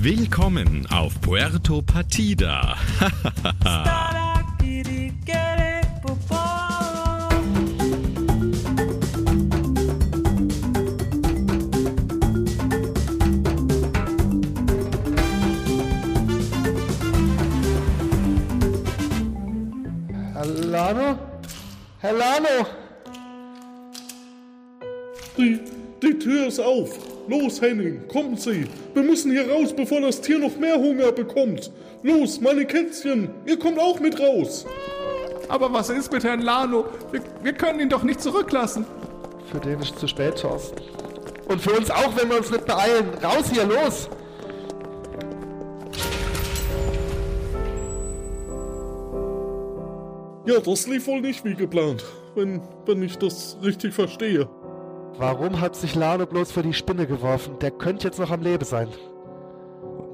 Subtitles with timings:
[0.00, 2.76] Willkommen auf Puerto Partida.
[20.32, 21.18] Herr Lano?
[21.98, 22.66] Herr Lano?
[25.36, 25.58] Die,
[26.00, 26.96] die Tür ist auf.
[27.28, 28.64] Los, Henning, kommen Sie.
[28.98, 31.70] Wir müssen hier raus, bevor das Tier noch mehr Hunger bekommt.
[32.02, 34.66] Los, meine Kätzchen, ihr kommt auch mit raus.
[35.48, 36.84] Aber was ist mit Herrn Lano?
[37.12, 38.84] Wir, wir können ihn doch nicht zurücklassen.
[39.52, 40.82] Für den ist zu spät, Thorsten.
[41.46, 43.06] Und für uns auch, wenn wir uns nicht beeilen.
[43.22, 44.08] Raus hier, los!
[50.44, 52.04] Ja, das lief wohl nicht wie geplant,
[52.34, 54.48] wenn, wenn ich das richtig verstehe.
[55.18, 57.58] Warum hat sich Lano bloß für die Spinne geworfen?
[57.58, 58.88] Der könnte jetzt noch am Leben sein.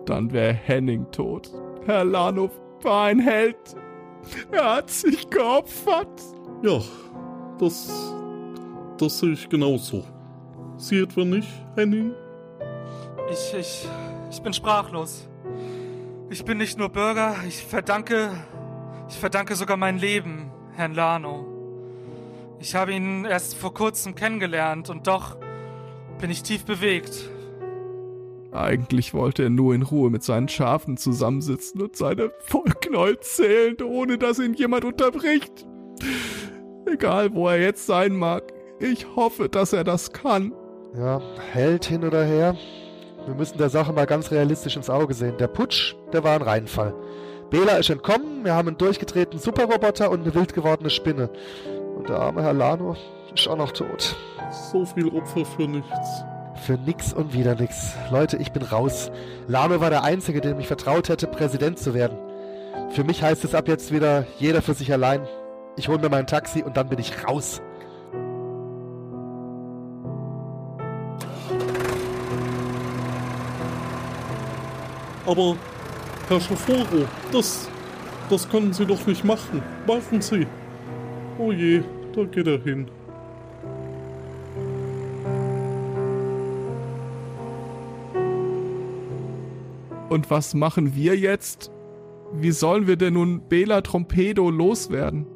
[0.07, 1.51] Dann wäre Henning tot.
[1.85, 3.77] Herr Lano war ein Held.
[4.51, 6.23] Er hat sich geopfert.
[6.63, 6.81] Ja,
[7.59, 8.15] das,
[8.97, 10.05] das sehe ich genauso.
[10.79, 12.15] Sie etwa nicht, Henning?
[13.31, 13.89] Ich, ich,
[14.31, 15.29] ich bin sprachlos.
[16.31, 18.31] Ich bin nicht nur Bürger, ich verdanke,
[19.11, 21.54] ich verdanke sogar mein Leben Herrn Lano.
[22.65, 25.37] Ich habe ihn erst vor kurzem kennengelernt und doch
[26.19, 27.29] bin ich tief bewegt.
[28.53, 34.17] Eigentlich wollte er nur in Ruhe mit seinen Schafen zusammensitzen und seine Vollknäuel zählen, ohne
[34.17, 35.67] dass ihn jemand unterbricht.
[36.91, 40.55] Egal, wo er jetzt sein mag, ich hoffe, dass er das kann.
[40.97, 41.21] Ja,
[41.53, 42.57] Held hin oder her.
[43.27, 45.37] Wir müssen der Sache mal ganz realistisch ins Auge sehen.
[45.37, 46.95] Der Putsch, der war ein Reinfall.
[47.51, 51.29] Bela ist entkommen, wir haben einen durchgedrehten Superroboter und eine wild gewordene Spinne.
[51.97, 52.97] Und der arme Herr Lano
[53.35, 54.17] ist auch noch tot.
[54.73, 56.25] So viel Opfer für nichts.
[56.67, 57.95] Für nix und wieder nix.
[58.11, 59.11] Leute, ich bin raus.
[59.49, 62.17] Lano war der Einzige, dem ich vertraut hätte, Präsident zu werden.
[62.91, 65.27] Für mich heißt es ab jetzt wieder jeder für sich allein.
[65.77, 67.61] Ich hole mir mein Taxi und dann bin ich raus.
[75.27, 75.57] Aber,
[76.29, 77.69] Herr Schaforo, das,
[78.29, 79.63] das können Sie doch nicht machen.
[79.87, 80.47] Warten Sie.
[81.39, 81.83] Oh je,
[82.15, 82.89] da geht er hin.
[90.09, 91.73] Und was machen wir jetzt?
[92.33, 95.27] Wie sollen wir denn nun Bela Trompedo loswerden?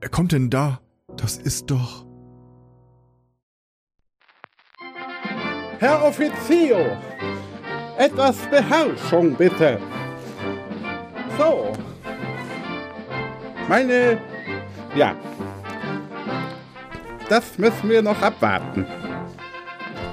[0.00, 0.80] Wer kommt denn da?
[1.16, 2.06] Das ist doch.
[5.78, 6.96] Herr Offizier,
[7.98, 9.78] etwas Beherrschung bitte.
[11.38, 11.72] So.
[13.68, 14.18] Meine.
[14.94, 15.14] Ja.
[17.28, 18.86] Das müssen wir noch abwarten.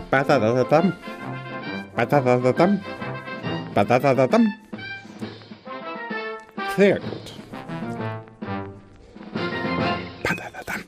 [0.09, 0.93] Badadadadam.
[1.95, 2.81] Badadadadam.
[3.73, 4.53] Badadadadam.
[6.75, 7.33] Sehr gut.
[10.23, 10.83] Badadadam.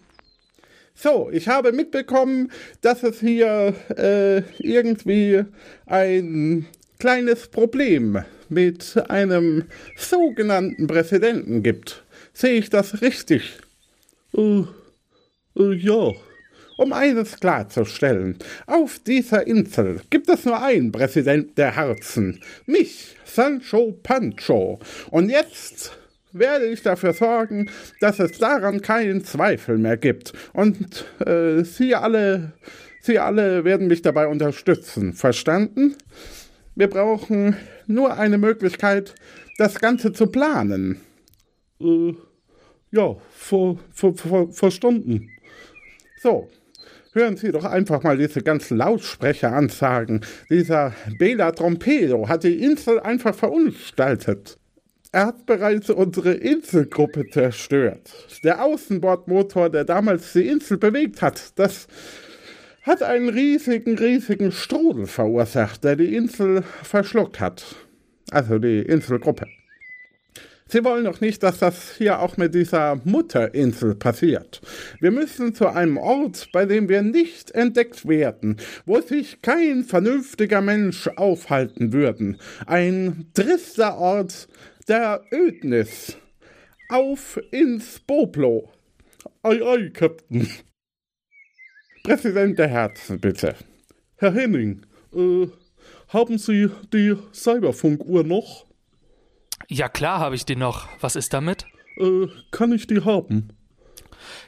[0.95, 2.51] So, ich habe mitbekommen,
[2.81, 5.45] dass es hier äh, irgendwie
[5.85, 6.65] ein
[6.99, 12.03] kleines Problem mit einem sogenannten Präsidenten gibt.
[12.33, 13.59] Sehe ich das richtig?
[14.35, 14.63] Äh,
[15.57, 16.11] äh, ja.
[16.77, 23.93] Um eines klarzustellen, auf dieser Insel gibt es nur einen Präsident der Herzen, mich, Sancho
[24.03, 24.79] Pancho.
[25.09, 25.93] Und jetzt
[26.33, 27.69] werde ich dafür sorgen,
[28.01, 30.33] dass es daran keinen Zweifel mehr gibt.
[30.51, 32.51] Und äh, Sie alle,
[32.99, 35.13] Sie alle werden mich dabei unterstützen.
[35.13, 35.95] Verstanden?
[36.75, 37.55] Wir brauchen
[37.87, 39.15] nur eine Möglichkeit,
[39.57, 40.99] das Ganze zu planen.
[41.79, 42.13] Äh,
[42.91, 45.29] ja, ver, ver, ver, verstanden.
[46.21, 46.49] So,
[47.13, 50.25] hören Sie doch einfach mal diese ganzen Lautsprecheransagen.
[50.49, 54.57] Dieser Bela Trompedo hat die Insel einfach verunstaltet.
[55.13, 58.11] Er hat bereits unsere Inselgruppe zerstört.
[58.43, 61.87] Der Außenbordmotor, der damals die Insel bewegt hat, das
[62.85, 67.75] hat einen riesigen, riesigen Strudel verursacht, der die Insel verschluckt hat.
[68.31, 69.47] Also die Inselgruppe.
[70.67, 74.61] Sie wollen doch nicht, dass das hier auch mit dieser Mutterinsel passiert.
[74.99, 80.61] Wir müssen zu einem Ort, bei dem wir nicht entdeckt werden, wo sich kein vernünftiger
[80.61, 82.37] Mensch aufhalten würden.
[82.65, 84.47] Ein trister Ort
[84.87, 86.17] der Ödnis.
[86.89, 88.71] Auf ins Boblo.
[89.43, 90.47] Ei, ei, Captain.
[92.05, 93.55] Präsident der Herzen, bitte.
[94.17, 95.47] Herr Henning, äh,
[96.09, 98.67] haben Sie die Cyberfunkuhr noch?
[99.67, 100.87] Ja, klar habe ich die noch.
[101.01, 101.65] Was ist damit?
[101.97, 103.49] Äh, kann ich die haben?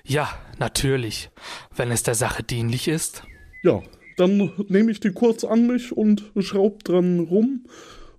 [0.06, 1.32] Ja, natürlich.
[1.76, 3.24] Wenn es der Sache dienlich ist.
[3.64, 3.82] Ja,
[4.18, 7.66] dann nehme ich die kurz an mich und schraub dran rum.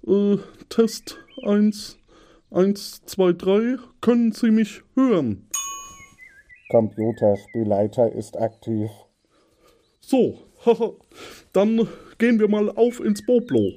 [0.04, 0.38] Äh,
[0.68, 1.96] Test 1,
[2.50, 3.76] 1, 2, 3.
[4.00, 5.48] Können Sie mich hören?
[6.70, 8.90] Computerspielleiter ist aktiv.
[10.08, 10.38] So.
[11.52, 13.74] Dann gehen wir mal auf ins Boblo.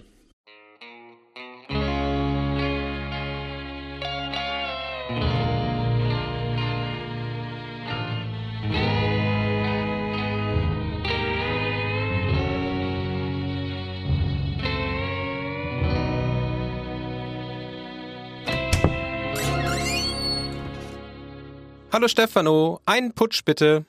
[21.92, 23.86] Hallo Stefano, einen Putsch bitte.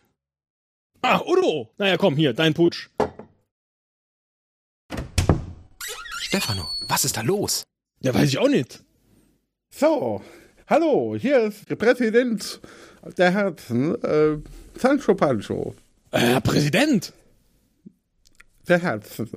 [1.04, 1.68] Ah, Udo!
[1.78, 2.88] Naja, komm, hier, dein Putsch.
[6.20, 7.64] Stefano, was ist da los?
[8.00, 8.84] Ja, weiß ich auch nicht.
[9.74, 10.22] So,
[10.68, 12.60] hallo, hier ist der Präsident
[13.18, 14.38] der Herzen, äh,
[14.78, 15.74] Sancho Pancho.
[16.12, 17.12] Äh, Herr Präsident!
[18.68, 19.28] Der Herzen.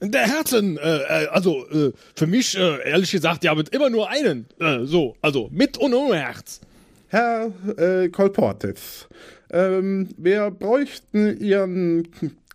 [0.00, 4.08] Der Herzen, äh, äh, also, äh, für mich, äh, ehrlich gesagt, ja, mit immer nur
[4.08, 4.46] einen.
[4.58, 6.60] Äh, so, also, mit und ohne Herz.
[7.08, 9.06] Herr äh, Kolportis,
[9.52, 12.08] ähm, wir bräuchten Ihren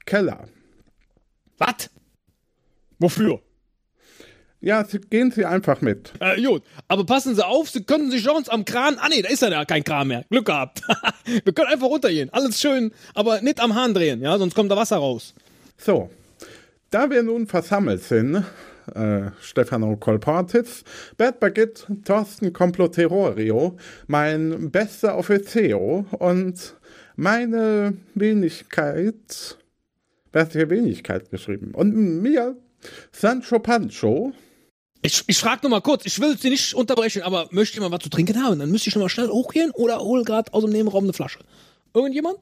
[0.05, 0.47] Keller.
[1.57, 1.89] Was?
[2.99, 3.41] Wofür?
[4.59, 6.13] Ja, gehen Sie einfach mit.
[6.19, 8.97] Äh, gut, aber passen Sie auf, Sie können sich sonst am Kran.
[8.99, 10.25] Ah, nee, da ist ja gar kein Kran mehr.
[10.29, 10.81] Glück gehabt.
[11.25, 12.31] Wir können einfach runtergehen.
[12.31, 15.35] Alles schön, aber nicht am Hahn drehen, ja, sonst kommt da Wasser raus.
[15.77, 16.09] So,
[16.89, 18.43] da wir nun versammelt sind,
[18.95, 20.83] äh, Stefano Kolportis,
[21.17, 23.77] Bert Baguette, Thorsten Comploterorio,
[24.07, 26.76] mein bester Offizio und
[27.17, 29.57] meine Wenigkeit,
[30.31, 31.73] wer hat hier Wenigkeit geschrieben?
[31.73, 32.55] Und mir,
[33.11, 34.31] Sancho Pancho,
[35.01, 38.01] Ich, ich frage nur mal kurz, ich will Sie nicht unterbrechen, aber möchte jemand was
[38.03, 38.59] zu trinken haben?
[38.59, 41.39] Dann müsste ich noch mal schnell hochgehen oder hol gerade aus dem Nebenraum eine Flasche.
[41.93, 42.39] Irgendjemand?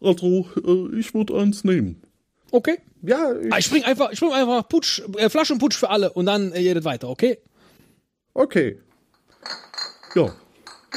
[0.00, 2.02] Also, äh, ich würde eins nehmen.
[2.50, 2.78] Okay.
[3.02, 6.26] ja, ich, Ah, ich spring einfach, ich spring einfach Putsch, äh, Flaschenputsch für alle und
[6.26, 7.38] dann äh, jedes weiter, okay?
[8.34, 8.78] okay.
[10.14, 10.34] Ja,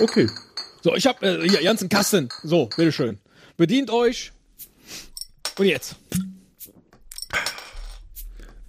[0.02, 0.28] okay.
[0.86, 2.30] So, ich hab äh, hier ganzen Kasten.
[2.44, 3.18] So, bitteschön.
[3.58, 4.32] Bedient euch.
[5.58, 5.96] Und jetzt.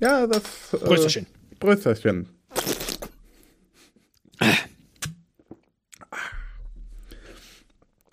[0.01, 0.43] Ja, das.
[0.73, 0.79] Äh.
[0.79, 1.27] Prösterchen.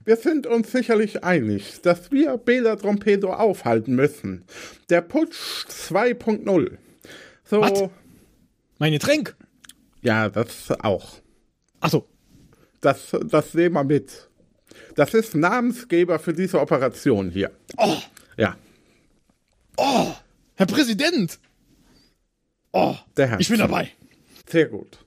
[0.04, 4.44] Wir sind uns sicherlich einig, dass wir Bela Trompedo aufhalten müssen.
[4.90, 6.78] Der Putsch 2.0.
[7.46, 7.62] So.
[7.62, 7.90] Was?
[8.80, 9.38] Mein Getränk.
[10.02, 11.14] Ja, das auch.
[11.80, 12.10] Achso.
[12.84, 14.30] Das, das sehen wir mit.
[14.96, 17.52] Das ist Namensgeber für diese Operation hier.
[17.78, 17.96] Oh,
[18.38, 18.58] Ja,
[19.78, 20.12] oh,
[20.56, 21.40] Herr Präsident.
[22.74, 23.40] Oh, der Herr.
[23.40, 23.92] ich bin dabei.
[24.48, 24.98] Sehr gut.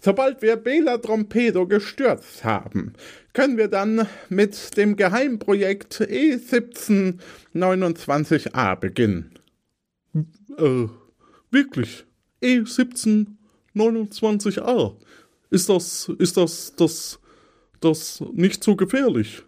[0.00, 2.92] Sobald wir Bela Trompedo gestürzt haben,
[3.32, 9.32] können wir dann mit dem Geheimprojekt E E1729a beginnen.
[10.58, 10.86] Äh,
[11.50, 12.04] wirklich.
[12.40, 14.94] E E1729a.
[15.50, 17.18] Ist das, ist das, das,
[17.80, 19.42] das nicht so gefährlich?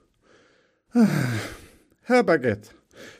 [2.02, 2.70] Herr Baguette,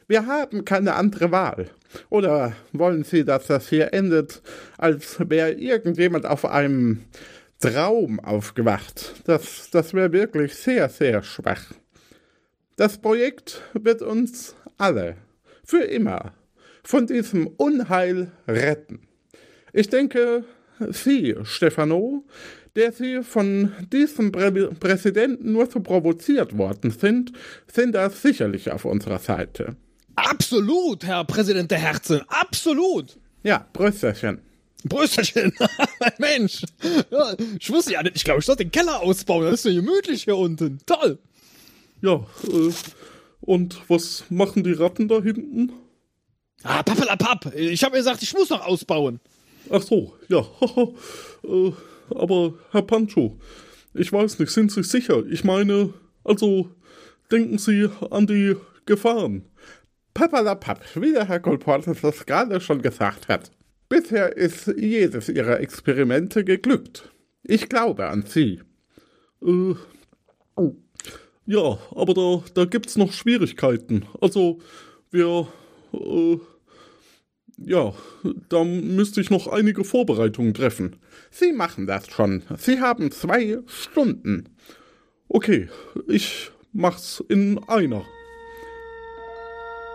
[0.06, 1.70] wir haben keine andere Wahl.
[2.10, 4.42] Oder wollen Sie, dass das hier endet,
[4.76, 7.04] als wäre irgendjemand auf einem
[7.60, 9.14] Traum aufgewacht?
[9.24, 11.64] Das, das wäre wirklich sehr, sehr schwach.
[12.76, 15.16] Das Projekt wird uns alle,
[15.64, 16.32] für immer,
[16.84, 19.00] von diesem Unheil retten.
[19.72, 20.44] Ich denke,
[20.90, 22.24] Sie, Stefano,
[22.78, 27.32] der Sie von diesem Prä Präsidenten nur so provoziert worden sind,
[27.66, 29.76] sind da sicherlich auf unserer Seite.
[30.14, 32.22] Absolut, Herr Präsident der Herzen.
[32.28, 33.18] Absolut.
[33.42, 34.40] Ja, Brüsterchen.
[34.84, 35.52] Brösterchen.
[36.18, 36.62] Mensch.
[37.10, 38.16] Ja, ich wusste ja nicht.
[38.16, 39.44] Ich glaube, ich soll den Keller ausbauen.
[39.44, 40.78] Das ist so gemütlich hier unten.
[40.86, 41.18] Toll.
[42.00, 42.72] Ja, äh,
[43.40, 45.72] und was machen die Ratten da hinten?
[46.62, 47.54] Ah, pappelapapp.
[47.56, 49.20] Ich habe gesagt, ich muss noch ausbauen.
[49.70, 50.46] Ach so, ja.
[51.44, 51.72] äh,
[52.14, 53.38] aber Herr Pancho,
[53.94, 55.24] ich weiß nicht, sind Sie sicher?
[55.28, 55.92] Ich meine,
[56.24, 56.70] also
[57.30, 59.44] denken Sie an die Gefahren.
[60.14, 63.50] Pappalapapp, wie der Herr Kolportes das gerade schon gesagt hat.
[63.88, 67.10] Bisher ist jedes Ihrer Experimente geglückt.
[67.42, 68.60] Ich glaube an Sie.
[69.42, 69.74] Äh,
[71.46, 74.04] ja, aber da, da gibt's noch Schwierigkeiten.
[74.20, 74.58] Also,
[75.10, 75.48] wir,
[75.94, 76.38] äh,
[77.64, 77.92] ja,
[78.48, 80.96] da müsste ich noch einige Vorbereitungen treffen.
[81.30, 82.42] Sie machen das schon.
[82.56, 84.44] Sie haben zwei Stunden.
[85.28, 85.68] Okay,
[86.06, 88.04] ich mach's in einer.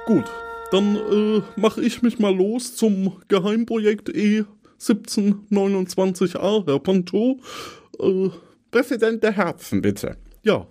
[0.05, 0.25] Gut,
[0.71, 4.43] dann äh, mache ich mich mal los zum Geheimprojekt E
[4.79, 7.39] E1729a, Herr Panto.
[7.99, 8.29] Äh,
[8.71, 10.17] Präsident der Herzen, bitte.
[10.43, 10.67] ja,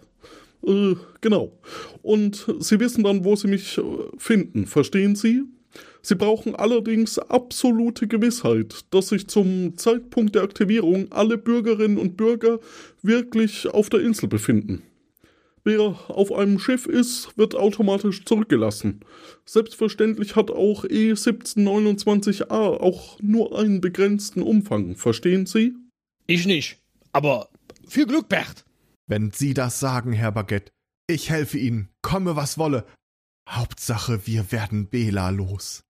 [0.64, 1.58] Äh, genau.
[2.02, 3.82] Und Sie wissen dann, wo Sie mich äh,
[4.18, 5.42] finden, verstehen Sie?
[6.02, 12.58] Sie brauchen allerdings absolute Gewissheit, dass sich zum Zeitpunkt der Aktivierung alle Bürgerinnen und Bürger
[13.02, 14.82] wirklich auf der Insel befinden.
[15.64, 19.00] Wer auf einem Schiff ist, wird automatisch zurückgelassen.
[19.44, 25.74] Selbstverständlich hat auch E1729a auch nur einen begrenzten Umfang, verstehen Sie?
[26.26, 26.78] Ich nicht.
[27.12, 27.48] Aber
[27.86, 28.64] viel Glück, Bert.
[29.06, 30.72] Wenn Sie das sagen, Herr Baguette,
[31.06, 32.84] ich helfe Ihnen, komme was wolle.
[33.48, 35.84] Hauptsache, wir werden Bela los.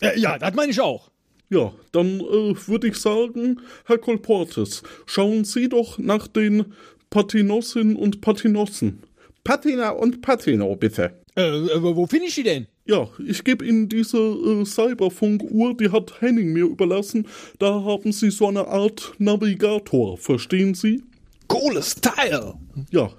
[0.00, 1.10] Äh, ja, das meine ich auch.
[1.50, 6.74] Ja, dann äh, würde ich sagen, Herr Kolportes, schauen Sie doch nach den
[7.10, 9.02] Patinossinnen und Patinossen.
[9.44, 11.12] Patina und Patino, bitte.
[11.36, 12.66] Äh, äh, wo finde ich die denn?
[12.84, 17.26] Ja, ich gebe Ihnen diese äh, Cyberfunk-Uhr, die hat Henning mir überlassen.
[17.58, 21.02] Da haben Sie so eine Art Navigator, verstehen Sie?
[21.46, 22.54] Cooles Teil.
[22.90, 23.10] Ja,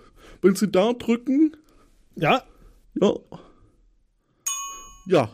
[0.43, 1.55] wenn Sie da drücken,
[2.15, 2.43] Ja?
[2.99, 3.13] ja.
[5.07, 5.29] Ja,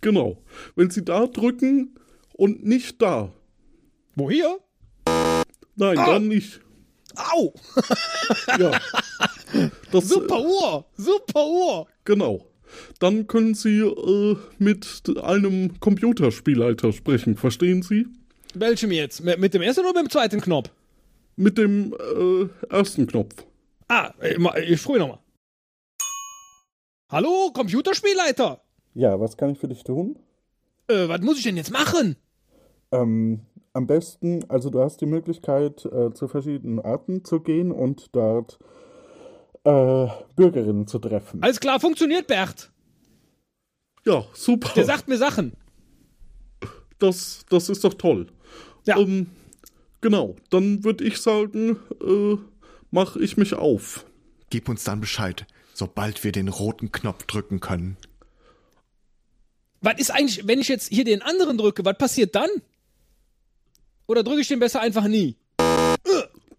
[0.00, 0.42] genau.
[0.76, 1.98] Wenn Sie da drücken
[2.34, 3.32] und nicht da.
[4.14, 4.58] Wo hier?
[5.76, 6.60] Nein, dann nicht.
[7.16, 7.52] Au!
[8.58, 8.78] Ja.
[9.90, 10.84] Das, Super Uhr!
[10.98, 11.86] Super Uhr!
[12.04, 12.44] Genau.
[13.00, 18.06] Dann können Sie äh, mit einem Computerspielleiter sprechen, verstehen Sie?
[18.54, 19.24] Welchem jetzt?
[19.24, 20.70] Mit mit dem ersten oder mit dem zweiten Knopf?
[21.36, 23.34] Mit dem äh, ersten Knopf.
[23.88, 25.18] Ah, ich, ma- ich früh nochmal.
[27.10, 28.60] Hallo, Computerspielleiter!
[28.94, 30.18] Ja, was kann ich für dich tun?
[30.88, 32.16] Äh, was muss ich denn jetzt machen?
[32.90, 33.40] Ähm,
[33.72, 38.58] am besten, also du hast die Möglichkeit, äh, zu verschiedenen Orten zu gehen und dort
[39.64, 41.42] äh, Bürgerinnen zu treffen.
[41.42, 42.72] Alles klar, funktioniert, Bert.
[44.04, 44.70] Ja, super.
[44.74, 45.52] Der sagt mir Sachen.
[46.98, 48.28] das, das ist doch toll.
[48.86, 48.96] Ja.
[48.96, 49.26] Ähm,
[50.00, 52.36] genau, dann würde ich sagen, äh,
[52.90, 54.06] mache ich mich auf.
[54.50, 57.98] Gib uns dann Bescheid, sobald wir den roten Knopf drücken können.
[59.80, 62.50] Was ist eigentlich, wenn ich jetzt hier den anderen drücke, was passiert dann?
[64.06, 65.36] Oder drücke ich den besser einfach nie?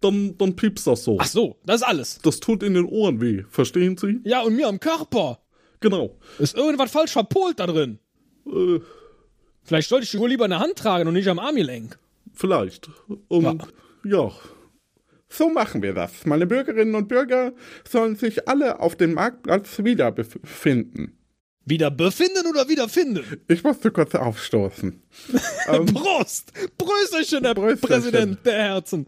[0.00, 1.18] Dann, dann piepst das so.
[1.20, 2.18] Ach so, das ist alles.
[2.22, 4.20] Das tut in den Ohren weh, verstehen Sie?
[4.24, 5.40] Ja, und mir am Körper.
[5.80, 6.16] Genau.
[6.38, 7.98] Ist irgendwas falsch verpolt da drin?
[8.46, 8.78] Äh,
[9.62, 11.98] Vielleicht sollte ich die Uhr lieber in der Hand tragen und nicht am Armgelenk.
[12.32, 12.88] vielleicht.
[13.28, 13.62] Und
[14.04, 14.30] ja.
[15.28, 16.24] So machen wir das.
[16.24, 17.52] Meine Bürgerinnen und Bürger
[17.88, 21.16] sollen sich alle auf dem Marktplatz wieder befinden.
[21.70, 23.24] Wieder befinden oder wieder finden?
[23.48, 25.00] Ich musste kurz aufstoßen.
[25.68, 26.52] Ähm, Prost!
[26.76, 28.02] Prösterchen, Herr Prösterchen.
[28.02, 29.06] Präsident der Herzen.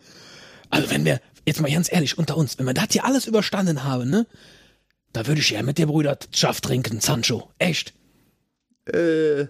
[0.71, 3.83] Also wenn wir, jetzt mal ganz ehrlich, unter uns, wenn wir das hier alles überstanden
[3.83, 4.27] haben, ne?
[5.13, 7.51] Da würde ich ja mit der Brüderschaft trinken, Sancho.
[7.59, 7.95] Echt.
[8.87, 9.47] Äh,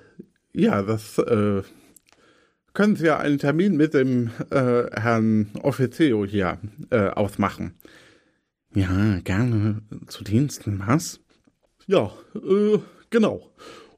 [0.55, 1.63] ja, das äh,
[2.73, 6.59] können Sie ja einen Termin mit dem äh, Herrn Offizio hier
[6.91, 7.75] äh, ausmachen.
[8.75, 11.21] Ja, gerne zu Diensten, was?
[11.87, 12.79] Ja, äh,
[13.13, 13.53] genau.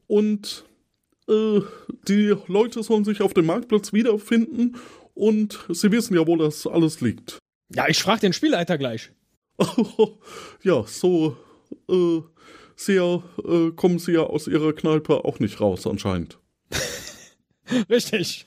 [0.06, 0.66] Und
[1.26, 1.60] äh,
[2.06, 4.76] die Leute sollen sich auf dem Marktplatz wiederfinden
[5.14, 7.38] und sie wissen ja, wo das alles liegt.
[7.74, 9.10] Ja, ich frage den Spielleiter gleich.
[10.62, 11.36] ja, so
[11.88, 12.20] äh,
[12.76, 16.38] sehr äh, kommen sie ja aus ihrer Kneipe auch nicht raus anscheinend.
[17.88, 18.46] Richtig.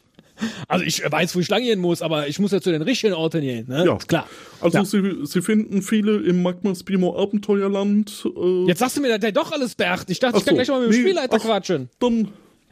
[0.68, 3.14] Also ich weiß, wo ich lang gehen muss, aber ich muss ja zu den richtigen
[3.14, 3.86] Orten gehen, ne?
[3.86, 3.96] Ja.
[3.98, 4.28] Ist klar.
[4.62, 4.86] Also Ja.
[4.86, 8.26] sie, sie finden viele im Magma Spimo Abenteuerland.
[8.36, 10.06] Äh, Jetzt sagst du mir, der doch alles Bert.
[10.10, 10.58] Ich dachte, Ach ich kann so.
[10.58, 11.90] gleich mal mit dem Nee, Spielleiter ach, quatschen.
[12.00, 12.28] Dann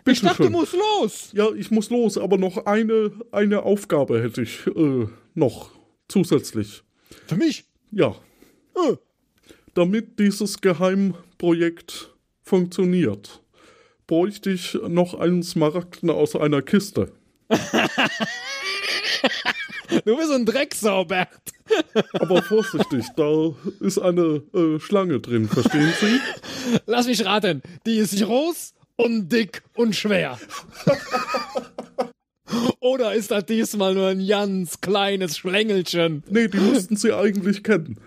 [0.08, 0.52] Ich dachte, du bitteschön.
[0.52, 1.30] musst los.
[1.34, 5.72] Ja, ich muss los, aber noch eine, eine Aufgabe hätte ich äh, noch
[6.08, 6.84] zusätzlich.
[7.28, 7.66] Für mich?
[7.92, 8.16] Ja.
[8.76, 8.96] Äh.
[9.74, 13.42] Damit dieses Geheimprojekt funktioniert,
[14.08, 17.12] bräuchte ich noch einen Smaragden aus einer Kiste.
[20.04, 21.30] Du bist ein Drecksau, Bert.
[22.14, 26.20] Aber vorsichtig, da ist eine äh, Schlange drin, verstehen Sie?
[26.86, 27.62] Lass mich raten.
[27.86, 30.38] Die ist groß und dick und schwer.
[32.80, 36.24] Oder ist das diesmal nur ein ganz kleines Schlängelchen?
[36.30, 38.00] Nee, die müssten Sie eigentlich kennen.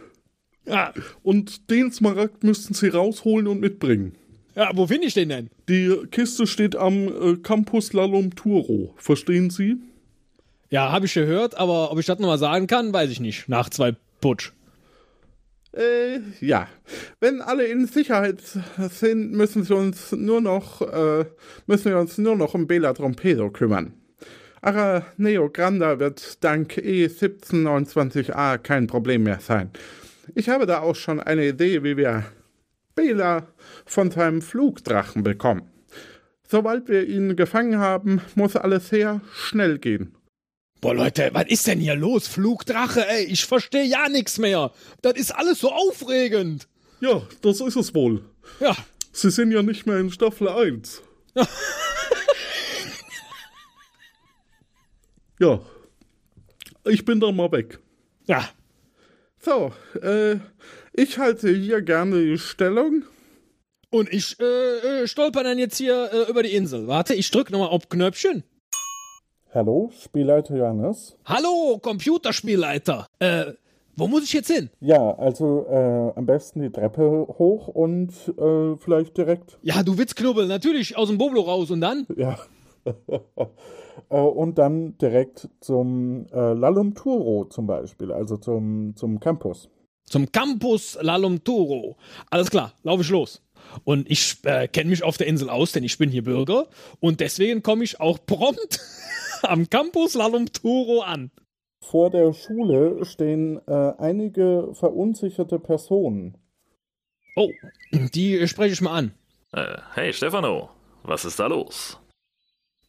[0.67, 0.93] Ja,
[1.23, 4.15] Und den Smaragd müssten Sie rausholen und mitbringen.
[4.59, 5.51] Ja wo finde ich den denn?
[5.69, 9.77] Die Kiste steht am äh, Campus Lalom Turo, verstehen Sie?
[10.71, 13.49] Ja, habe ich gehört, aber ob ich das nochmal sagen kann, weiß ich nicht.
[13.49, 14.53] Nach zwei Putsch.
[15.73, 16.69] Äh, ja.
[17.21, 18.43] Wenn alle in Sicherheit
[18.91, 21.25] sind, müssen sie uns nur noch, äh,
[21.67, 23.95] müssen wir uns nur noch um Bela Trompedo kümmern.
[24.61, 29.71] Aber Neo Granda wird dank E1729a kein Problem mehr sein.
[30.35, 32.25] Ich habe da auch schon eine Idee, wie wir
[32.99, 33.47] Bela
[33.87, 35.71] von seinem Flugdrachen bekommen.
[36.43, 40.17] Sobald wir ihn gefangen haben, muss alles sehr schnell gehen.
[40.81, 42.27] Boah, Leute, was ist denn hier los?
[42.27, 44.73] Flugdrache, ey, ich verstehe ja nichts mehr.
[45.01, 46.67] Das ist alles so aufregend.
[46.99, 48.25] Ja, das ist es wohl.
[48.59, 48.77] Ja.
[49.13, 51.01] Sie sind ja nicht mehr in Staffel 1.
[55.39, 55.61] ja.
[56.85, 57.79] Ich bin dann mal weg.
[58.27, 58.49] Ja.
[59.39, 60.39] So, äh,
[60.99, 63.05] ich halte hier gerne die Stellung.
[63.91, 66.89] Und ich äh, äh, stolper dann jetzt hier äh, über die Insel.
[66.89, 68.43] Warte, ich drück nochmal auf Knöpfchen.
[69.55, 71.17] Hallo, Spielleiter Johannes.
[71.25, 73.07] Hallo, Computerspielleiter.
[73.21, 73.53] Äh,
[73.97, 74.71] wo muss ich jetzt hin?
[74.81, 79.59] Ja, also äh, am besten die Treppe hoch und äh, vielleicht direkt.
[79.63, 82.07] Ja, du Witzknubbel, natürlich aus dem Boblo raus und dann?
[82.17, 82.39] Ja.
[84.11, 89.71] äh, und dann direkt zum äh, Lalumturo zum Beispiel, also zum, zum Campus.
[90.09, 91.97] Zum Campus Lalumturo.
[92.31, 93.43] Alles klar, laufe ich los.
[93.85, 96.69] Und ich äh, kenne mich auf der Insel aus, denn ich bin hier Bürger.
[97.01, 98.81] Und deswegen komme ich auch prompt
[99.43, 101.31] am Campus Lalumturo an.
[101.85, 106.37] Vor der Schule stehen äh, einige verunsicherte Personen.
[107.37, 107.51] Oh,
[107.93, 109.13] die spreche ich mal an.
[109.53, 110.71] Äh, hey Stefano,
[111.03, 111.99] was ist da los?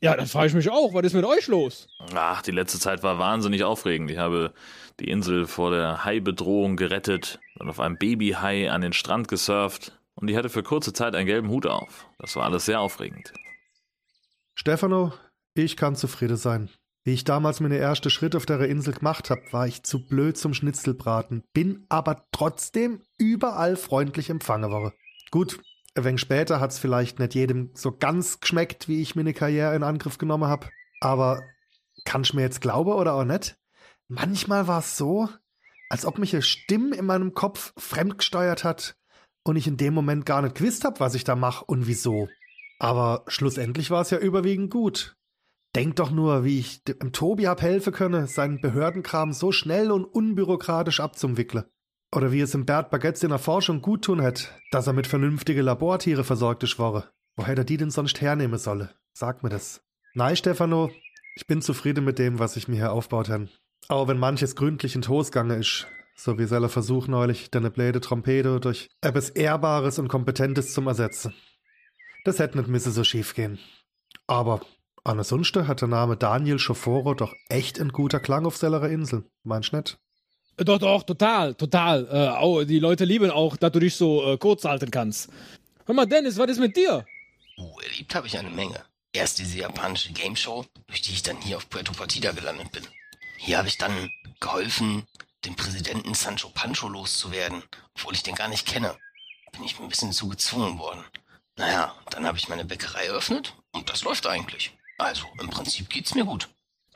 [0.02, 1.88] Ja, dann frage ich mich auch, was ist mit euch los?
[2.16, 4.10] Ach, die letzte Zeit war wahnsinnig aufregend.
[4.10, 4.54] Ich habe
[5.00, 10.28] die Insel vor der Haibedrohung gerettet und auf einem Babyhai an den Strand gesurft und
[10.28, 12.08] die hatte für kurze Zeit einen gelben Hut auf.
[12.18, 13.34] Das war alles sehr aufregend.
[14.56, 15.14] Stefano,
[15.54, 16.70] ich kann zufrieden sein.
[17.04, 20.38] Wie ich damals meine erste Schritt auf der Insel gemacht habe, war ich zu blöd
[20.38, 24.94] zum Schnitzelbraten, bin aber trotzdem überall freundlich empfangen worden.
[25.32, 25.60] Gut,
[26.00, 29.84] ein wenig später hat's vielleicht nicht jedem so ganz geschmeckt, wie ich meine Karriere in
[29.84, 31.44] Angriff genommen habe, aber
[32.06, 33.58] kann ich mir jetzt glauben oder auch nicht?
[34.08, 35.30] Manchmal war es so,
[35.90, 38.96] als ob mich eine Stimme in meinem Kopf fremdgesteuert hat
[39.44, 42.28] und ich in dem Moment gar nicht gewusst habe, was ich da mache und wieso.
[42.80, 45.16] Aber schlussendlich war es ja überwiegend gut.
[45.76, 50.06] Denk doch nur, wie ich dem Tobi hab helfen können, seinen Behördenkram so schnell und
[50.06, 51.66] unbürokratisch abzuwickeln.
[52.16, 55.06] Oder wie es im Bert Baguette in der Forschung gut tun hätte, dass er mit
[55.06, 57.04] vernünftige Labortiere versorgt ist worden.
[57.36, 58.90] Wo hätte er die denn sonst hernehmen sollen?
[59.14, 59.82] Sag mir das.
[60.16, 60.90] Nein, Stefano,
[61.36, 63.50] ich bin zufrieden mit dem, was ich mir hier aufbaut habe.
[63.88, 68.60] Auch wenn manches gründlich in Tosgange ist, so wie seller Versuch neulich, deine blöde Trompete
[68.60, 71.34] durch etwas Ehrbares und Kompetentes zum Ersetzen.
[72.26, 73.60] Das hätte nicht müsse so schief gehen.
[74.28, 74.62] Aber
[75.04, 79.24] ansonsten hat der Name Daniel Schoforo doch echt ein guter Klang auf sellerer Insel.
[79.44, 80.00] Meinst du nicht?
[80.66, 82.08] Doch, doch, total, total.
[82.12, 85.30] Äh, auch, die Leute lieben auch, dass du dich so äh, kurz halten kannst.
[85.86, 87.06] Hör mal, Dennis, was ist mit dir?
[87.58, 88.84] Uh, erlebt habe ich eine Menge.
[89.14, 92.84] Erst diese japanische Game Show, durch die ich dann hier auf Puerto Partida gelandet bin.
[93.38, 95.06] Hier habe ich dann geholfen,
[95.46, 97.64] den Präsidenten Sancho Pancho loszuwerden,
[97.96, 98.96] obwohl ich den gar nicht kenne.
[99.54, 101.04] Bin ich ein bisschen zu gezwungen worden.
[101.56, 104.72] Naja, dann habe ich meine Bäckerei eröffnet und das läuft eigentlich.
[104.98, 106.50] Also, im Prinzip geht's mir gut.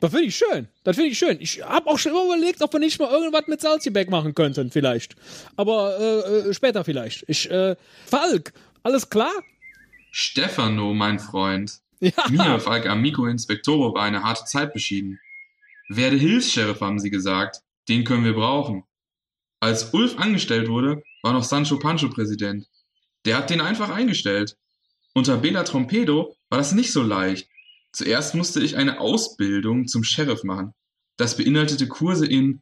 [0.04, 0.68] Das finde ich schön.
[0.82, 1.38] Das finde ich schön.
[1.40, 4.70] Ich habe auch schon immer überlegt, ob wir nicht mal irgendwas mit Salzgebäck machen könnten,
[4.70, 5.16] vielleicht.
[5.56, 7.24] Aber äh, äh, später vielleicht.
[7.26, 9.32] Ich, äh, Falk, alles klar?
[10.10, 11.78] Stefano, mein Freund.
[12.00, 12.12] Ja.
[12.28, 15.18] Mir, Falk Amico Inspektoro, war eine harte Zeit beschieden.
[15.88, 17.62] Werde Hilfs-Sheriff, haben sie gesagt.
[17.88, 18.84] Den können wir brauchen.
[19.60, 22.66] Als Ulf angestellt wurde, war noch Sancho Pancho Präsident.
[23.24, 24.58] Der hat den einfach eingestellt.
[25.14, 27.48] Unter Bela Trompedo war das nicht so leicht.
[27.94, 30.74] Zuerst musste ich eine Ausbildung zum Sheriff machen.
[31.16, 32.60] Das beinhaltete Kurse in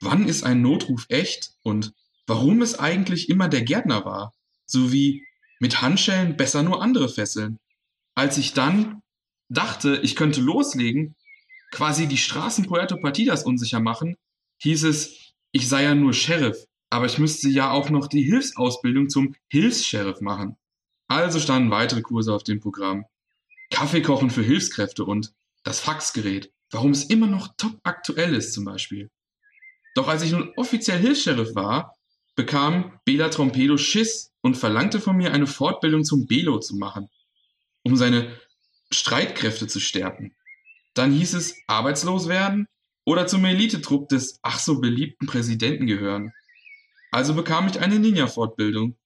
[0.00, 1.92] Wann ist ein Notruf echt und
[2.26, 4.32] warum es eigentlich immer der Gärtner war,
[4.66, 5.24] sowie
[5.60, 7.60] mit Handschellen besser nur andere fesseln.
[8.16, 9.02] Als ich dann
[9.48, 11.14] dachte, ich könnte loslegen,
[11.70, 14.16] quasi die Straßen Puerto Partidas unsicher machen,
[14.62, 19.08] hieß es, ich sei ja nur Sheriff, aber ich müsste ja auch noch die Hilfsausbildung
[19.08, 20.56] zum Hilfs-Sheriff machen.
[21.06, 23.04] Also standen weitere Kurse auf dem Programm.
[23.72, 25.32] Kaffee kochen für Hilfskräfte und
[25.64, 29.10] das Faxgerät, warum es immer noch top aktuell ist zum Beispiel.
[29.94, 31.96] Doch als ich nun offiziell Hilfs-Sheriff war,
[32.36, 37.08] bekam Bela Trompedo Schiss und verlangte von mir eine Fortbildung zum Belo zu machen,
[37.82, 38.38] um seine
[38.90, 40.34] Streitkräfte zu stärken.
[40.94, 42.66] Dann hieß es arbeitslos werden
[43.04, 46.32] oder zum Elitetrupp des ach so beliebten Präsidenten gehören.
[47.10, 48.96] Also bekam ich eine Ninja-Fortbildung.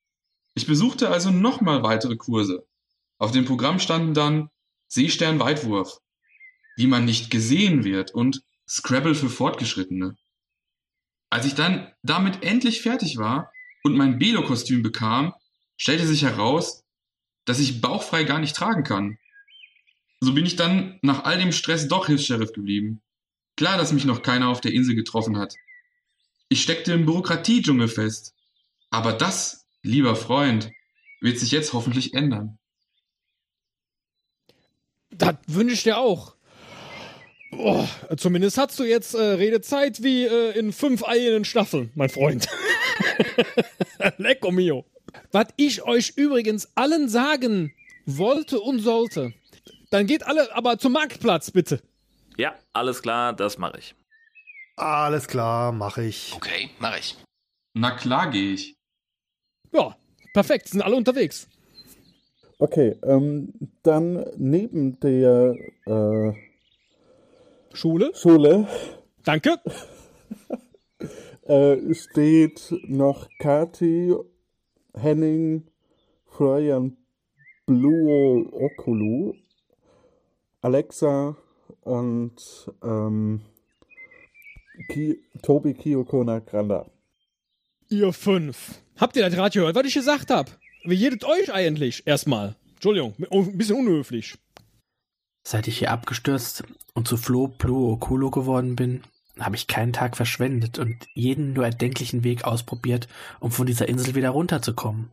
[0.55, 2.67] Ich besuchte also nochmal weitere Kurse.
[3.19, 4.51] Auf dem Programm standen dann
[4.89, 5.99] Seestern-Weitwurf,
[6.77, 10.17] wie man nicht gesehen wird und Scrabble für Fortgeschrittene.
[11.31, 15.35] Als ich dann damit endlich fertig war und mein Belo-Kostüm bekam,
[15.77, 16.85] stellte sich heraus,
[17.45, 19.19] dass ich bauchfrei gar nicht tragen kann.
[20.21, 23.03] So bin ich dann nach all dem Stress doch Hilfs-Sheriff geblieben.
[23.57, 25.55] Klar, dass mich noch keiner auf der Insel getroffen hat.
[26.49, 28.35] Ich steckte im Bürokratiedschungel fest.
[28.91, 30.71] Aber das, lieber Freund,
[31.21, 32.59] wird sich jetzt hoffentlich ändern.
[35.19, 36.35] Das wünsche ich dir auch.
[37.53, 42.49] Oh, zumindest hast du jetzt äh, Redezeit wie äh, in fünf eigenen Staffeln, mein Freund.
[44.19, 44.85] Lecco mio.
[45.33, 47.73] Was ich euch übrigens allen sagen
[48.05, 49.33] wollte und sollte,
[49.91, 51.81] dann geht alle aber zum Marktplatz, bitte.
[52.37, 53.95] Ja, alles klar, das mache ich.
[54.77, 56.33] Alles klar, mache ich.
[56.35, 57.17] Okay, mach ich.
[57.75, 58.75] Na klar gehe ich.
[59.73, 59.97] Ja,
[60.35, 61.49] perfekt, sind alle unterwegs.
[62.59, 66.33] Okay, ähm, dann neben der äh,
[67.75, 68.13] Schule.
[68.15, 68.67] Schule
[69.25, 69.57] Danke.
[71.43, 74.15] äh, steht noch Kati,
[74.95, 75.67] Henning,
[76.27, 76.97] Florian,
[77.67, 79.35] Bluo, Okulu,
[80.63, 81.37] Alexa
[81.81, 82.37] und
[82.83, 83.41] ähm,
[84.89, 86.87] Ki Tobi Kiyoko Nagranda.
[87.89, 88.81] Ihr fünf.
[88.97, 90.59] Habt ihr das Radio gehört, was ich gesagt hab?
[90.87, 92.07] Wie jedet euch eigentlich?
[92.07, 92.55] Erstmal.
[92.75, 94.39] Entschuldigung, ein bisschen unhöflich.
[95.43, 96.63] Seit ich hier abgestürzt
[96.95, 99.03] und zu Flo, Plo, Okulo geworden bin,
[99.41, 103.09] habe ich keinen Tag verschwendet und jeden nur erdenklichen Weg ausprobiert,
[103.41, 105.11] um von dieser Insel wieder runterzukommen.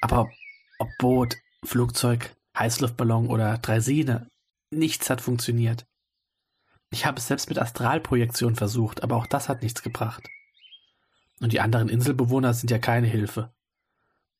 [0.00, 0.30] Aber
[0.78, 4.28] ob Boot, Flugzeug, Heißluftballon oder Draisine,
[4.70, 5.84] nichts hat funktioniert.
[6.90, 10.28] Ich habe es selbst mit Astralprojektion versucht, aber auch das hat nichts gebracht.
[11.40, 13.52] Und die anderen Inselbewohner sind ja keine Hilfe.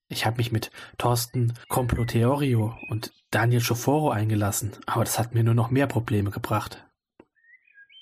[0.08, 5.54] Ich habe mich mit Thorsten Comploteorio und Daniel Schoforo eingelassen, aber das hat mir nur
[5.54, 6.84] noch mehr Probleme gebracht.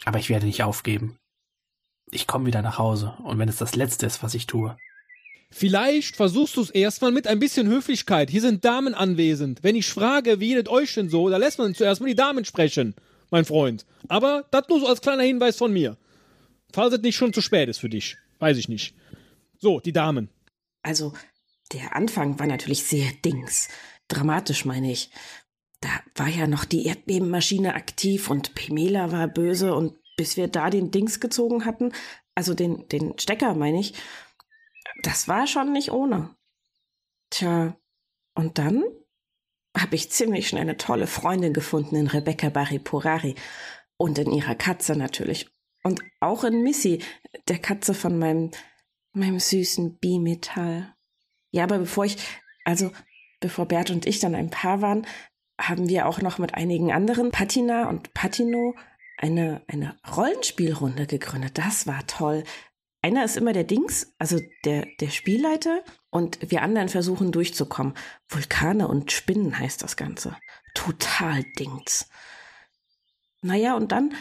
[0.05, 1.19] Aber ich werde nicht aufgeben.
[2.11, 4.77] Ich komme wieder nach Hause, und wenn es das Letzte ist, was ich tue.
[5.53, 8.31] Vielleicht versuchst du es erstmal mit ein bisschen Höflichkeit.
[8.31, 9.63] Hier sind Damen anwesend.
[9.63, 12.45] Wenn ich frage, wie jedet euch denn so, da lässt man zuerst mal die Damen
[12.45, 12.95] sprechen,
[13.31, 13.85] mein Freund.
[14.09, 15.97] Aber das nur so als kleiner Hinweis von mir.
[16.73, 18.17] Falls es nicht schon zu spät ist für dich.
[18.39, 18.95] Weiß ich nicht.
[19.59, 20.29] So, die Damen.
[20.83, 21.13] Also,
[21.73, 23.69] der Anfang war natürlich sehr Dings.
[24.09, 25.11] Dramatisch, meine ich.
[25.81, 30.69] Da war ja noch die Erdbebenmaschine aktiv und Pimela war böse und bis wir da
[30.69, 31.93] den Dings gezogen hatten,
[32.35, 33.95] also den, den Stecker, meine ich,
[35.03, 36.37] das war schon nicht ohne.
[37.31, 37.77] Tja,
[38.35, 38.85] und dann
[39.77, 43.35] habe ich ziemlich schnell eine tolle Freundin gefunden in Rebecca Baripurari
[43.97, 45.49] und in ihrer Katze natürlich.
[45.83, 47.03] Und auch in Missy,
[47.49, 48.51] der Katze von meinem,
[49.13, 50.95] meinem süßen Bimetall.
[51.51, 52.17] Ja, aber bevor ich,
[52.65, 52.93] also
[53.41, 55.07] bevor Bert und ich dann ein Paar waren,
[55.61, 58.75] haben wir auch noch mit einigen anderen, Patina und Patino,
[59.19, 61.59] eine, eine Rollenspielrunde gegründet.
[61.59, 62.45] Das war toll.
[63.03, 67.95] Einer ist immer der Dings, also der, der Spielleiter, und wir anderen versuchen durchzukommen.
[68.29, 70.37] Vulkane und Spinnen heißt das Ganze.
[70.75, 72.09] Total Dings.
[73.43, 74.15] Naja, und dann,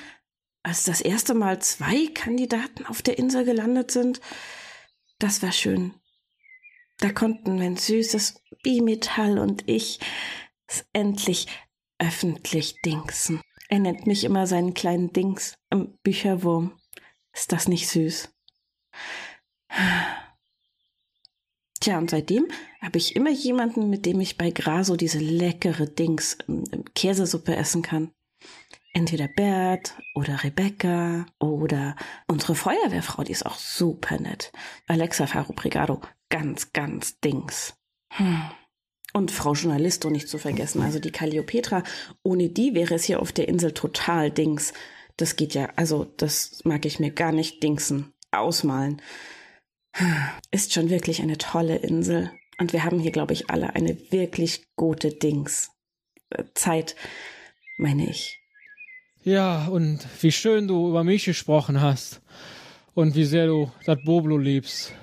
[0.64, 4.22] als das erste Mal zwei Kandidaten auf der Insel gelandet sind,
[5.18, 5.94] das war schön.
[7.00, 10.00] Da konnten mein süßes Bimetall und ich
[10.68, 11.48] es endlich
[11.98, 13.42] öffentlich dingsen.
[13.70, 16.78] Er nennt mich immer seinen kleinen Dings, im Bücherwurm.
[17.34, 18.30] Ist das nicht süß?
[21.80, 22.48] Tja, und seitdem
[22.82, 27.82] habe ich immer jemanden, mit dem ich bei Graso diese leckere Dings ähm, Käsesuppe essen
[27.82, 28.12] kann.
[28.94, 31.96] Entweder Bert oder Rebecca oder
[32.28, 34.52] unsere Feuerwehrfrau, die ist auch super nett.
[34.88, 37.74] Alexa Faro Brigado, ganz, ganz Dings.
[38.12, 38.42] Hm.
[39.14, 41.84] Und Frau Journalisto nicht zu vergessen, also die Calliopetra.
[42.24, 44.74] Ohne die wäre es hier auf der Insel total Dings.
[45.18, 49.02] Das geht ja, also das mag ich mir gar nicht dingsen, ausmalen.
[50.52, 52.32] Ist schon wirklich eine tolle Insel.
[52.60, 55.72] Und wir haben hier, glaube ich, alle eine wirklich gute Dings.
[56.30, 56.96] Äh, Zeit,
[57.78, 58.40] meine ich.
[59.24, 62.22] Ja, und wie schön du über mich gesprochen hast.
[62.94, 64.94] Und wie sehr du das Boblo liebst.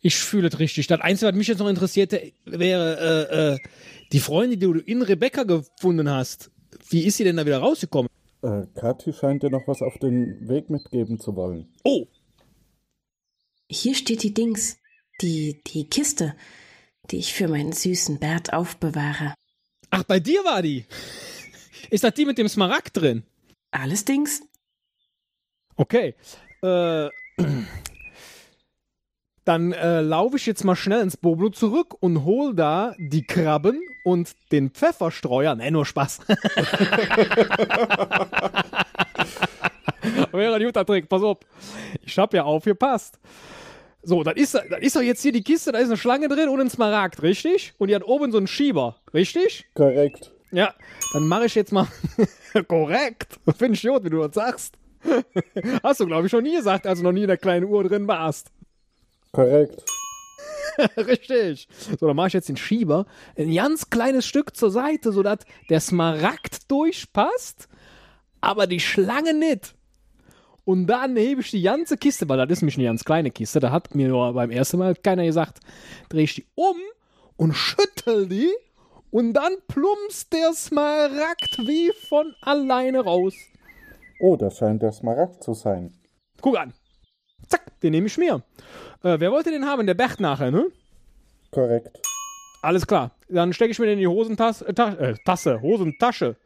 [0.00, 0.86] Ich fühle es richtig.
[0.86, 3.58] Das Einzige, was mich jetzt noch interessierte, wäre äh, äh,
[4.12, 6.50] die Freundin, die du in Rebecca gefunden hast.
[6.90, 8.10] Wie ist sie denn da wieder rausgekommen?
[8.42, 11.68] Äh, Kathi scheint dir noch was auf den Weg mitgeben zu wollen.
[11.84, 12.06] Oh!
[13.68, 14.78] Hier steht die Dings,
[15.20, 16.36] die, die Kiste,
[17.10, 19.34] die ich für meinen süßen Bert aufbewahre.
[19.90, 20.84] Ach, bei dir war die?
[21.90, 23.24] Ist das die mit dem Smaragd drin?
[23.70, 24.42] Alles Dings.
[25.76, 26.14] Okay.
[26.62, 27.08] Äh,
[29.46, 33.80] dann äh, laufe ich jetzt mal schnell ins Boblo zurück und hol da die Krabben
[34.04, 35.54] und den Pfefferstreuer.
[35.54, 36.18] Ne, nur Spaß.
[40.32, 41.38] Wäre ein guter Trick, pass auf.
[42.02, 43.20] Ich hab ja aufgepasst.
[44.02, 46.48] So, dann ist, dann ist doch jetzt hier die Kiste, da ist eine Schlange drin
[46.48, 47.74] und ein Smaragd, richtig?
[47.78, 49.66] Und die hat oben so einen Schieber, richtig?
[49.74, 50.32] Korrekt.
[50.50, 50.74] Ja,
[51.12, 51.86] dann mache ich jetzt mal.
[52.68, 53.38] Korrekt.
[53.56, 54.74] Finde ich gut, wie du das sagst.
[55.82, 57.84] Hast du, glaube ich, schon nie gesagt, als du noch nie in der kleinen Uhr
[57.84, 58.50] drin warst.
[59.32, 59.84] Korrekt.
[60.96, 61.68] Richtig.
[61.98, 65.38] So, dann mache ich jetzt den Schieber ein ganz kleines Stück zur Seite, sodass
[65.70, 67.68] der Smaragd durchpasst,
[68.40, 69.74] aber die Schlange nicht.
[70.64, 73.60] Und dann hebe ich die ganze Kiste, weil das ist nämlich eine ganz kleine Kiste,
[73.60, 75.60] da hat mir nur beim ersten Mal keiner gesagt,
[76.08, 76.76] drehe ich die um
[77.36, 78.50] und schüttel die
[79.10, 83.34] und dann plumpst der Smaragd wie von alleine raus.
[84.18, 85.92] Oh, das scheint der Smaragd zu sein.
[86.40, 86.74] Guck an.
[87.48, 88.42] Zack, den nehme ich mir.
[89.02, 89.86] Äh, wer wollte den haben?
[89.86, 90.66] Der Bert nachher, ne?
[91.50, 91.98] Korrekt.
[92.62, 93.12] Alles klar.
[93.28, 96.36] Dann stecke ich mir den in die Hosentasse, äh, äh, Tasse, Hosentasche.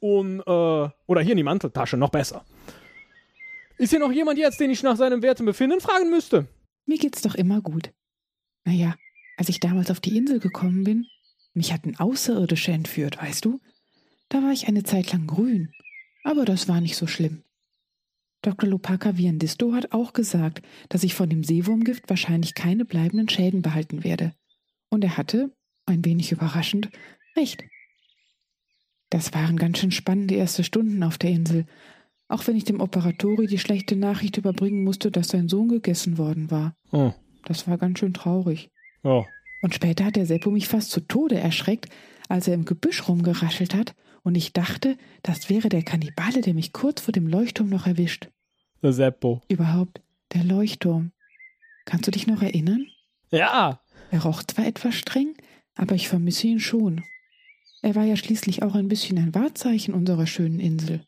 [0.00, 0.42] Und, äh,
[1.06, 2.44] oder hier in die Manteltasche, noch besser.
[3.78, 6.46] Ist hier noch jemand jetzt, den ich nach seinem Wert und Befinden fragen müsste?
[6.86, 7.90] Mir geht's doch immer gut.
[8.64, 8.94] Naja,
[9.36, 11.06] als ich damals auf die Insel gekommen bin,
[11.54, 13.60] mich hatten Außerirdische entführt, weißt du?
[14.28, 15.72] Da war ich eine Zeit lang grün.
[16.24, 17.42] Aber das war nicht so schlimm.
[18.46, 18.70] Dr.
[18.70, 24.04] Lopaka Viandisto hat auch gesagt, dass ich von dem Seewurmgift wahrscheinlich keine bleibenden Schäden behalten
[24.04, 24.34] werde.
[24.88, 25.50] Und er hatte,
[25.84, 26.88] ein wenig überraschend,
[27.36, 27.64] recht.
[29.10, 31.66] Das waren ganz schön spannende erste Stunden auf der Insel,
[32.28, 36.48] auch wenn ich dem Operatori die schlechte Nachricht überbringen musste, dass sein Sohn gegessen worden
[36.48, 36.76] war.
[36.92, 37.12] Oh.
[37.46, 38.70] Das war ganz schön traurig.
[39.02, 39.24] Oh.
[39.60, 41.88] Und später hat der Seppo mich fast zu Tode erschreckt,
[42.28, 46.72] als er im Gebüsch rumgeraschelt hat und ich dachte, das wäre der Kannibale, der mich
[46.72, 48.28] kurz vor dem Leuchtturm noch erwischt.
[48.82, 49.40] Der Seppo.
[49.48, 50.00] Überhaupt,
[50.32, 51.12] der Leuchtturm.
[51.84, 52.86] Kannst du dich noch erinnern?
[53.30, 53.80] Ja.
[54.10, 55.34] Er roch zwar etwas streng,
[55.74, 57.02] aber ich vermisse ihn schon.
[57.82, 61.04] Er war ja schließlich auch ein bisschen ein Wahrzeichen unserer schönen Insel.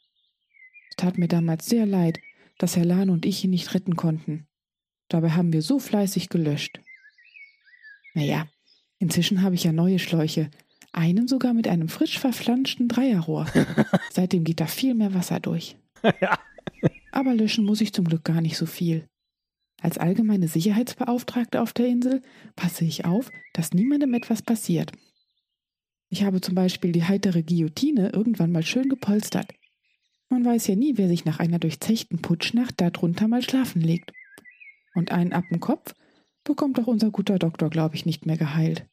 [0.91, 2.21] Es tat mir damals sehr leid,
[2.59, 4.47] dass Herr Lahn und ich ihn nicht retten konnten.
[5.09, 6.81] Dabei haben wir so fleißig gelöscht.
[8.15, 8.47] Naja,
[8.99, 10.51] inzwischen habe ich ja neue Schläuche,
[10.93, 13.47] einen sogar mit einem frisch verflanschten Dreierrohr.
[14.11, 15.77] Seitdem geht da viel mehr Wasser durch.
[16.21, 16.39] ja.
[17.11, 19.07] Aber löschen muss ich zum Glück gar nicht so viel.
[19.81, 22.23] Als allgemeine Sicherheitsbeauftragte auf der Insel
[22.57, 24.92] passe ich auf, dass niemandem etwas passiert.
[26.11, 29.53] Ich habe zum Beispiel die heitere Guillotine irgendwann mal schön gepolstert.
[30.31, 34.12] Man weiß ja nie, wer sich nach einer durchzechten Putschnacht darunter mal schlafen legt.
[34.94, 35.94] Und einen ab dem Kopf
[36.44, 38.87] bekommt auch unser guter Doktor, glaube ich, nicht mehr geheilt.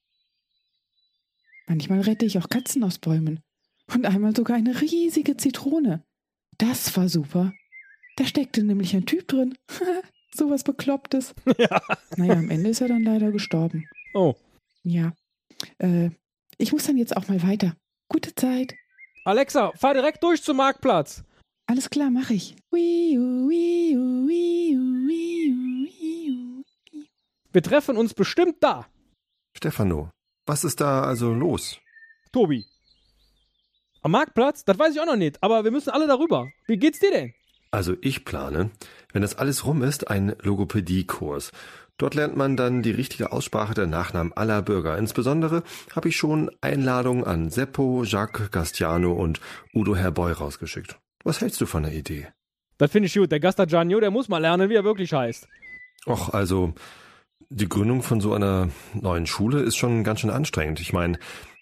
[1.67, 3.39] Manchmal rette ich auch Katzen aus Bäumen.
[3.93, 6.04] Und einmal sogar eine riesige Zitrone.
[6.58, 7.54] Das war super.
[8.15, 9.58] Da steckte nämlich ein Typ drin.
[10.34, 11.34] Sowas Beklopptes.
[11.58, 11.82] Ja.
[12.17, 13.88] Naja, am Ende ist er dann leider gestorben.
[14.13, 14.36] Oh.
[14.84, 15.13] Ja.
[15.78, 16.10] Äh,
[16.58, 17.75] ich muss dann jetzt auch mal weiter.
[18.10, 18.75] Gute Zeit.
[19.25, 21.23] Alexa, fahr direkt durch zum Marktplatz.
[21.67, 22.56] Alles klar, mach ich.
[27.51, 28.88] Wir treffen uns bestimmt da.
[29.58, 30.12] Stefano,
[30.45, 31.80] was ist da also los?
[32.32, 32.65] Tobi.
[34.01, 34.63] Am Marktplatz?
[34.63, 36.51] Das weiß ich auch noch nicht, aber wir müssen alle darüber.
[36.67, 37.34] Wie geht's dir denn?
[37.76, 38.72] Also ich plane,
[39.12, 41.52] wenn das alles rum ist, einen Logopädiekurs.
[41.98, 44.98] Dort lernt man dann die richtige Aussprache der Nachnamen aller Bürger.
[44.98, 45.62] Insbesondere
[45.94, 49.42] habe ich schon Einladungen an Seppo, Jacques, Gastiano und
[49.74, 50.98] Udo Herboy rausgeschickt.
[51.26, 52.28] Was hältst du von der Idee?
[52.78, 53.30] Das finde ich gut.
[53.30, 55.46] Der Gastagiano, der muss mal lernen, wie er wirklich heißt.
[56.08, 56.74] Och, also
[57.50, 60.80] die Gründung von so einer neuen Schule ist schon ganz schön anstrengend.
[60.80, 61.20] Ich meine,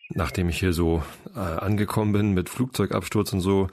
[0.10, 1.02] nachdem ich hier so
[1.36, 3.68] äh, angekommen bin mit Flugzeugabsturz und so,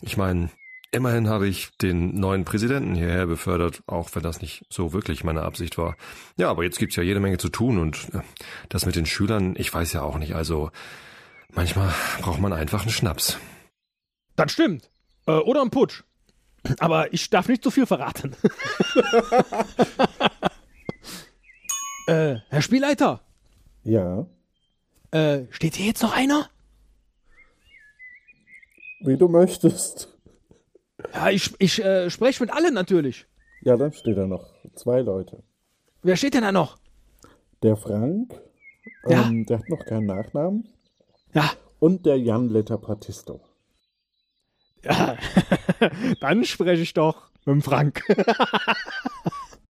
[0.00, 0.48] ich meine,
[0.92, 5.42] immerhin habe ich den neuen Präsidenten hierher befördert, auch wenn das nicht so wirklich meine
[5.42, 5.96] Absicht war.
[6.36, 8.20] Ja, aber jetzt gibt's ja jede Menge zu tun und äh,
[8.68, 10.70] das mit den Schülern, ich weiß ja auch nicht, also
[11.50, 13.38] manchmal braucht man einfach einen Schnaps.
[14.36, 14.90] Das stimmt.
[15.26, 16.04] Äh, oder ein Putsch.
[16.78, 18.36] Aber ich darf nicht zu viel verraten.
[22.06, 23.20] äh, Herr Spielleiter.
[23.82, 24.26] Ja.
[25.10, 26.48] Äh, steht hier jetzt noch einer?
[29.00, 30.11] Wie du möchtest.
[31.14, 33.26] Ja, ich, ich äh, spreche mit allen natürlich.
[33.62, 35.42] Ja, dann steht da noch zwei Leute.
[36.02, 36.78] Wer steht denn da noch?
[37.62, 38.34] Der Frank,
[39.06, 39.22] Ja.
[39.28, 40.68] ähm, der hat noch keinen Nachnamen.
[41.32, 41.50] Ja.
[41.78, 43.40] Und der Jan Letterpratisto.
[44.84, 45.16] Ja,
[46.20, 48.02] dann spreche ich doch mit dem Frank.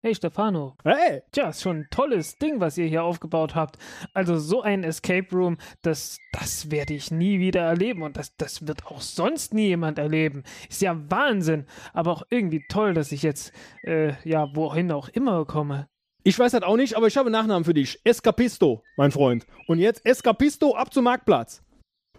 [0.02, 0.76] Hey Stefano.
[0.82, 1.20] Hey.
[1.30, 3.76] Tja, ist schon ein tolles Ding, was ihr hier aufgebaut habt.
[4.14, 8.66] Also so ein Escape Room, das, das werde ich nie wieder erleben und das, das
[8.66, 10.42] wird auch sonst nie jemand erleben.
[10.70, 15.44] Ist ja Wahnsinn, aber auch irgendwie toll, dass ich jetzt, äh, ja, wohin auch immer
[15.44, 15.86] komme.
[16.22, 18.00] Ich weiß das auch nicht, aber ich habe einen Nachnamen für dich.
[18.02, 19.46] Escapisto, mein Freund.
[19.66, 21.62] Und jetzt Escapisto ab zum Marktplatz.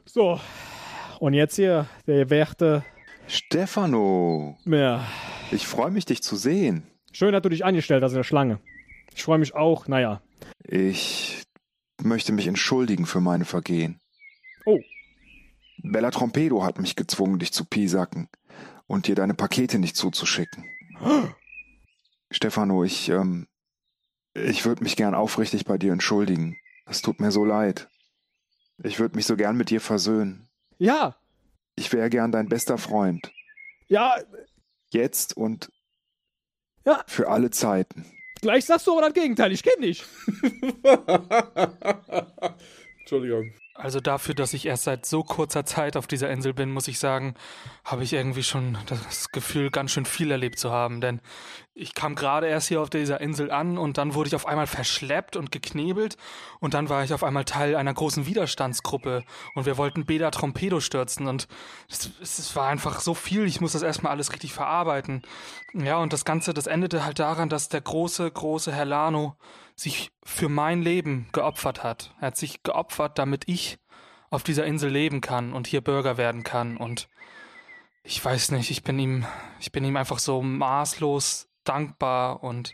[0.06, 0.40] So.
[1.20, 2.86] Und jetzt hier der werte.
[3.26, 4.56] Stefano.
[4.66, 5.04] Ja.
[5.52, 6.91] Ich freue mich, dich zu sehen.
[7.12, 8.60] Schön, dass du dich angestellt hast in der Schlange.
[9.14, 10.22] Ich freue mich auch, naja.
[10.64, 11.44] Ich
[12.02, 14.00] möchte mich entschuldigen für meine Vergehen.
[14.66, 14.80] Oh.
[15.84, 18.30] Bella Trompedo hat mich gezwungen, dich zu piesacken
[18.88, 20.66] und dir deine Pakete nicht zuzuschicken.
[22.32, 23.48] Stefano, ich, ähm,
[24.34, 26.58] ich würde mich gern aufrichtig bei dir entschuldigen.
[26.86, 27.90] Es tut mir so leid.
[28.84, 30.48] Ich würde mich so gern mit dir versöhnen.
[30.78, 31.18] Ja.
[31.76, 33.32] Ich wäre gern dein bester Freund.
[33.88, 34.16] Ja,
[34.94, 35.72] Jetzt und
[36.86, 37.04] ja.
[37.08, 38.06] für alle Zeiten.
[38.42, 40.04] Gleich sagst du aber das Gegenteil, ich kenne dich.
[43.00, 43.54] Entschuldigung.
[43.74, 47.00] Also dafür, dass ich erst seit so kurzer Zeit auf dieser Insel bin, muss ich
[47.00, 47.36] sagen,
[47.86, 51.00] habe ich irgendwie schon das Gefühl, ganz schön viel erlebt zu haben.
[51.00, 51.22] Denn
[51.74, 54.68] ich kam gerade erst hier auf dieser Insel an und dann wurde ich auf einmal
[54.68, 56.18] verschleppt und geknebelt
[56.60, 59.24] und dann war ich auf einmal Teil einer großen Widerstandsgruppe
[59.56, 61.48] und wir wollten Beda Trompedo stürzen und
[61.90, 65.22] es, es war einfach so viel, ich muss das erstmal alles richtig verarbeiten.
[65.74, 69.38] Ja, und das Ganze, das endete halt daran, dass der große, große Herr Lano
[69.82, 72.14] sich für mein Leben geopfert hat.
[72.22, 73.80] Er hat sich geopfert, damit ich
[74.30, 76.78] auf dieser Insel leben kann und hier Bürger werden kann.
[76.78, 77.10] Und
[78.04, 79.26] ich weiß nicht, ich bin ihm,
[79.60, 82.44] ich bin ihm einfach so maßlos dankbar.
[82.44, 82.74] Und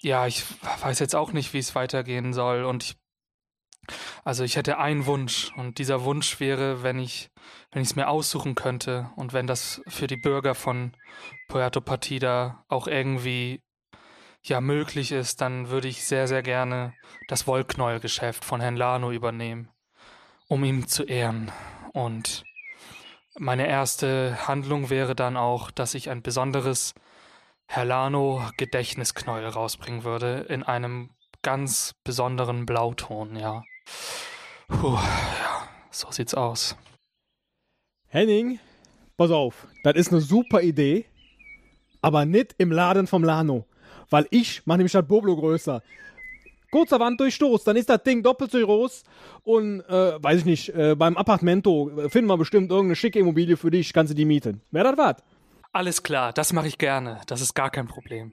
[0.00, 0.44] ja, ich
[0.80, 2.64] weiß jetzt auch nicht, wie es weitergehen soll.
[2.64, 2.96] Und ich,
[4.22, 5.52] also ich hätte einen Wunsch.
[5.56, 7.30] Und dieser Wunsch wäre, wenn ich,
[7.72, 10.96] wenn ich es mir aussuchen könnte und wenn das für die Bürger von
[11.48, 13.60] Puerto Partida auch irgendwie
[14.42, 16.94] ja möglich ist, dann würde ich sehr, sehr gerne
[17.28, 19.68] das Wollknäuelgeschäft von Herrn Lano übernehmen,
[20.48, 21.52] um ihm zu ehren.
[21.92, 22.44] Und
[23.38, 26.94] meine erste Handlung wäre dann auch, dass ich ein besonderes
[27.66, 31.10] Herr Lano Gedächtnisknäuel rausbringen würde in einem
[31.42, 33.62] ganz besonderen Blauton, ja.
[34.68, 36.76] Puh, ja, so sieht's aus.
[38.08, 38.58] Henning,
[39.16, 41.06] pass auf, das ist eine super Idee,
[42.02, 43.66] aber nicht im Laden vom Lano.
[44.10, 45.82] Weil ich mache nämlich das Boblo größer.
[46.70, 49.02] Kurzer Wand durchstoß, dann ist das Ding doppelt so groß
[49.42, 53.72] und, äh, weiß ich nicht, äh, beim Appartamento finden wir bestimmt irgendeine schicke Immobilie für
[53.72, 54.60] dich, kannst du die mieten.
[54.70, 55.16] Wer das was?
[55.72, 57.20] Alles klar, das mache ich gerne.
[57.26, 58.32] Das ist gar kein Problem.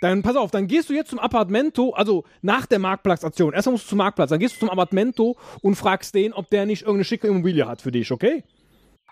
[0.00, 3.54] Dann pass auf, dann gehst du jetzt zum Appartamento, also nach der Marktplatzaktion.
[3.54, 6.66] Erstmal musst du zum Marktplatz, dann gehst du zum Appartamento und fragst den, ob der
[6.66, 8.44] nicht irgendeine schicke Immobilie hat für dich, okay?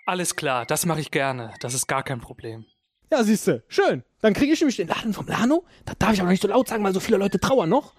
[0.07, 1.55] Alles klar, das mache ich gerne.
[1.61, 2.67] Das ist gar kein Problem.
[3.14, 4.03] Ja, siehste, schön.
[4.22, 5.62] Dann kriege ich nämlich den Laden vom Lano.
[5.85, 7.94] Das darf ich aber nicht so laut sagen, weil so viele Leute trauern noch.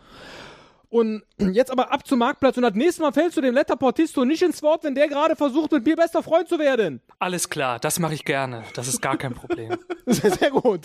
[0.90, 4.42] Und jetzt aber ab zum Marktplatz und das nächste Mal fällst du dem Letterportisto nicht
[4.42, 7.00] ins Wort, wenn der gerade versucht, mit mir bester Freund zu werden.
[7.18, 8.64] Alles klar, das mache ich gerne.
[8.74, 9.78] Das ist gar kein Problem.
[10.06, 10.82] sehr, sehr gut.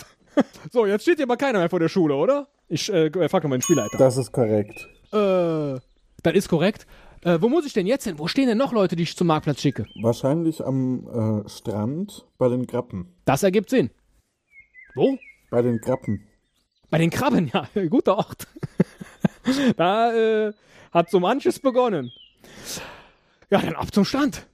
[0.71, 2.47] So, jetzt steht hier aber keiner mehr vor der Schule, oder?
[2.69, 3.97] Ich äh, frage mal den Spielleiter.
[3.97, 4.87] Das ist korrekt.
[5.11, 5.77] Äh,
[6.23, 6.87] das ist korrekt.
[7.23, 8.17] Äh, wo muss ich denn jetzt hin?
[8.17, 9.87] Wo stehen denn noch Leute, die ich zum Marktplatz schicke?
[10.01, 13.13] Wahrscheinlich am äh, Strand bei den Grappen.
[13.25, 13.91] Das ergibt Sinn.
[14.95, 15.17] Wo?
[15.49, 16.27] Bei den Krabben.
[16.89, 18.47] Bei den Krabben, ja, guter Ort.
[19.77, 20.53] da äh,
[20.91, 22.11] hat so manches begonnen.
[23.49, 24.45] Ja, dann ab zum Stand.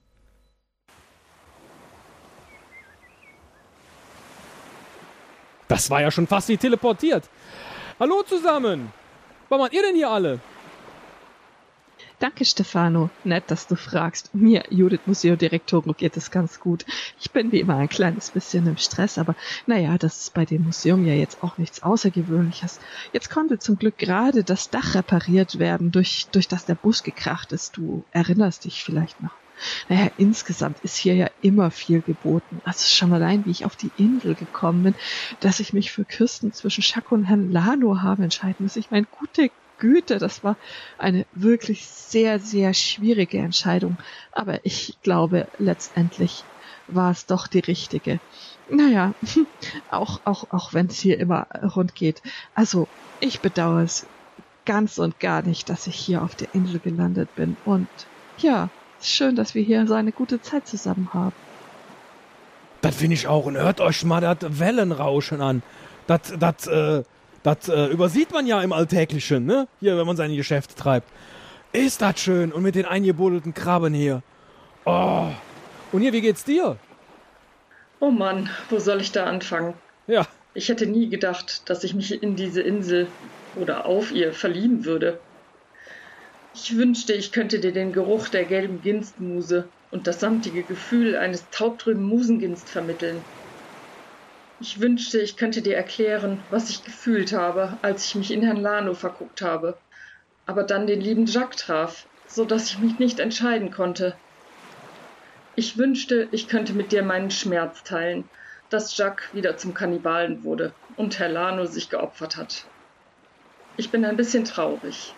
[5.68, 7.30] Das war ja schon fast wie teleportiert.
[8.00, 8.92] Hallo zusammen.
[9.50, 10.40] Was macht ihr denn hier alle?
[12.20, 13.12] Danke, Stefano.
[13.24, 14.34] Nett, dass du fragst.
[14.34, 16.84] Mir, Judith Museodirektorin, geht es ganz gut.
[17.20, 19.36] Ich bin wie immer ein kleines bisschen im Stress, aber
[19.68, 22.80] naja, das ist bei dem Museum ja jetzt auch nichts Außergewöhnliches.
[23.14, 27.52] Jetzt konnte zum Glück gerade das Dach repariert werden, durch, durch das der Bus gekracht
[27.52, 27.78] ist.
[27.78, 29.36] Du erinnerst dich vielleicht noch.
[29.88, 32.62] Naja, insgesamt ist hier ja immer viel geboten.
[32.64, 34.96] Also schon allein, wie ich auf die Insel gekommen bin,
[35.40, 38.80] dass ich mich für Kirsten zwischen Schack und Herrn Lano habe entscheiden müssen.
[38.80, 40.56] Ich meine, gute Güte, das war
[40.98, 43.98] eine wirklich sehr, sehr schwierige Entscheidung.
[44.32, 46.44] Aber ich glaube, letztendlich
[46.88, 48.20] war es doch die richtige.
[48.70, 49.14] Naja,
[49.92, 52.22] auch, auch, auch wenn es hier immer rund geht.
[52.56, 52.88] Also,
[53.20, 54.06] ich bedauere es
[54.66, 57.58] ganz und gar nicht, dass ich hier auf der Insel gelandet bin.
[57.66, 57.88] Und
[58.38, 58.70] ja,
[59.02, 61.34] schön, dass wir hier so eine gute Zeit zusammen haben.
[62.82, 63.46] Das finde ich auch.
[63.46, 65.64] Und hört euch mal das Wellenrauschen an.
[66.06, 67.04] Das, das, äh,
[67.48, 69.70] das äh, übersieht man ja im Alltäglichen, ne?
[69.80, 71.08] Hier, wenn man seine Geschäfte treibt.
[71.72, 72.52] Ist das schön.
[72.52, 74.22] Und mit den eingebuddelten Krabben hier.
[74.86, 75.28] Oh.
[75.94, 76.78] Und hier, wie geht's dir?
[78.02, 79.76] Oh Mann, wo soll ich da anfangen?
[80.08, 80.28] Ja.
[80.56, 83.08] Ich hätte nie gedacht, dass ich mich in diese Insel
[83.56, 85.18] oder auf ihr verlieben würde.
[86.54, 91.50] Ich wünschte, ich könnte dir den Geruch der gelben Ginstmuse und das samtige Gefühl eines
[91.52, 93.22] taubtrüben Musenginst vermitteln.
[94.60, 98.58] Ich wünschte, ich könnte dir erklären, was ich gefühlt habe, als ich mich in Herrn
[98.58, 99.78] Lano verguckt habe,
[100.48, 104.16] aber dann den lieben Jacques traf, so dass ich mich nicht entscheiden konnte.
[105.56, 108.24] Ich wünschte, ich könnte mit dir meinen Schmerz teilen,
[108.72, 112.66] dass Jacques wieder zum Kannibalen wurde und Herr Lano sich geopfert hat.
[113.78, 115.14] Ich bin ein bisschen traurig,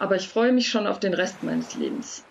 [0.00, 2.24] aber ich freue mich schon auf den Rest meines Lebens.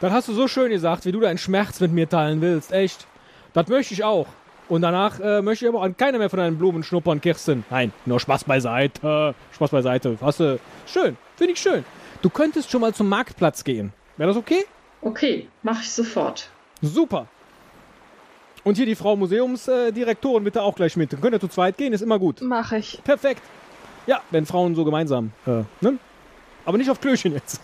[0.00, 3.06] Das hast du so schön gesagt, wie du deinen Schmerz mit mir teilen willst, echt.
[3.52, 4.26] Das möchte ich auch.
[4.68, 7.64] Und danach äh, möchte ich aber an keiner mehr von deinen Blumen schnuppern, Kirsten.
[7.70, 9.34] Nein, nur Spaß beiseite.
[9.52, 10.16] Spaß beiseite.
[10.20, 10.58] Hast du.
[10.86, 11.84] Schön, finde ich schön.
[12.22, 13.92] Du könntest schon mal zum Marktplatz gehen.
[14.16, 14.64] Wäre das okay?
[15.00, 16.48] Okay, mache ich sofort.
[16.80, 17.26] Super.
[18.64, 21.12] Und hier die Frau Museumsdirektorin bitte auch gleich mit.
[21.12, 22.40] Dann könnt ihr zu zweit gehen, ist immer gut.
[22.42, 23.00] Mach ich.
[23.02, 23.42] Perfekt.
[24.06, 25.98] Ja, wenn Frauen so gemeinsam, äh, ne?
[26.64, 27.60] Aber nicht auf Klöchen jetzt.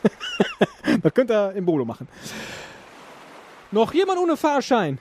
[1.02, 2.08] das könnt ihr im Bolo machen.
[3.70, 4.98] Noch jemand ohne Fahrschein?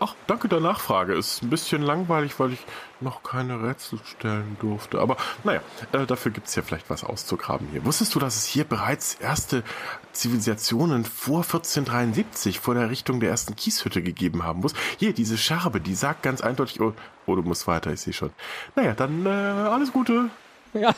[0.00, 1.14] Ach, danke der Nachfrage.
[1.14, 2.60] Ist ein bisschen langweilig, weil ich
[3.00, 5.00] noch keine Rätsel stellen durfte.
[5.00, 5.60] Aber naja,
[5.92, 7.84] äh, dafür gibt es ja vielleicht was auszugraben hier.
[7.84, 9.62] Wusstest du, dass es hier bereits erste
[10.12, 14.74] Zivilisationen vor 1473, vor der Errichtung der ersten Kieshütte gegeben haben muss?
[14.98, 16.92] Hier, diese Scherbe, die sagt ganz eindeutig, oh,
[17.26, 18.30] oh du musst weiter, ich sehe schon.
[18.74, 20.30] Naja, dann äh, alles Gute.
[20.72, 20.92] Ja,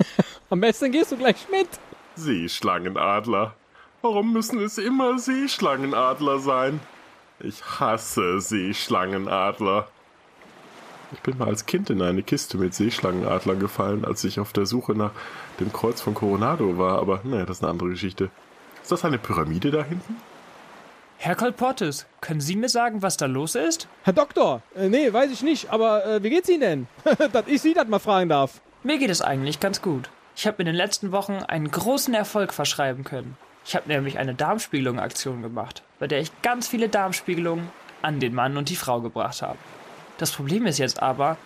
[0.50, 1.68] am besten gehst du gleich mit.
[2.16, 3.54] Seeschlangenadler.
[4.02, 6.80] Warum müssen es immer Seeschlangenadler sein?
[7.44, 9.88] Ich hasse Seeschlangenadler.
[11.12, 14.64] Ich bin mal als Kind in eine Kiste mit Seeschlangenadlern gefallen, als ich auf der
[14.64, 15.10] Suche nach
[15.58, 18.30] dem Kreuz von Coronado war, aber naja, das ist eine andere Geschichte.
[18.80, 20.16] Ist das eine Pyramide da hinten?
[21.18, 23.88] Herr Kolportis, können Sie mir sagen, was da los ist?
[24.04, 26.86] Herr Doktor, äh, nee, weiß ich nicht, aber äh, wie geht's Ihnen denn?
[27.32, 28.60] dass ich Sie das mal fragen darf.
[28.82, 30.10] Mir geht es eigentlich ganz gut.
[30.34, 33.36] Ich habe in den letzten Wochen einen großen Erfolg verschreiben können.
[33.64, 37.70] Ich habe nämlich eine Darmspiegelung-Aktion gemacht, bei der ich ganz viele Darmspiegelungen
[38.02, 39.56] an den Mann und die Frau gebracht habe.
[40.18, 41.36] Das Problem ist jetzt aber,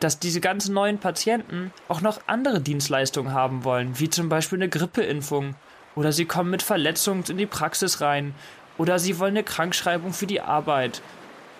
[0.00, 4.68] dass diese ganzen neuen Patienten auch noch andere Dienstleistungen haben wollen, wie zum Beispiel eine
[4.68, 5.54] Grippeimpfung,
[5.94, 8.34] oder sie kommen mit Verletzungen in die Praxis rein,
[8.76, 11.00] oder sie wollen eine Krankschreibung für die Arbeit.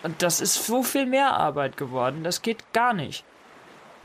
[0.02, 3.24] Und das ist so viel mehr Arbeit geworden, das geht gar nicht.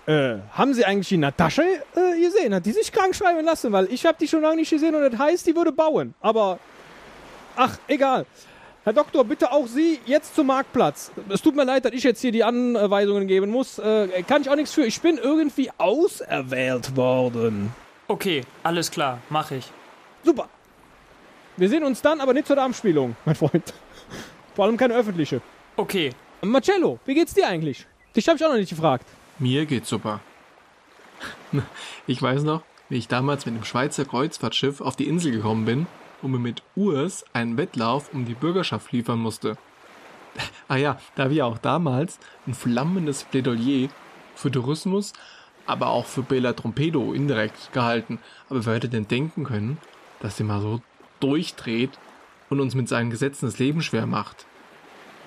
[0.05, 2.55] Äh, haben Sie eigentlich die Natascha äh, gesehen?
[2.55, 3.73] Hat die sich krank schreiben lassen?
[3.73, 6.13] Weil ich habe die schon lange nicht gesehen und das heißt, die würde bauen.
[6.21, 6.59] Aber,
[7.55, 8.25] ach, egal.
[8.83, 11.11] Herr Doktor, bitte auch Sie jetzt zum Marktplatz.
[11.29, 13.77] Es tut mir leid, dass ich jetzt hier die Anweisungen geben muss.
[13.77, 14.83] Äh, kann ich auch nichts für.
[14.83, 17.71] Ich bin irgendwie auserwählt worden.
[18.07, 19.71] Okay, alles klar, mache ich.
[20.23, 20.49] Super.
[21.57, 23.71] Wir sehen uns dann, aber nicht zur Darmspielung, mein Freund.
[24.55, 25.41] Vor allem keine öffentliche.
[25.75, 26.09] Okay.
[26.41, 27.85] Marcello, wie geht's dir eigentlich?
[28.15, 29.05] Dich habe ich auch noch nicht gefragt.
[29.37, 30.21] Mir geht's super.
[32.07, 35.85] Ich weiß noch, wie ich damals mit dem Schweizer Kreuzfahrtschiff auf die Insel gekommen bin
[36.21, 39.57] und mir mit Urs einen Wettlauf um die Bürgerschaft liefern musste.
[40.67, 43.89] Ah ja, da ich auch damals ein flammendes Plädoyer
[44.35, 45.13] für Tourismus,
[45.65, 48.19] aber auch für Bela Trompedo indirekt gehalten.
[48.49, 49.77] Aber wer hätte denn denken können,
[50.21, 50.81] dass der mal so
[51.19, 51.99] durchdreht
[52.49, 54.45] und uns mit seinen Gesetzen das Leben schwer macht?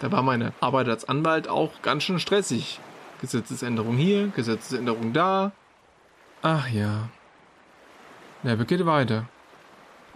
[0.01, 2.81] Da war meine Arbeit als Anwalt auch ganz schön stressig.
[3.21, 5.53] Gesetzesänderung hier, Gesetzesänderung da.
[6.43, 7.09] Ach ja.
[8.43, 9.27] Na, wir geht weiter.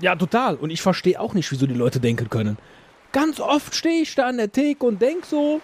[0.00, 0.56] Ja, total.
[0.56, 2.58] Und ich verstehe auch nicht, wieso die Leute denken können.
[3.12, 5.60] Ganz oft stehe ich da an der Theke und denk so.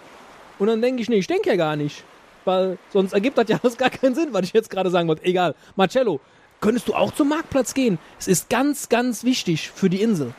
[0.59, 2.05] Und dann denke ich, nee, ich denke ja gar nicht.
[2.45, 5.24] Weil sonst ergibt das ja alles gar keinen Sinn, was ich jetzt gerade sagen wollte.
[5.24, 5.55] Egal.
[5.76, 6.20] Marcello,
[6.61, 7.99] könntest du auch zum Marktplatz gehen?
[8.18, 10.35] Es ist ganz, ganz wichtig für die Insel.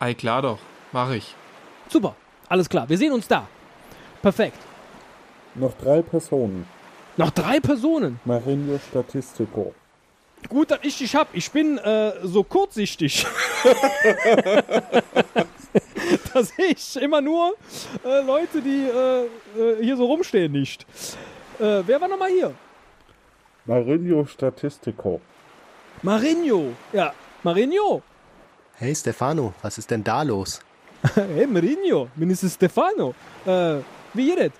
[0.00, 0.58] Ei, klar doch.
[0.92, 1.34] Mach ich.
[1.88, 2.14] Super.
[2.48, 2.88] Alles klar.
[2.88, 3.46] Wir sehen uns da.
[4.22, 4.58] Perfekt.
[5.54, 6.66] Noch drei Personen.
[7.16, 8.20] Noch drei Personen?
[8.24, 9.74] Marinho Statistico.
[10.48, 11.34] Gut, dass ich dich hab.
[11.34, 13.26] Ich bin äh, so kurzsichtig.
[16.32, 17.54] da sehe ich immer nur
[18.04, 20.86] äh, Leute, die äh, äh hier so rumstehen, nicht.
[21.58, 22.54] Äh, wer war nochmal hier?
[23.66, 25.20] Marinho Statistico.
[26.02, 27.12] Marinho, ja,
[27.42, 28.02] Marinho.
[28.76, 30.60] Hey Stefano, was ist denn da los?
[31.14, 33.14] hey Marinho, Minister Stefano.
[33.44, 33.78] Äh,
[34.14, 34.52] wie geht es?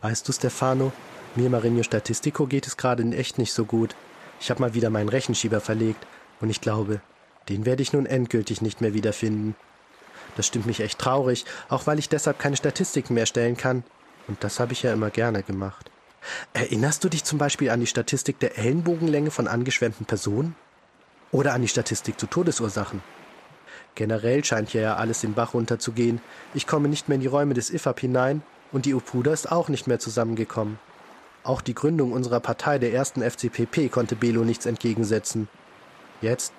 [0.00, 0.92] Weißt du, Stefano,
[1.34, 3.94] mir Marinho Statistico geht es gerade in echt nicht so gut.
[4.40, 6.06] Ich habe mal wieder meinen Rechenschieber verlegt
[6.40, 7.00] und ich glaube,
[7.48, 9.54] den werde ich nun endgültig nicht mehr wiederfinden.
[10.36, 13.84] Das stimmt mich echt traurig, auch weil ich deshalb keine Statistiken mehr stellen kann.
[14.28, 15.90] Und das habe ich ja immer gerne gemacht.
[16.52, 20.54] Erinnerst du dich zum Beispiel an die Statistik der Ellenbogenlänge von angeschwemmten Personen?
[21.32, 23.02] Oder an die Statistik zu Todesursachen?
[23.94, 26.20] Generell scheint hier ja alles im Bach runterzugehen.
[26.54, 29.68] Ich komme nicht mehr in die Räume des IFAB hinein und die Upuda ist auch
[29.68, 30.78] nicht mehr zusammengekommen.
[31.42, 35.48] Auch die Gründung unserer Partei, der ersten FCPP, konnte Belo nichts entgegensetzen.
[36.20, 36.52] Jetzt,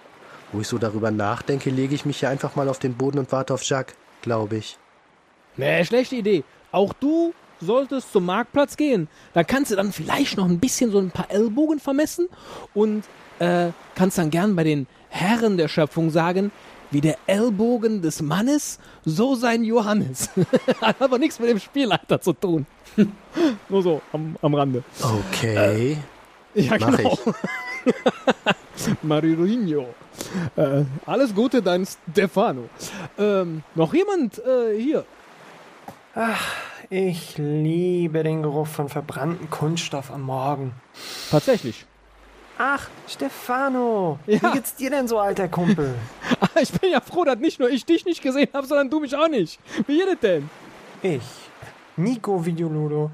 [0.51, 3.31] wo ich so darüber nachdenke, lege ich mich hier einfach mal auf den Boden und
[3.31, 4.77] warte auf Jacques, glaube ich.
[5.57, 6.43] Nee, schlechte Idee.
[6.71, 9.07] Auch du solltest zum Marktplatz gehen.
[9.33, 12.27] Da kannst du dann vielleicht noch ein bisschen so ein paar Ellbogen vermessen
[12.73, 13.03] und
[13.39, 16.51] äh, kannst dann gern bei den Herren der Schöpfung sagen,
[16.89, 20.29] wie der Ellbogen des Mannes, so sein Johannes.
[20.81, 22.65] Hat aber nichts mit dem Spielleiter zu tun.
[23.69, 24.83] Nur so am, am Rande.
[25.01, 25.97] Okay.
[26.55, 27.17] Äh, ja, Mach genau.
[29.01, 29.93] Maririnho.
[30.55, 32.69] Äh, alles Gute, dein Stefano.
[33.17, 35.05] Ähm, noch jemand äh, hier?
[36.15, 36.55] Ach,
[36.89, 40.73] ich liebe den Geruch von verbranntem Kunststoff am Morgen.
[41.29, 41.85] Tatsächlich.
[42.57, 44.19] Ach, Stefano.
[44.27, 44.41] Ja.
[44.41, 45.95] Wie geht's dir denn so, alter Kumpel?
[46.61, 49.15] ich bin ja froh, dass nicht nur ich dich nicht gesehen habe, sondern du mich
[49.15, 49.59] auch nicht.
[49.87, 50.49] Wie geht es denn?
[51.01, 51.21] Ich
[51.97, 53.11] Nico Videoludo,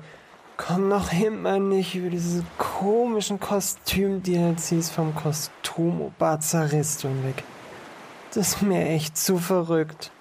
[0.57, 7.43] komm noch immer nicht über diese komischen Kostüm-DLCs vom Kostumo Bazaristo hinweg.
[8.33, 10.11] Das ist mir echt zu verrückt.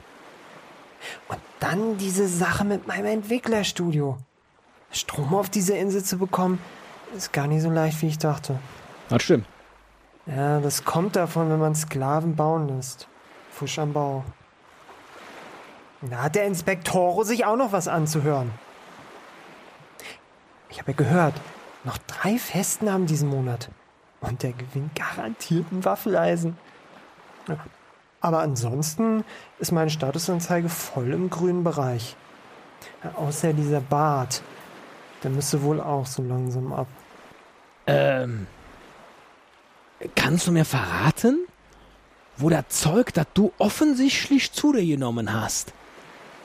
[1.29, 4.19] Und dann diese Sache mit meinem Entwicklerstudio.
[4.91, 6.59] Strom auf dieser Insel zu bekommen,
[7.17, 8.59] ist gar nicht so leicht, wie ich dachte.
[9.09, 9.47] Das stimmt.
[10.27, 13.07] Ja, das kommt davon, wenn man Sklaven bauen lässt.
[13.51, 14.25] Fusch am Bau.
[16.11, 18.51] Da hat der Inspektoro sich auch noch was anzuhören.
[20.69, 21.35] Ich habe ja gehört,
[21.85, 23.71] noch drei Festnahmen diesen Monat.
[24.21, 26.57] Und der gewinnt garantiert ein Waffeleisen.
[28.21, 29.25] Aber ansonsten
[29.59, 32.17] ist meine Statusanzeige voll im grünen Bereich.
[33.15, 34.43] Außer dieser Bart.
[35.23, 36.89] Der müsste wohl auch so langsam ab.
[37.87, 38.47] Ähm.
[40.15, 41.47] Kannst du mir verraten,
[42.37, 45.73] wo das Zeug, das du offensichtlich zu dir genommen hast,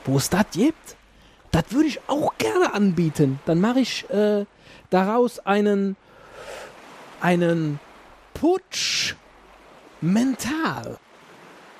[0.04, 0.96] wo es das gibt?
[1.50, 3.38] Das würde ich auch gerne anbieten.
[3.44, 4.46] Dann mache ich äh,
[4.90, 5.96] daraus einen
[7.20, 7.78] einen
[8.34, 9.14] Putsch
[10.00, 10.98] mental.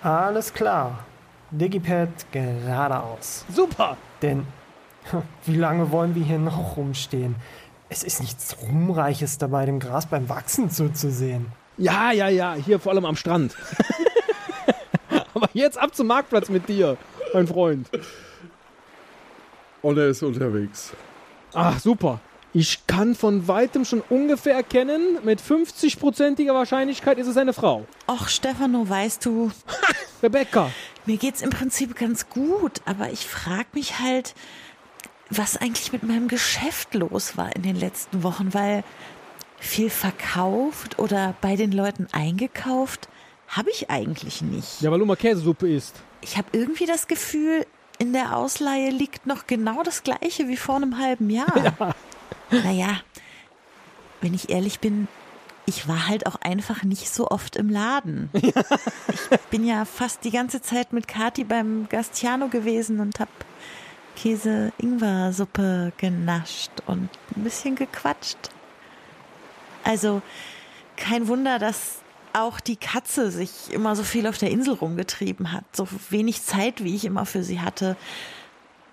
[0.02, 1.04] Alles klar.
[1.50, 3.44] Digipad geradeaus.
[3.52, 3.96] Super.
[4.22, 4.46] Denn
[5.44, 7.36] wie lange wollen wir hier noch rumstehen?
[7.88, 11.52] Es ist nichts Ruhmreiches dabei, dem Gras beim Wachsen zuzusehen.
[11.76, 13.54] Ja, ja, ja, hier vor allem am Strand.
[15.34, 16.96] Aber jetzt ab zum Marktplatz mit dir,
[17.34, 17.88] mein Freund.
[19.82, 20.92] Und er ist unterwegs.
[21.52, 22.20] Ach, super.
[22.54, 27.86] Ich kann von weitem schon ungefähr erkennen, mit 50%iger Wahrscheinlichkeit ist es eine Frau.
[28.06, 29.50] Och, Stefano, weißt du.
[30.22, 30.70] Rebecca.
[31.06, 34.34] Mir geht's im Prinzip ganz gut, aber ich frag mich halt,
[35.30, 38.84] was eigentlich mit meinem Geschäft los war in den letzten Wochen, weil
[39.58, 43.08] viel verkauft oder bei den Leuten eingekauft
[43.52, 44.80] habe ich eigentlich nicht.
[44.80, 45.94] Ja, weil mal Käsesuppe isst.
[46.22, 47.66] Ich habe irgendwie das Gefühl,
[47.98, 51.94] in der Ausleihe liegt noch genau das gleiche wie vor einem halben Jahr.
[52.50, 52.60] Ja.
[52.64, 53.00] Naja,
[54.20, 55.08] wenn ich ehrlich bin,
[55.64, 58.28] ich war halt auch einfach nicht so oft im Laden.
[58.34, 63.28] Ich bin ja fast die ganze Zeit mit Kati beim Gastiano gewesen und hab
[64.16, 68.36] Käse-Ingwer-Suppe genascht und ein bisschen gequatscht.
[69.84, 70.20] Also
[70.96, 72.01] kein Wunder, dass
[72.34, 76.82] auch die Katze sich immer so viel auf der Insel rumgetrieben hat, so wenig Zeit,
[76.84, 77.96] wie ich immer für sie hatte.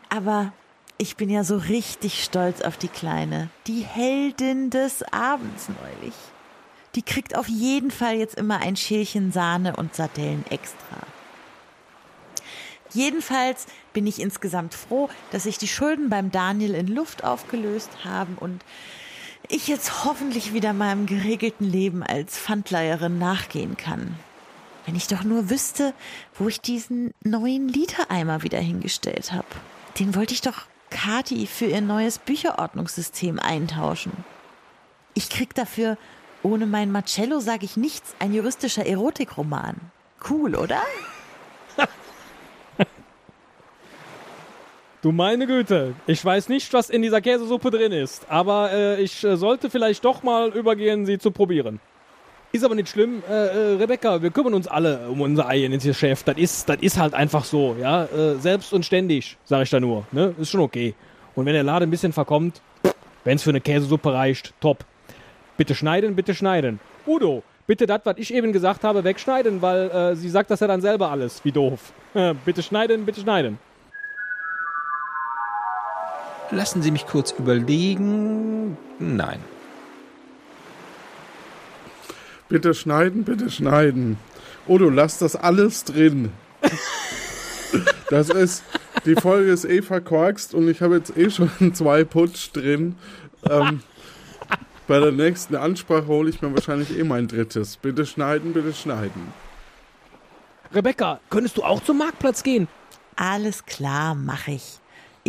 [0.09, 0.51] Aber
[0.97, 3.49] ich bin ja so richtig stolz auf die Kleine.
[3.67, 6.13] Die Heldin des Abends neulich.
[6.95, 10.97] Die kriegt auf jeden Fall jetzt immer ein Schälchen Sahne und Sardellen extra.
[12.91, 18.35] Jedenfalls bin ich insgesamt froh, dass sich die Schulden beim Daniel in Luft aufgelöst haben
[18.39, 18.63] und
[19.49, 24.15] ich jetzt hoffentlich wieder meinem geregelten Leben als Pfandleiherin nachgehen kann.
[24.85, 25.93] Wenn ich doch nur wüsste,
[26.35, 29.47] wo ich diesen neuen Litereimer wieder hingestellt habe.
[29.97, 34.11] Den wollte ich doch Kati für ihr neues Bücherordnungssystem eintauschen.
[35.15, 35.97] Ich krieg dafür,
[36.43, 39.75] ohne mein Marcello sage ich nichts, ein juristischer Erotikroman.
[40.29, 40.81] Cool, oder?
[45.01, 49.23] Du meine Güte, ich weiß nicht, was in dieser Käsesuppe drin ist, aber äh, ich
[49.23, 51.79] äh, sollte vielleicht doch mal übergehen, sie zu probieren.
[52.51, 56.27] Ist aber nicht schlimm, äh, äh, Rebecca, wir kümmern uns alle um unser eigenes Geschäft.
[56.27, 58.03] Das ist, das ist halt einfach so, ja.
[58.05, 60.05] Äh, selbst und ständig, sage ich da nur.
[60.11, 60.35] Ne?
[60.37, 60.93] Ist schon okay.
[61.33, 62.61] Und wenn der Laden ein bisschen verkommt,
[63.23, 64.83] wenn es für eine Käsesuppe reicht, top.
[65.55, 66.81] Bitte schneiden, bitte schneiden.
[67.07, 70.67] Udo, bitte das, was ich eben gesagt habe, wegschneiden, weil äh, sie sagt das ja
[70.67, 71.45] dann selber alles.
[71.45, 71.93] Wie doof.
[72.43, 73.59] bitte schneiden, bitte schneiden.
[76.51, 78.77] Lassen Sie mich kurz überlegen.
[78.97, 79.39] Nein.
[82.47, 84.17] Bitte schneiden, bitte schneiden.
[84.67, 86.31] Odo, lass das alles drin.
[88.09, 88.63] Das ist,
[89.05, 92.95] die Folge ist eh verkorkst und ich habe jetzt eh schon zwei Putsch drin.
[93.47, 93.83] Ähm,
[94.87, 97.77] bei der nächsten Ansprache hole ich mir wahrscheinlich eh mein drittes.
[97.77, 99.31] Bitte schneiden, bitte schneiden.
[100.73, 102.67] Rebecca, könntest du auch zum Marktplatz gehen?
[103.15, 104.79] Alles klar, mache ich.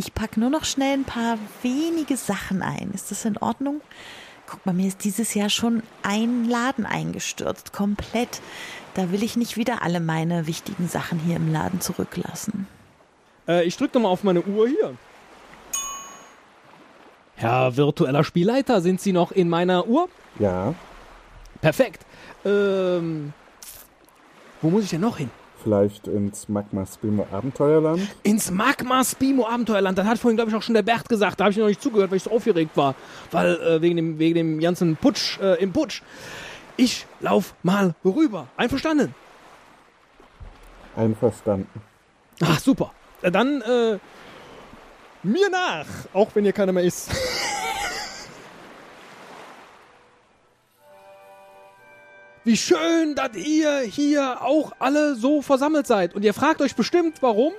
[0.00, 2.90] Ich pack nur noch schnell ein paar wenige Sachen ein.
[2.94, 3.82] Ist das in Ordnung?
[4.46, 8.40] Guck mal, mir ist dieses Jahr schon ein Laden eingestürzt, komplett.
[8.94, 12.66] Da will ich nicht wieder alle meine wichtigen Sachen hier im Laden zurücklassen.
[13.46, 14.96] Äh, ich drücke nochmal auf meine Uhr hier.
[17.36, 20.08] Herr virtueller Spielleiter, sind Sie noch in meiner Uhr?
[20.38, 20.74] Ja.
[21.60, 22.06] Perfekt.
[22.46, 23.34] Ähm,
[24.62, 25.30] wo muss ich denn noch hin?
[25.62, 28.00] Vielleicht ins Magma Spimo Abenteuerland?
[28.22, 29.98] Ins Magma Spimo Abenteuerland.
[29.98, 31.38] Das hat vorhin, glaube ich, auch schon der Bert gesagt.
[31.38, 32.94] Da habe ich noch nicht zugehört, weil ich so aufgeregt war.
[33.30, 36.02] Weil äh, wegen, dem, wegen dem ganzen Putsch äh, im Putsch.
[36.76, 38.46] Ich lauf mal rüber.
[38.56, 39.14] Einverstanden?
[40.96, 41.80] Einverstanden.
[42.42, 42.92] Ach, super.
[43.22, 43.98] Dann äh,
[45.22, 45.84] Mir nach,
[46.14, 47.10] auch wenn hier keiner mehr ist.
[52.42, 56.14] Wie schön, dass ihr hier auch alle so versammelt seid.
[56.14, 57.52] Und ihr fragt euch bestimmt, warum?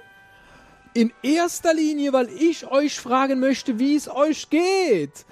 [0.95, 5.25] In erster Linie, weil ich euch fragen möchte, wie es euch geht.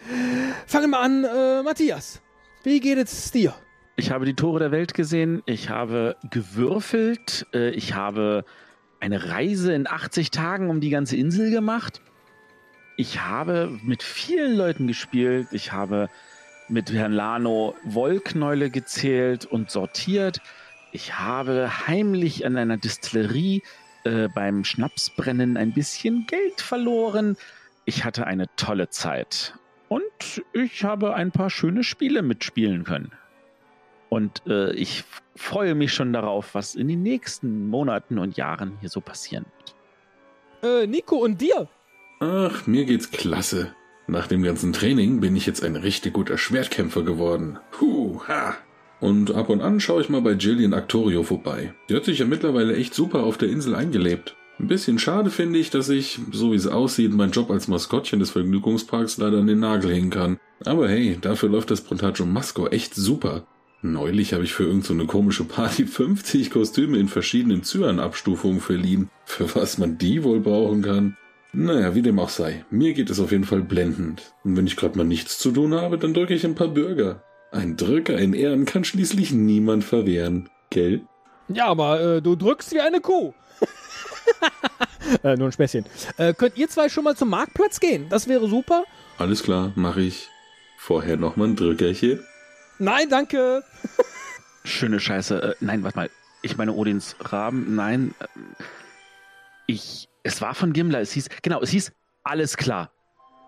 [0.67, 2.21] Fangen wir an, äh, Matthias.
[2.63, 3.55] Wie geht es dir?
[3.95, 8.45] Ich habe die Tore der Welt gesehen, ich habe gewürfelt, äh, ich habe
[8.99, 12.01] eine Reise in 80 Tagen um die ganze Insel gemacht.
[12.97, 16.07] Ich habe mit vielen Leuten gespielt, ich habe
[16.69, 20.41] mit Herrn Lano Wollknäule gezählt und sortiert.
[20.91, 23.63] Ich habe heimlich an einer Distillerie
[24.03, 27.37] äh, beim Schnapsbrennen ein bisschen Geld verloren.
[27.85, 29.53] Ich hatte eine tolle Zeit.
[29.87, 33.11] Und ich habe ein paar schöne Spiele mitspielen können.
[34.09, 35.03] Und äh, ich
[35.35, 40.83] freue mich schon darauf, was in den nächsten Monaten und Jahren hier so passieren wird.
[40.83, 41.67] Äh, Nico, und dir?
[42.19, 43.73] Ach, mir geht's klasse.
[44.09, 47.59] Nach dem ganzen Training bin ich jetzt ein richtig guter Schwertkämpfer geworden.
[47.79, 48.57] Huh, ha.
[48.99, 51.75] Und ab und an schaue ich mal bei Jillian Actorio vorbei.
[51.87, 54.35] Die hat sich ja mittlerweile echt super auf der Insel eingelebt.
[54.59, 58.19] Ein bisschen schade finde ich, dass ich, so wie es aussieht, meinen Job als Maskottchen
[58.19, 60.39] des Vergnügungsparks leider an den Nagel hängen kann.
[60.65, 63.45] Aber hey, dafür läuft das Prontaggio Masco echt super.
[63.83, 69.11] Neulich habe ich für irgendeine so komische Party 50 Kostüme in verschiedenen Cyan-Abstufungen verliehen.
[69.25, 71.15] Für was man die wohl brauchen kann?
[71.51, 72.63] Naja, wie dem auch sei.
[72.69, 74.33] Mir geht es auf jeden Fall blendend.
[74.43, 77.23] Und wenn ich gerade mal nichts zu tun habe, dann drücke ich ein paar Bürger.
[77.51, 80.49] Ein Drücker in Ehren kann schließlich niemand verwehren.
[80.69, 81.01] Gell?
[81.47, 83.33] Ja, aber äh, du drückst wie eine Kuh.
[85.23, 85.85] äh, nur ein Späßchen.
[86.17, 88.07] Äh, könnt ihr zwei schon mal zum Marktplatz gehen?
[88.09, 88.83] Das wäre super.
[89.17, 90.29] Alles klar, mache ich.
[90.77, 92.23] Vorher nochmal ein Drückerchen.
[92.77, 93.63] Nein, danke.
[94.63, 95.41] Schöne Scheiße.
[95.41, 96.09] Äh, nein, warte mal.
[96.43, 97.75] Ich meine Odins Raben.
[97.75, 98.13] Nein.
[99.69, 100.09] Ich.
[100.23, 100.99] Es war von Gimler.
[100.99, 101.29] Es hieß.
[101.43, 101.91] Genau, es hieß.
[102.23, 102.89] Alles klar.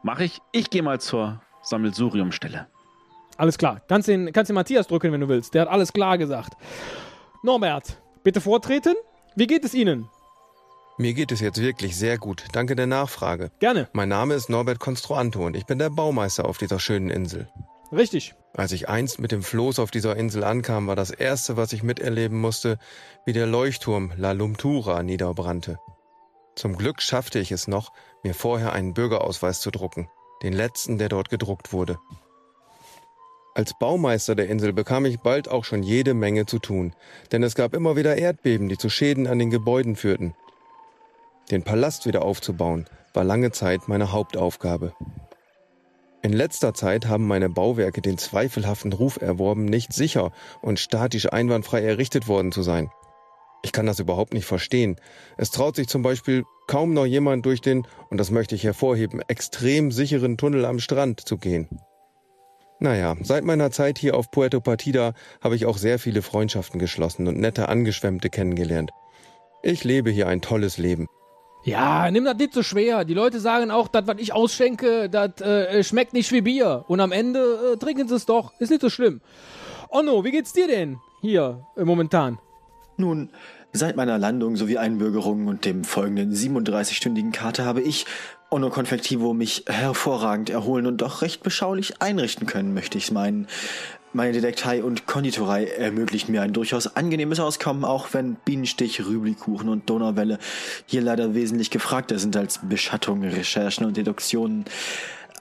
[0.04, 0.38] Mach ich.
[0.52, 2.68] Ich gehe mal zur Sammelsuriumstelle.
[3.38, 3.82] Alles klar.
[3.88, 5.56] Kannst den, kannst den Matthias drücken, wenn du willst.
[5.56, 6.54] Der hat alles klar gesagt.
[7.42, 8.94] Norbert, bitte vortreten.
[9.36, 10.10] Wie geht es Ihnen?
[11.00, 12.46] Mir geht es jetzt wirklich sehr gut.
[12.52, 13.50] Danke der Nachfrage.
[13.58, 13.90] Gerne.
[13.94, 17.50] Mein Name ist Norbert Construanto und ich bin der Baumeister auf dieser schönen Insel.
[17.92, 18.36] Richtig.
[18.54, 21.82] Als ich einst mit dem Floß auf dieser Insel ankam, war das erste, was ich
[21.82, 22.78] miterleben musste,
[23.26, 25.80] wie der Leuchtturm La Lumtura niederbrannte.
[26.56, 27.92] Zum Glück schaffte ich es noch,
[28.24, 30.10] mir vorher einen Bürgerausweis zu drucken,
[30.44, 31.98] den letzten, der dort gedruckt wurde.
[33.54, 36.94] Als Baumeister der Insel bekam ich bald auch schon jede Menge zu tun,
[37.32, 40.34] denn es gab immer wieder Erdbeben, die zu Schäden an den Gebäuden führten.
[41.50, 44.94] Den Palast wieder aufzubauen, war lange Zeit meine Hauptaufgabe.
[46.22, 50.32] In letzter Zeit haben meine Bauwerke den zweifelhaften Ruf erworben, nicht sicher
[50.62, 52.90] und statisch einwandfrei errichtet worden zu sein.
[53.64, 54.96] Ich kann das überhaupt nicht verstehen.
[55.38, 59.22] Es traut sich zum Beispiel kaum noch jemand durch den, und das möchte ich hervorheben,
[59.28, 61.68] extrem sicheren Tunnel am Strand zu gehen.
[62.80, 67.28] Naja, seit meiner Zeit hier auf Puerto Partida habe ich auch sehr viele Freundschaften geschlossen
[67.28, 68.90] und nette Angeschwemmte kennengelernt.
[69.62, 71.08] Ich lebe hier ein tolles Leben.
[71.64, 73.06] Ja, nimm das nicht so schwer.
[73.06, 76.86] Die Leute sagen auch, das, was ich ausschenke, das äh, schmeckt nicht wie Bier.
[76.88, 78.52] Und am Ende äh, trinken sie es doch.
[78.60, 79.22] Ist nicht so schlimm.
[79.90, 82.40] Onno, wie geht's dir denn hier äh, momentan?
[83.02, 83.30] Nun,
[83.74, 88.06] seit meiner Landung sowie Einbürgerung und dem folgenden 37-stündigen Kater habe ich,
[88.52, 93.48] Onno Konfektivo, mich hervorragend erholen und doch recht beschaulich einrichten können, möchte ich's meinen.
[94.14, 99.90] Meine Detektei und Konditorei ermöglicht mir ein durchaus angenehmes Auskommen, auch wenn Bienenstich, Rüblikuchen und
[99.90, 100.38] Donauwelle
[100.86, 104.66] hier leider wesentlich gefragter sind als Beschattung, Recherchen und Deduktionen.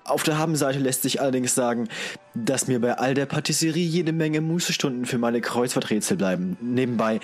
[0.04, 1.88] Auf der Habenseite lässt sich allerdings sagen,
[2.34, 6.56] dass mir bei all der Patisserie jede Menge Mußestunden für meine Kreuzworträtsel bleiben.
[6.60, 7.20] Nebenbei,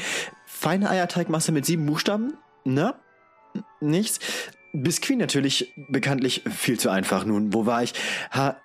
[0.46, 2.34] feine Eierteigmasse mit sieben Buchstaben?
[2.64, 2.94] Na?
[3.80, 4.20] Nichts?
[4.72, 7.24] Biskuit natürlich bekanntlich viel zu einfach.
[7.24, 7.94] Nun, wo war ich?
[8.32, 8.56] Ha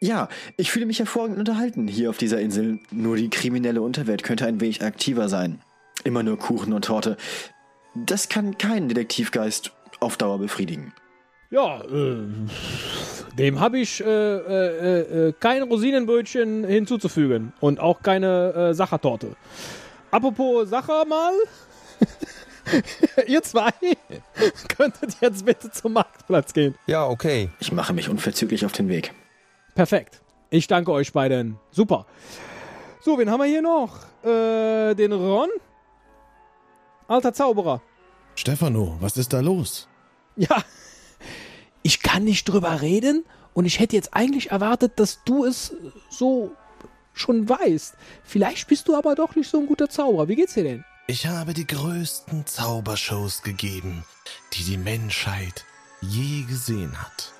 [0.00, 2.78] ja, ich fühle mich hervorragend unterhalten hier auf dieser Insel.
[2.90, 5.62] Nur die kriminelle Unterwelt könnte ein wenig aktiver sein.
[6.02, 7.16] Immer nur Kuchen und Torte.
[7.94, 10.92] Das kann keinen Detektivgeist auf Dauer befriedigen.
[11.54, 12.16] Ja, äh,
[13.38, 19.36] dem habe ich äh, äh, äh, kein Rosinenbrötchen hinzuzufügen und auch keine äh, Sachertorte.
[20.10, 21.32] Apropos Sacher mal.
[23.28, 23.70] Ihr zwei
[24.76, 26.74] könntet jetzt bitte zum Marktplatz gehen.
[26.88, 27.50] Ja, okay.
[27.60, 29.14] Ich mache mich unverzüglich auf den Weg.
[29.76, 30.22] Perfekt.
[30.50, 31.60] Ich danke euch beiden.
[31.70, 32.04] Super.
[33.00, 33.94] So, wen haben wir hier noch?
[34.24, 35.50] Äh, den Ron?
[37.06, 37.80] Alter Zauberer.
[38.34, 39.86] Stefano, was ist da los?
[40.34, 40.64] Ja,
[41.84, 45.76] ich kann nicht drüber reden und ich hätte jetzt eigentlich erwartet, dass du es
[46.10, 46.56] so
[47.12, 47.94] schon weißt.
[48.24, 50.26] Vielleicht bist du aber doch nicht so ein guter Zauberer.
[50.26, 50.84] Wie geht's dir denn?
[51.06, 54.04] Ich habe die größten Zaubershows gegeben,
[54.54, 55.66] die die Menschheit
[56.00, 57.32] je gesehen hat.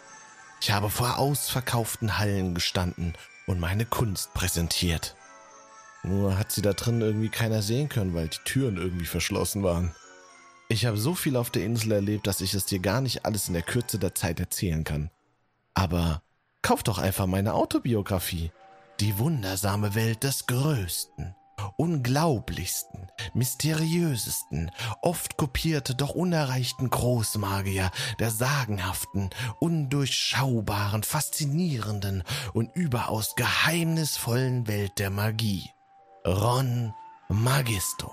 [0.60, 3.14] Ich habe vor ausverkauften Hallen gestanden
[3.46, 5.16] und meine Kunst präsentiert.
[6.02, 9.94] Nur hat sie da drin irgendwie keiner sehen können, weil die Türen irgendwie verschlossen waren.
[10.74, 13.46] Ich habe so viel auf der Insel erlebt, dass ich es dir gar nicht alles
[13.46, 15.08] in der Kürze der Zeit erzählen kann.
[15.72, 16.20] Aber
[16.62, 18.50] kauf doch einfach meine Autobiografie.
[18.98, 21.36] Die wundersame Welt des Größten,
[21.76, 34.98] unglaublichsten, mysteriösesten, oft kopierte, doch unerreichten Großmagier der sagenhaften, undurchschaubaren, faszinierenden und überaus geheimnisvollen Welt
[34.98, 35.70] der Magie.
[36.26, 36.92] Ron
[37.28, 38.10] Magisto.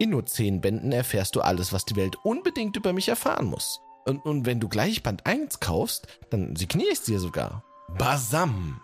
[0.00, 3.82] In nur zehn Bänden erfährst du alles, was die Welt unbedingt über mich erfahren muss.
[4.06, 7.64] Und, und wenn du gleich Band 1 kaufst, dann signiere ich dir sogar.
[7.98, 8.80] Basam.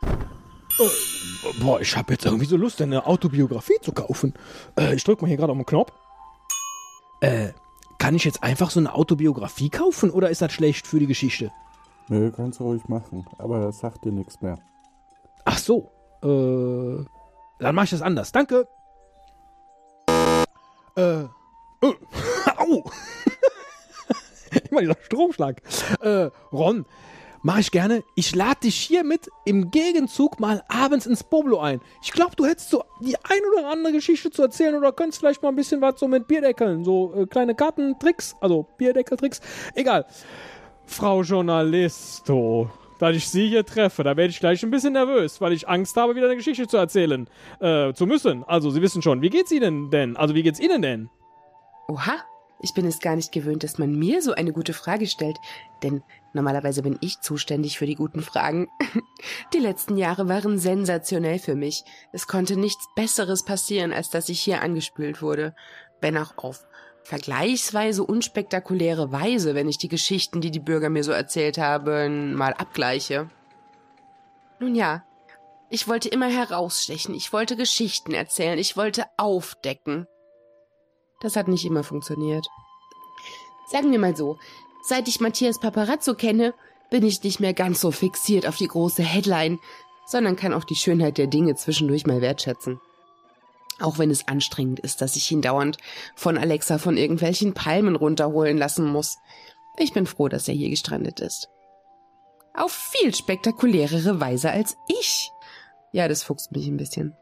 [0.79, 4.35] Äh, boah, ich habe jetzt irgendwie so Lust, eine Autobiografie zu kaufen.
[4.79, 5.91] Äh, ich drück mal hier gerade auf den Knopf.
[7.23, 7.53] Äh,
[7.97, 11.51] kann ich jetzt einfach so eine Autobiografie kaufen oder ist das schlecht für die Geschichte?
[12.09, 14.59] Nö, kannst du ruhig machen, aber das sagt dir nichts mehr.
[15.47, 15.91] Ach so.
[16.23, 17.07] Äh,
[17.59, 18.33] dann mache ich das anders.
[18.33, 18.69] Danke.
[20.97, 21.23] Äh.
[21.23, 21.27] äh
[22.57, 22.91] au!
[24.71, 25.63] Immer dieser Stromschlag.
[26.01, 26.87] Äh, Ron,
[27.43, 28.03] mache ich gerne.
[28.15, 31.81] Ich lade dich hiermit im Gegenzug mal abends ins Boblo ein.
[32.03, 35.43] Ich glaube, du hättest so die ein oder andere Geschichte zu erzählen oder könntest vielleicht
[35.43, 39.41] mal ein bisschen was so mit Bierdeckeln, so äh, kleine Kartentricks, also Bierdeckeltricks.
[39.75, 40.07] Egal.
[40.87, 45.53] Frau Journalisto, dass ich Sie hier treffe, da werde ich gleich ein bisschen nervös, weil
[45.53, 47.29] ich Angst habe, wieder eine Geschichte zu erzählen
[47.61, 48.45] äh, zu müssen.
[48.45, 50.17] Also, Sie wissen schon, wie geht's Ihnen denn?
[50.17, 51.11] Also, wie geht's Ihnen denn?
[51.89, 52.17] Oha,
[52.61, 55.39] ich bin es gar nicht gewöhnt, dass man mir so eine gute Frage stellt,
[55.83, 58.69] denn normalerweise bin ich zuständig für die guten Fragen.
[59.53, 61.85] Die letzten Jahre waren sensationell für mich.
[62.13, 65.55] Es konnte nichts Besseres passieren, als dass ich hier angespült wurde,
[66.01, 66.67] wenn auch auf
[67.07, 72.53] vergleichsweise unspektakuläre Weise, wenn ich die Geschichten, die die Bürger mir so erzählt haben, mal
[72.53, 73.31] abgleiche.
[74.59, 75.05] Nun ja,
[75.71, 80.07] ich wollte immer herausstechen, ich wollte Geschichten erzählen, ich wollte aufdecken.
[81.21, 82.47] Das hat nicht immer funktioniert.
[83.71, 84.39] Sagen wir mal so,
[84.83, 86.55] seit ich Matthias Paparazzo kenne,
[86.91, 89.61] bin ich nicht mehr ganz so fixiert auf die große Headline,
[90.07, 92.81] sondern kann auch die Schönheit der Dinge zwischendurch mal wertschätzen.
[93.79, 95.77] Auch wenn es anstrengend ist, dass ich ihn dauernd
[96.15, 99.19] von Alexa von irgendwelchen Palmen runterholen lassen muss.
[99.77, 101.49] Ich bin froh, dass er hier gestrandet ist.
[102.55, 105.31] Auf viel spektakulärere Weise als ich.
[105.93, 107.15] Ja, das fuchst mich ein bisschen.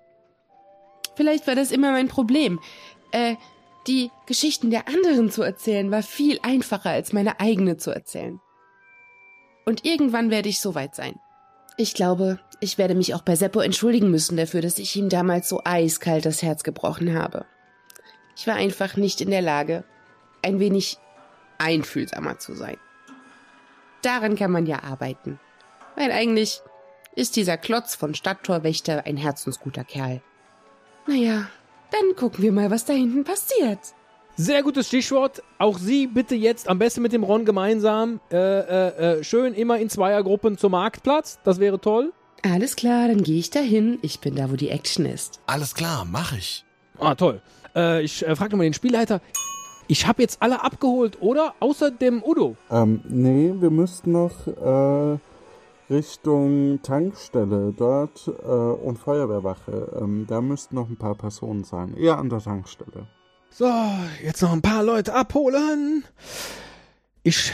[1.16, 2.60] Vielleicht war das immer mein Problem.
[3.10, 3.36] Äh,
[3.86, 8.40] die Geschichten der anderen zu erzählen war viel einfacher als meine eigene zu erzählen.
[9.66, 11.18] Und irgendwann werde ich soweit sein.
[11.76, 15.48] Ich glaube, ich werde mich auch bei Seppo entschuldigen müssen dafür, dass ich ihm damals
[15.48, 17.46] so eiskalt das Herz gebrochen habe.
[18.36, 19.84] Ich war einfach nicht in der Lage,
[20.42, 20.98] ein wenig
[21.58, 22.76] einfühlsamer zu sein.
[24.02, 25.40] Daran kann man ja arbeiten.
[25.96, 26.60] Weil eigentlich
[27.16, 30.20] ist dieser Klotz von Stadttorwächter ein herzensguter Kerl.
[31.06, 31.48] Naja,
[31.90, 33.80] dann gucken wir mal, was da hinten passiert.
[34.36, 35.44] Sehr gutes Stichwort.
[35.58, 39.78] Auch Sie bitte jetzt am besten mit dem Ron gemeinsam äh, äh, äh, schön immer
[39.78, 41.38] in Zweiergruppen zum Marktplatz.
[41.44, 42.12] Das wäre toll.
[42.42, 44.00] Alles klar, dann gehe ich dahin.
[44.02, 45.40] Ich bin da, wo die Action ist.
[45.46, 46.64] Alles klar, mach ich.
[46.98, 47.42] Ah, toll.
[47.76, 49.20] Äh, ich äh, frage mal den Spielleiter.
[49.86, 51.54] Ich habe jetzt alle abgeholt, oder?
[51.60, 52.56] Außer dem Udo.
[52.72, 55.18] Ähm, nee, wir müssten noch äh,
[55.94, 60.00] Richtung Tankstelle dort äh, und Feuerwehrwache.
[60.00, 61.96] Ähm, da müssten noch ein paar Personen sein.
[61.96, 63.06] Eher an der Tankstelle.
[63.56, 63.72] So,
[64.20, 66.02] jetzt noch ein paar Leute abholen.
[67.22, 67.52] Ich.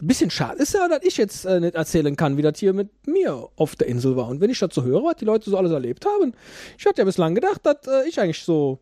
[0.00, 2.88] Bisschen schade ist ja, dass ich jetzt äh, nicht erzählen kann, wie das hier mit
[3.06, 4.28] mir auf der Insel war.
[4.28, 6.32] Und wenn ich dazu höre, was die Leute so alles erlebt haben,
[6.78, 8.80] ich hatte ja bislang gedacht, dass äh, ich eigentlich so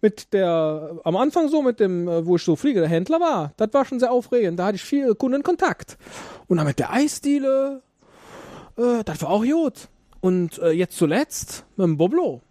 [0.00, 3.52] mit der, am Anfang so mit dem, äh, wo ich so Fliege, der Händler war,
[3.56, 4.58] das war schon sehr aufregend.
[4.58, 5.98] Da hatte ich viel Kundenkontakt.
[6.46, 7.82] Und dann mit der Eisdiele,
[8.76, 9.88] äh, das war auch gut.
[10.20, 12.42] Und äh, jetzt zuletzt mit dem Boblo.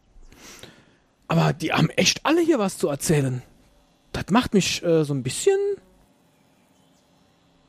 [1.28, 3.41] Aber die haben echt alle hier was zu erzählen.
[4.11, 5.57] Das macht mich äh, so ein bisschen.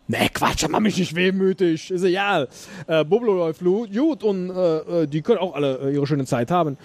[0.06, 1.90] Nee, Quatsch, das macht mich nicht wehmütig.
[1.90, 2.48] Ist egal.
[2.86, 6.50] Äh, Bublo läuft gut und äh, äh, die können auch alle äh, ihre schöne Zeit
[6.50, 6.76] haben.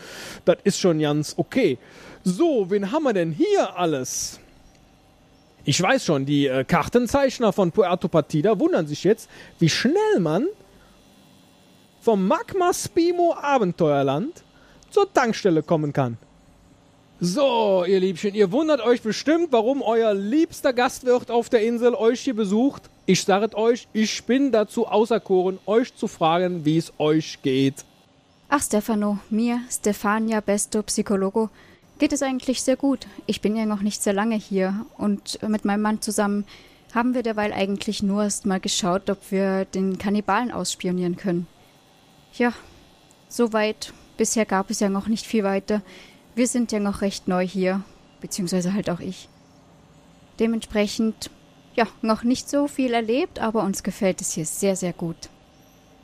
[0.45, 1.77] Das ist schon ganz okay.
[2.23, 4.39] So, wen haben wir denn hier alles?
[5.65, 10.47] Ich weiß schon, die äh, Kartenzeichner von Puerto Partida wundern sich jetzt, wie schnell man
[11.99, 14.43] vom Magma Spimo Abenteuerland
[14.89, 16.17] zur Tankstelle kommen kann.
[17.21, 22.21] So, ihr Liebchen, ihr wundert euch bestimmt, warum euer liebster Gastwirt auf der Insel euch
[22.21, 22.83] hier besucht.
[23.05, 27.83] Ich sage euch, ich bin dazu auserkoren, euch zu fragen, wie es euch geht.
[28.47, 31.49] Ach, Stefano, mir, Stefania Besto Psychologo,
[31.97, 33.05] geht es eigentlich sehr gut.
[33.25, 36.45] Ich bin ja noch nicht sehr lange hier und mit meinem Mann zusammen
[36.95, 41.47] haben wir derweil eigentlich nur erst mal geschaut, ob wir den Kannibalen ausspionieren können.
[42.37, 42.53] Ja,
[43.27, 43.91] soweit.
[44.15, 45.81] Bisher gab es ja noch nicht viel weiter.
[46.39, 47.83] Wir sind ja noch recht neu hier,
[48.21, 49.27] beziehungsweise halt auch ich.
[50.39, 51.29] Dementsprechend,
[51.75, 55.17] ja, noch nicht so viel erlebt, aber uns gefällt es hier sehr, sehr gut.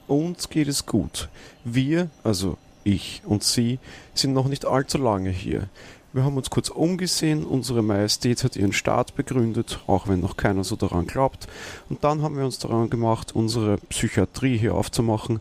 [0.09, 1.29] Uns geht es gut.
[1.63, 3.79] Wir, also ich und Sie,
[4.13, 5.69] sind noch nicht allzu lange hier.
[6.11, 10.65] Wir haben uns kurz umgesehen, unsere Majestät hat ihren Staat begründet, auch wenn noch keiner
[10.65, 11.47] so daran glaubt.
[11.87, 15.39] Und dann haben wir uns daran gemacht, unsere Psychiatrie hier aufzumachen.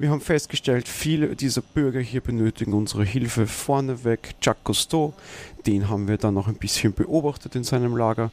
[0.00, 4.30] Wir haben festgestellt, viele dieser Bürger hier benötigen unsere Hilfe vorneweg.
[4.40, 5.12] Jacques Cousteau,
[5.66, 8.30] den haben wir dann noch ein bisschen beobachtet in seinem Lager.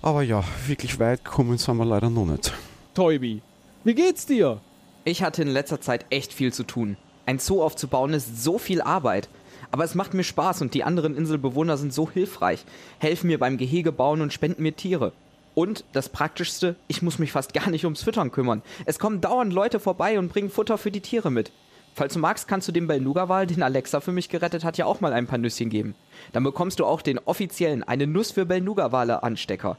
[0.00, 2.52] Aber ja, wirklich weit gekommen sind wir leider noch nicht.
[2.94, 3.42] Toybi,
[3.82, 4.60] wie geht's dir?
[5.04, 6.96] Ich hatte in letzter Zeit echt viel zu tun.
[7.26, 9.28] Ein Zoo aufzubauen ist so viel Arbeit.
[9.72, 12.64] Aber es macht mir Spaß und die anderen Inselbewohner sind so hilfreich,
[13.00, 15.12] helfen mir beim Gehege bauen und spenden mir Tiere.
[15.58, 18.62] Und das Praktischste, ich muss mich fast gar nicht ums Füttern kümmern.
[18.86, 21.50] Es kommen dauernd Leute vorbei und bringen Futter für die Tiere mit.
[21.96, 25.00] Falls du magst, kannst du dem Belnuga-Wal, den Alexa für mich gerettet hat, ja auch
[25.00, 25.96] mal ein paar Nüsschen geben.
[26.32, 29.78] Dann bekommst du auch den offiziellen Eine Nuss für Belnuga-Wale Anstecker.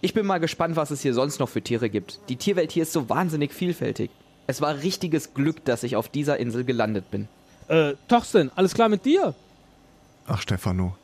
[0.00, 2.18] Ich bin mal gespannt, was es hier sonst noch für Tiere gibt.
[2.28, 4.10] Die Tierwelt hier ist so wahnsinnig vielfältig.
[4.48, 7.28] Es war richtiges Glück, dass ich auf dieser Insel gelandet bin.
[7.68, 9.32] Äh, Torsten, alles klar mit dir?
[10.26, 10.96] Ach, Stefano,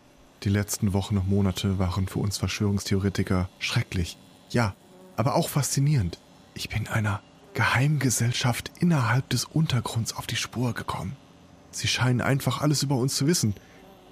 [0.43, 4.19] die letzten Wochen und Monate waren für uns Verschwörungstheoretiker schrecklich.
[4.51, 4.75] Ja,
[5.17, 6.19] aber auch faszinierend.
[6.55, 7.21] Ich bin einer
[7.55, 11.17] Geheimgesellschaft innerhalb des Untergrunds auf die Spur gekommen.
[11.71, 13.55] Sie scheinen einfach alles über uns zu wissen,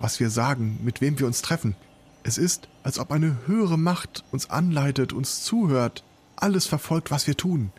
[0.01, 1.76] was wir sagen, mit wem wir uns treffen.
[2.22, 6.05] Es ist, als ob eine höhere Macht uns anleitet, uns zuhört,
[6.37, 7.72] alles verfolgt, was wir tun.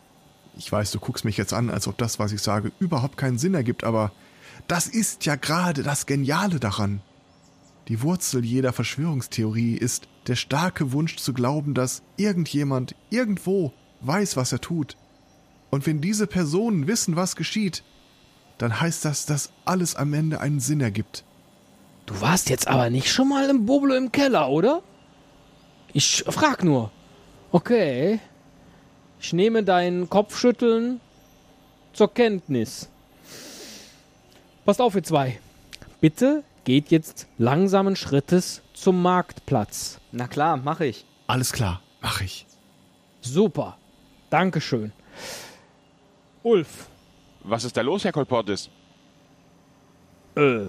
[0.58, 3.38] Ich weiß, du guckst mich jetzt an, als ob das, was ich sage, überhaupt keinen
[3.38, 4.12] Sinn ergibt, aber
[4.68, 7.02] das ist ja gerade das Geniale daran.
[7.90, 14.52] Die Wurzel jeder Verschwörungstheorie ist der starke Wunsch zu glauben, dass irgendjemand irgendwo weiß, was
[14.52, 14.96] er tut.
[15.72, 17.84] Und wenn diese Personen wissen, was geschieht,
[18.60, 21.24] dann heißt das, dass alles am Ende einen Sinn ergibt.
[22.06, 24.84] Du warst jetzt aber nicht schon mal im Boblo im Keller, oder?
[25.92, 26.92] Ich frag nur.
[27.52, 28.20] Okay.
[29.20, 31.02] Ich nehme dein Kopfschütteln
[31.94, 32.88] zur Kenntnis.
[34.64, 35.40] Passt auf, ihr zwei.
[36.02, 40.00] Bitte geht jetzt langsamen Schrittes zum Marktplatz.
[40.12, 41.04] Na klar, mach ich.
[41.26, 42.46] Alles klar, mach ich.
[43.22, 43.80] Super.
[44.30, 44.92] Dankeschön.
[46.44, 46.86] Ulf.
[47.44, 48.70] Was ist da los, Herr Kolportis?
[50.36, 50.68] Äh,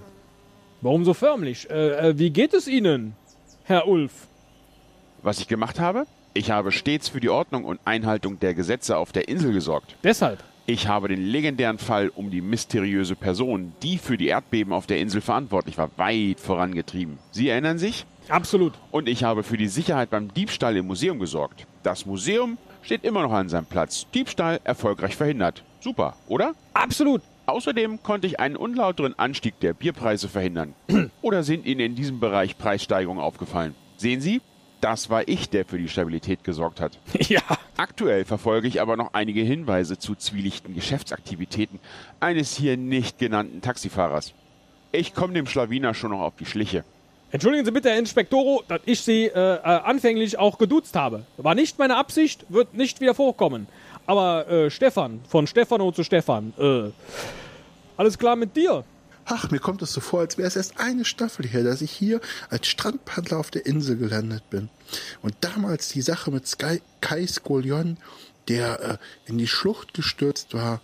[0.81, 1.69] warum so förmlich?
[1.69, 3.15] Äh, äh, wie geht es Ihnen,
[3.65, 4.27] Herr Ulf?
[5.21, 6.07] Was ich gemacht habe?
[6.33, 9.97] Ich habe stets für die Ordnung und Einhaltung der Gesetze auf der Insel gesorgt.
[10.03, 10.43] Deshalb?
[10.73, 15.01] Ich habe den legendären Fall um die mysteriöse Person, die für die Erdbeben auf der
[15.01, 17.19] Insel verantwortlich war, weit vorangetrieben.
[17.33, 18.07] Sie erinnern sich?
[18.29, 18.75] Absolut.
[18.93, 21.67] Und ich habe für die Sicherheit beim Diebstahl im Museum gesorgt.
[21.83, 24.07] Das Museum steht immer noch an seinem Platz.
[24.15, 25.65] Diebstahl erfolgreich verhindert.
[25.81, 26.53] Super, oder?
[26.73, 27.23] Absolut.
[27.47, 30.75] Außerdem konnte ich einen unlauteren Anstieg der Bierpreise verhindern.
[31.21, 33.75] oder sind Ihnen in diesem Bereich Preissteigerungen aufgefallen?
[33.97, 34.41] Sehen Sie,
[34.81, 36.99] das war ich, der für die Stabilität gesorgt hat.
[37.29, 37.43] Ja.
[37.77, 41.79] Aktuell verfolge ich aber noch einige Hinweise zu zwielichten Geschäftsaktivitäten
[42.19, 44.35] eines hier nicht genannten Taxifahrers.
[44.93, 46.85] Ich komme dem Schlawiner schon noch auf die Schliche.
[47.33, 51.25] Entschuldigen Sie bitte, Herr Inspektoro, dass ich Sie äh, äh, anfänglich auch geduzt habe.
[51.37, 53.69] War nicht meine Absicht, wird nicht wieder vorkommen.
[54.07, 56.91] Aber äh, Stefan, von Stefano zu Stefan, äh,
[57.97, 58.83] alles klar mit dir?
[59.33, 61.93] Ach, mir kommt es so vor, als wäre es erst eine Staffel her, dass ich
[61.93, 64.69] hier als Strandpaddler auf der Insel gelandet bin.
[65.23, 67.97] Und damals die Sache mit Sky, Kai Skolion,
[68.49, 70.81] der äh, in die Schlucht gestürzt war,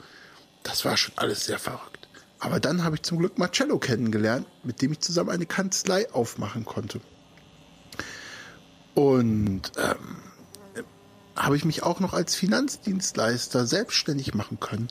[0.62, 2.08] das war schon alles sehr verrückt.
[2.38, 6.64] Aber dann habe ich zum Glück Marcello kennengelernt, mit dem ich zusammen eine Kanzlei aufmachen
[6.64, 7.00] konnte.
[8.94, 10.18] Und ähm,
[11.34, 14.88] habe ich mich auch noch als Finanzdienstleister selbstständig machen können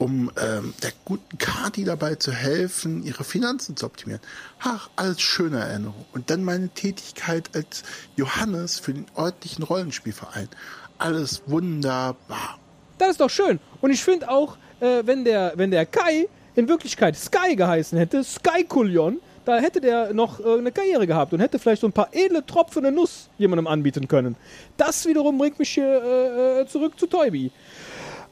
[0.00, 4.22] um ähm, der guten Kati dabei zu helfen, ihre Finanzen zu optimieren.
[4.58, 6.06] Ach, alles schöne Erinnerung.
[6.14, 7.82] Und dann meine Tätigkeit als
[8.16, 10.48] Johannes für den örtlichen Rollenspielverein.
[10.96, 12.58] Alles wunderbar.
[12.96, 13.60] Das ist doch schön.
[13.82, 18.24] Und ich finde auch, äh, wenn, der, wenn der Kai in Wirklichkeit Sky geheißen hätte,
[18.24, 21.92] Sky Kulion, da hätte der noch äh, eine Karriere gehabt und hätte vielleicht so ein
[21.92, 24.36] paar edle Tropfen in Nuss jemandem anbieten können.
[24.78, 27.50] Das wiederum bringt mich hier äh, äh zurück zu Toybi.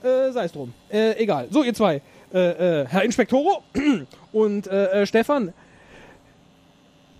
[0.02, 0.72] Äh, sei es drum.
[0.90, 1.48] Äh, egal.
[1.50, 2.00] So, ihr zwei.
[2.32, 3.62] Äh, äh Herr Inspektoro
[4.32, 5.52] und äh, äh, Stefan,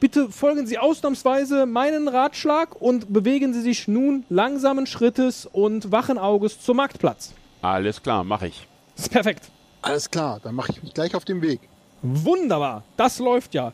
[0.01, 6.19] bitte folgen Sie ausnahmsweise meinen Ratschlag und bewegen Sie sich nun langsamen Schrittes und wachen
[6.19, 7.35] Auges zum Marktplatz.
[7.63, 8.69] Alles klar, mache ich.
[8.95, 9.51] Das ist perfekt.
[9.83, 11.61] Alles klar, dann mache ich mich gleich auf den Weg.
[12.03, 13.73] Wunderbar, das läuft ja.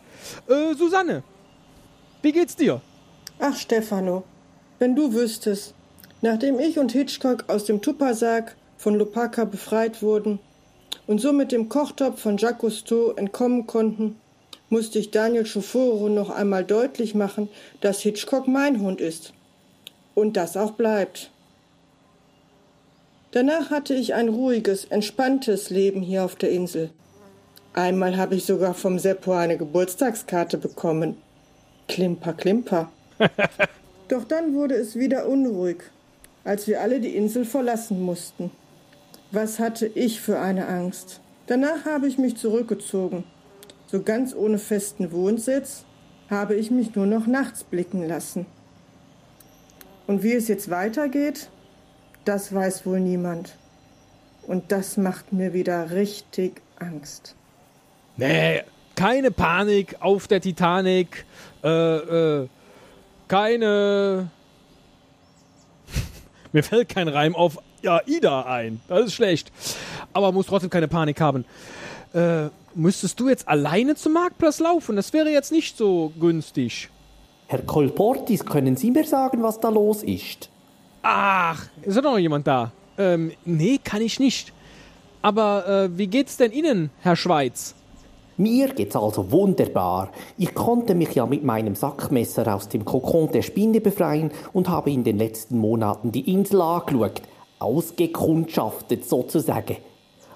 [0.48, 1.22] Äh, Susanne,
[2.22, 2.80] wie geht's dir?
[3.38, 4.24] Ach, Stefano,
[4.78, 5.74] wenn du wüsstest.
[6.22, 10.40] Nachdem ich und Hitchcock aus dem Tuppersarg von Lopaka befreit wurden
[11.06, 14.16] und so mit dem Kochtopf von Jacques Cousteau entkommen konnten,
[14.68, 17.48] musste ich Daniel Schoforo noch einmal deutlich machen,
[17.80, 19.32] dass Hitchcock mein Hund ist.
[20.14, 21.30] Und das auch bleibt.
[23.30, 26.90] Danach hatte ich ein ruhiges, entspanntes Leben hier auf der Insel.
[27.72, 31.16] Einmal habe ich sogar vom Seppo eine Geburtstagskarte bekommen.
[31.88, 32.92] Klimper, klimper.
[34.08, 35.78] Doch dann wurde es wieder unruhig,
[36.44, 38.50] als wir alle die Insel verlassen mussten.
[39.34, 41.20] Was hatte ich für eine Angst?
[41.48, 43.24] Danach habe ich mich zurückgezogen.
[43.88, 45.84] So ganz ohne festen Wohnsitz
[46.30, 48.46] habe ich mich nur noch nachts blicken lassen.
[50.06, 51.50] Und wie es jetzt weitergeht,
[52.24, 53.56] das weiß wohl niemand.
[54.46, 57.34] Und das macht mir wieder richtig Angst.
[58.16, 58.62] Nee,
[58.94, 61.26] keine Panik auf der Titanic.
[61.64, 62.48] Äh, äh,
[63.26, 64.30] keine.
[66.52, 68.80] Mir fällt kein Reim auf ja, Ida ein.
[68.88, 69.52] Das ist schlecht.
[70.12, 71.44] Aber muss trotzdem keine Panik haben.
[72.14, 74.96] Äh, müsstest du jetzt alleine zum Marktplatz laufen?
[74.96, 76.88] Das wäre jetzt nicht so günstig.
[77.46, 80.48] Herr Kolportis, können Sie mir sagen, was da los ist?
[81.02, 82.72] Ach, ist da noch jemand da?
[82.96, 84.52] Ähm, nee, kann ich nicht.
[85.20, 87.74] Aber äh, wie geht's denn Ihnen, Herr Schweiz?
[88.36, 90.10] Mir geht's also wunderbar.
[90.38, 94.90] Ich konnte mich ja mit meinem Sackmesser aus dem Kokon der Spinne befreien und habe
[94.90, 97.22] in den letzten Monaten die Insel angeschaut.
[97.64, 99.78] Ausgekundschaftet sozusagen.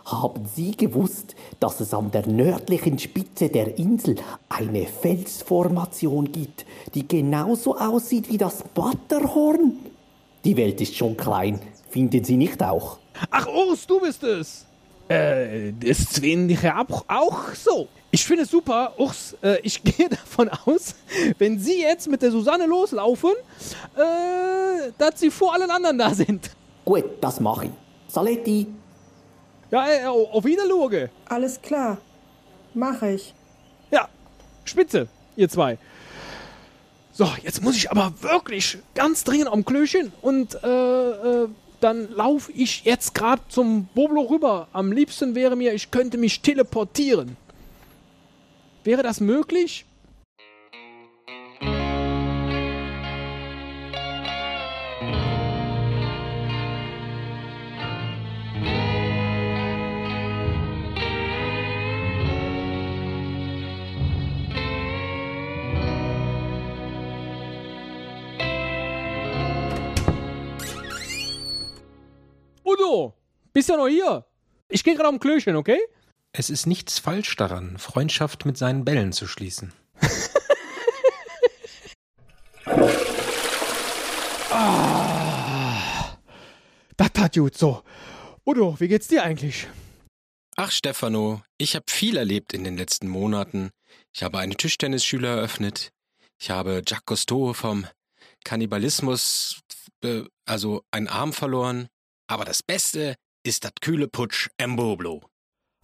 [0.06, 4.16] Haben Sie gewusst, dass es an der nördlichen Spitze der Insel
[4.48, 6.64] eine Felsformation gibt,
[6.94, 9.76] die genauso aussieht wie das Butterhorn?
[10.44, 11.60] Die Welt ist schon klein,
[11.90, 12.98] finden Sie nicht auch?
[13.30, 14.64] Ach, Urs, du bist es!
[15.08, 17.88] Äh, das finde ich ja auch so.
[18.10, 20.94] Ich finde es super, Urs, äh, ich gehe davon aus,
[21.36, 23.32] wenn Sie jetzt mit der Susanne loslaufen,
[23.94, 26.50] äh, dass Sie vor allen anderen da sind.
[26.88, 27.70] Gut, das mache ich.
[28.10, 28.66] Saletti.
[29.70, 31.10] Ja, äh, auf Wiedersehen.
[31.26, 31.98] Alles klar.
[32.72, 33.34] Mache ich.
[33.90, 34.08] Ja,
[34.64, 35.76] spitze, ihr zwei.
[37.12, 41.48] So, jetzt muss ich aber wirklich ganz dringend am Klöchen und äh, äh,
[41.80, 44.68] dann laufe ich jetzt gerade zum Boblo rüber.
[44.72, 47.36] Am liebsten wäre mir, ich könnte mich teleportieren.
[48.84, 49.84] Wäre das möglich?
[73.68, 74.24] Bist ja noch hier.
[74.70, 75.78] Ich gehe gerade am Klöchen, okay?
[76.32, 79.74] Es ist nichts falsch daran, Freundschaft mit seinen Bällen zu schließen.
[84.50, 86.16] ah,
[86.96, 87.82] das tat gut so.
[88.46, 89.68] Udo, wie geht's dir eigentlich?
[90.56, 93.68] Ach, Stefano, ich habe viel erlebt in den letzten Monaten.
[94.14, 95.92] Ich habe eine Tischtennisschule eröffnet.
[96.38, 97.86] Ich habe Jacques Cousteau vom
[98.44, 99.60] Kannibalismus,
[100.02, 101.88] äh, also einen Arm verloren.
[102.28, 103.16] Aber das Beste
[103.48, 105.22] ist das kühle Putsch Emboblo.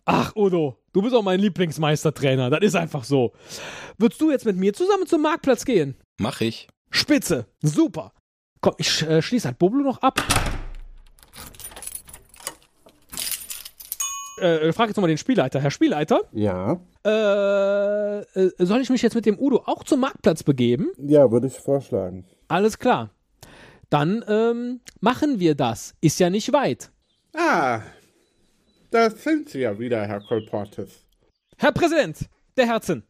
[0.05, 2.51] Ach, Udo, du bist auch mein Lieblingsmeistertrainer.
[2.51, 3.33] Das ist einfach so.
[3.97, 5.97] Würdest du jetzt mit mir zusammen zum Marktplatz gehen?
[6.21, 6.69] Mach ich.
[6.91, 7.47] Spitze.
[7.63, 8.13] Super.
[8.61, 10.21] Komm, ich äh, schließe halt Boblo noch ab.
[14.41, 15.59] Äh, frag jetzt nochmal den Spielleiter.
[15.59, 16.21] Herr Spielleiter?
[16.33, 16.81] Ja.
[17.07, 20.91] Äh, äh, soll ich mich jetzt mit dem Udo auch zum Marktplatz begeben?
[20.99, 22.27] Ja, würde ich vorschlagen.
[22.49, 23.09] Alles klar.
[23.89, 25.95] Dann ähm, machen wir das.
[26.03, 26.91] Ist ja nicht weit.
[27.35, 27.81] Ah,
[28.93, 31.05] da sind Sie ja wieder, Herr Kolportis.
[31.59, 33.03] Herr Präsident der Herzen.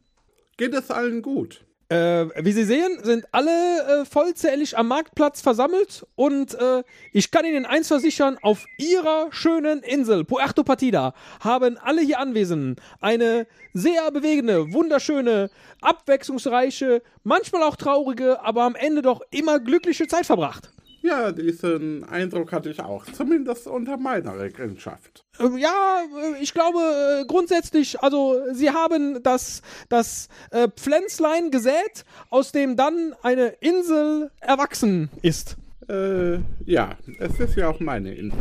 [0.56, 1.62] Geht es allen gut?
[1.90, 7.44] Äh, wie Sie sehen, sind alle äh, vollzählig am Marktplatz versammelt und äh, ich kann
[7.44, 14.10] Ihnen eins versichern, auf Ihrer schönen Insel, Puerto Partida, haben alle hier Anwesenden eine sehr
[14.10, 15.50] bewegende, wunderschöne,
[15.82, 20.73] abwechslungsreiche, manchmal auch traurige, aber am Ende doch immer glückliche Zeit verbracht.
[21.04, 25.22] Ja, diesen Eindruck hatte ich auch, zumindest unter meiner Regentschaft.
[25.38, 32.06] Ähm, ja, äh, ich glaube äh, grundsätzlich, also sie haben das, das äh, Pflänzlein gesät,
[32.30, 35.58] aus dem dann eine Insel erwachsen ist.
[35.90, 38.38] Äh, ja, es ist ja auch meine Insel.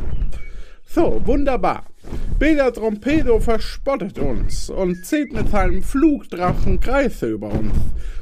[0.85, 1.83] So, wunderbar.
[2.39, 7.73] Beda Trompedo verspottet uns und zieht mit seinem Flugdrachen Kreise über uns.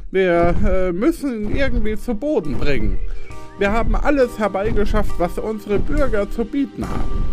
[0.09, 2.97] Wir äh, müssen ihn irgendwie zu Boden bringen.
[3.62, 7.24] Wir haben alles herbeigeschafft, was unsere Bürger zu bieten haben.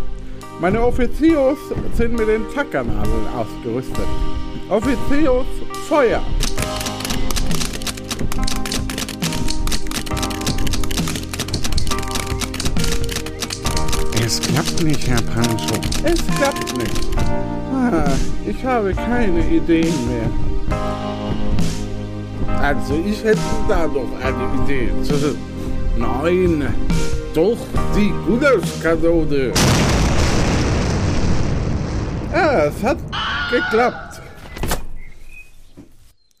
[0.61, 1.57] Meine Offizios
[1.97, 4.05] sind mit den Zackernadeln ausgerüstet.
[4.69, 5.47] Offizios,
[5.87, 6.21] Feuer!
[14.23, 15.81] Es klappt nicht, Herr Pancho.
[16.03, 17.17] Es klappt nicht.
[17.73, 18.07] Ah,
[18.45, 20.29] ich habe keine Ideen mehr.
[22.61, 24.91] Also, ich hätte da noch eine Idee.
[25.99, 26.73] Nein,
[27.33, 27.57] doch
[27.93, 29.51] die Gulaschkanone.
[32.31, 32.99] Ja, es hat
[33.51, 34.21] geklappt.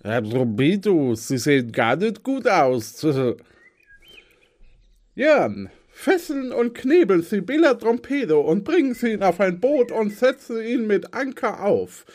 [0.01, 3.05] Herr Trompeto, Sie sehen gar nicht gut aus.
[5.15, 10.13] Jan, fesseln und knebeln Sie Bela Trompedo und bringen Sie ihn auf ein Boot und
[10.17, 12.05] setzen ihn mit Anker auf.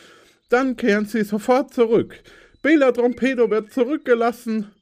[0.48, 2.14] Dann kehren Sie sofort zurück.
[2.62, 4.73] Bela Trompedo wird zurückgelassen.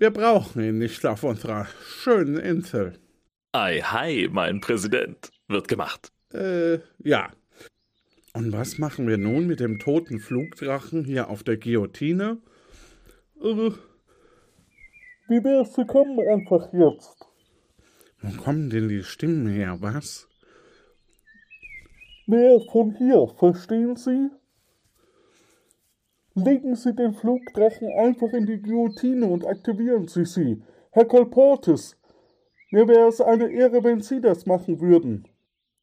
[0.00, 2.94] Wir brauchen ihn nicht auf unserer schönen Insel.
[3.52, 5.30] Ei, hi, mein Präsident.
[5.46, 6.10] Wird gemacht.
[6.32, 7.30] Äh, ja.
[8.32, 12.38] Und was machen wir nun mit dem toten Flugdrachen hier auf der Guillotine?
[13.42, 13.72] Äh,
[15.28, 17.26] wie wär's, Sie kommen einfach jetzt?
[18.22, 20.28] Wo kommen denn die Stimmen her, was?
[22.26, 24.30] Mehr von hier, verstehen Sie?
[26.34, 30.62] Legen Sie den Flugdrachen einfach in die Guillotine und aktivieren Sie sie.
[30.92, 31.96] Herr Colportes,
[32.70, 35.26] mir wäre es eine Ehre, wenn Sie das machen würden.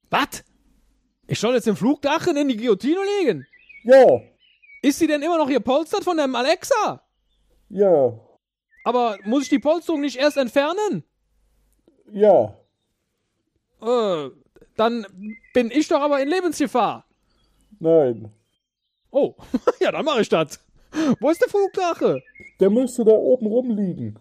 [0.09, 0.43] Was?
[1.27, 3.45] Ich soll jetzt den Flugdrachen in die Guillotine legen?
[3.83, 4.21] Ja.
[4.81, 7.01] Ist sie denn immer noch gepolstert von dem Alexa?
[7.69, 8.17] Ja.
[8.85, 11.03] Aber muss ich die Polsterung nicht erst entfernen?
[12.11, 12.57] Ja.
[13.81, 14.29] Äh,
[14.77, 15.05] dann
[15.53, 17.05] bin ich doch aber in Lebensgefahr.
[17.79, 18.31] Nein.
[19.11, 19.35] Oh,
[19.79, 20.59] ja, dann mache ich das.
[21.19, 22.21] Wo ist der Flugdrache?
[22.59, 24.19] Der müsste da oben rumliegen.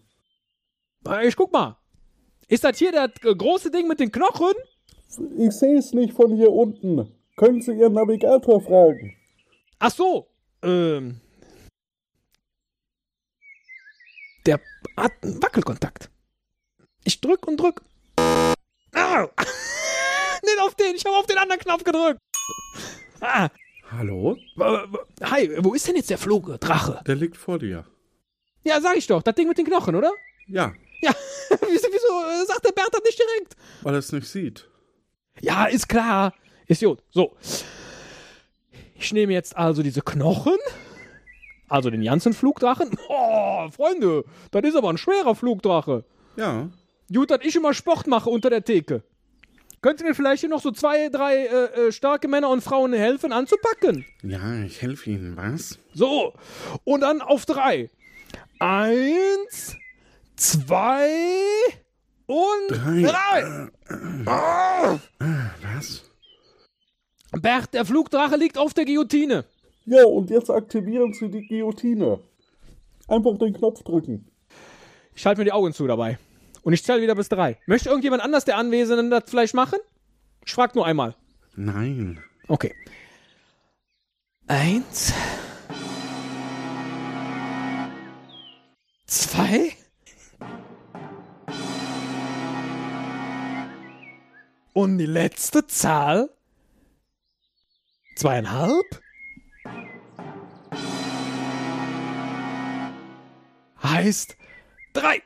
[1.08, 1.76] Äh, Ich guck mal.
[2.48, 4.52] Ist das hier das äh, große Ding mit den Knochen?
[5.38, 7.12] Ich sehe es nicht von hier unten.
[7.36, 9.16] Können Sie Ihren Navigator fragen?
[9.78, 10.28] Ach so.
[10.62, 11.20] Ähm.
[14.46, 14.60] Der
[14.96, 16.10] hat einen Wackelkontakt.
[17.04, 17.82] Ich drück und drück.
[18.18, 19.28] Ah!
[20.42, 22.20] Nicht auf den, ich habe auf den anderen Knopf gedrückt.
[23.20, 23.48] Ah.
[23.90, 24.36] Hallo?
[25.22, 27.00] Hi, wo ist denn jetzt der Flugdrache?
[27.06, 27.84] Der liegt vor dir.
[28.64, 30.10] Ja, sag ich doch, das Ding mit den Knochen, oder?
[30.48, 30.72] Ja,
[31.02, 31.12] Ja,
[31.50, 33.56] wieso, wieso äh, sagt der Bernd das nicht direkt?
[33.82, 34.68] weil er es nicht sieht.
[35.40, 36.34] Ja, ist klar.
[36.66, 37.00] Ist gut.
[37.10, 37.36] So.
[38.98, 40.56] Ich nehme jetzt also diese Knochen.
[41.68, 42.90] Also den ganzen Flugdrachen.
[43.08, 46.04] Oh, Freunde, das ist aber ein schwerer Flugdrache.
[46.36, 46.68] Ja.
[47.12, 49.02] Gut, dass ich immer Sport mache unter der Theke.
[49.86, 52.92] Könnt ihr mir vielleicht hier noch so zwei, drei äh, äh, starke Männer und Frauen
[52.92, 54.04] helfen anzupacken?
[54.24, 55.78] Ja, ich helfe Ihnen, was?
[55.94, 56.32] So,
[56.82, 57.88] und dann auf drei.
[58.58, 59.76] Eins,
[60.34, 61.08] zwei
[62.26, 63.02] und Drei.
[63.02, 63.68] drei.
[64.28, 64.98] Ah!
[65.62, 66.02] Was?
[67.40, 69.44] Bert, der Flugdrache liegt auf der Guillotine.
[69.84, 72.18] Ja, und jetzt aktivieren Sie die Guillotine.
[73.06, 74.26] Einfach den Knopf drücken.
[75.14, 76.18] Ich halte mir die Augen zu dabei.
[76.66, 77.60] Und ich zähle wieder bis drei.
[77.66, 79.78] Möchte irgendjemand anders der Anwesenden das vielleicht machen?
[80.44, 81.14] Ich frag nur einmal.
[81.54, 82.20] Nein.
[82.48, 82.74] Okay.
[84.48, 85.12] Eins.
[89.06, 89.74] Zwei.
[94.72, 96.30] Und die letzte Zahl.
[98.16, 99.02] Zweieinhalb.
[103.84, 104.36] Heißt
[104.92, 105.22] drei.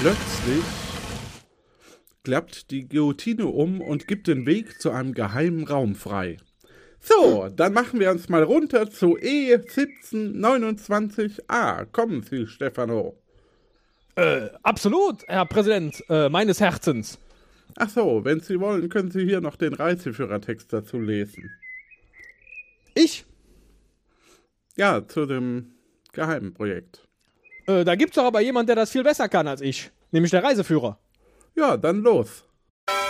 [0.00, 0.64] Plötzlich
[2.22, 6.36] klappt die Guillotine um und gibt den Weg zu einem geheimen Raum frei.
[7.00, 11.86] So, dann machen wir uns mal runter zu E E1729a.
[11.86, 13.20] Kommen Sie, Stefano.
[14.14, 17.18] Äh, absolut, Herr Präsident äh, meines Herzens.
[17.74, 21.50] Ach so, wenn Sie wollen, können Sie hier noch den Reiseführertext dazu lesen.
[22.94, 23.24] Ich?
[24.76, 25.72] Ja, zu dem
[26.12, 27.07] geheimen Projekt.
[27.68, 29.90] Äh, da gibt's doch aber jemand, der das viel besser kann als ich.
[30.10, 30.98] Nämlich der Reiseführer.
[31.54, 32.44] Ja, dann los.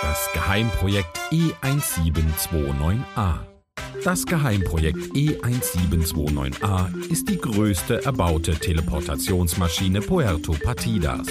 [0.03, 3.39] Das Geheimprojekt E1729A.
[4.03, 11.29] Das Geheimprojekt E1729A ist die größte erbaute Teleportationsmaschine Puerto Partidas.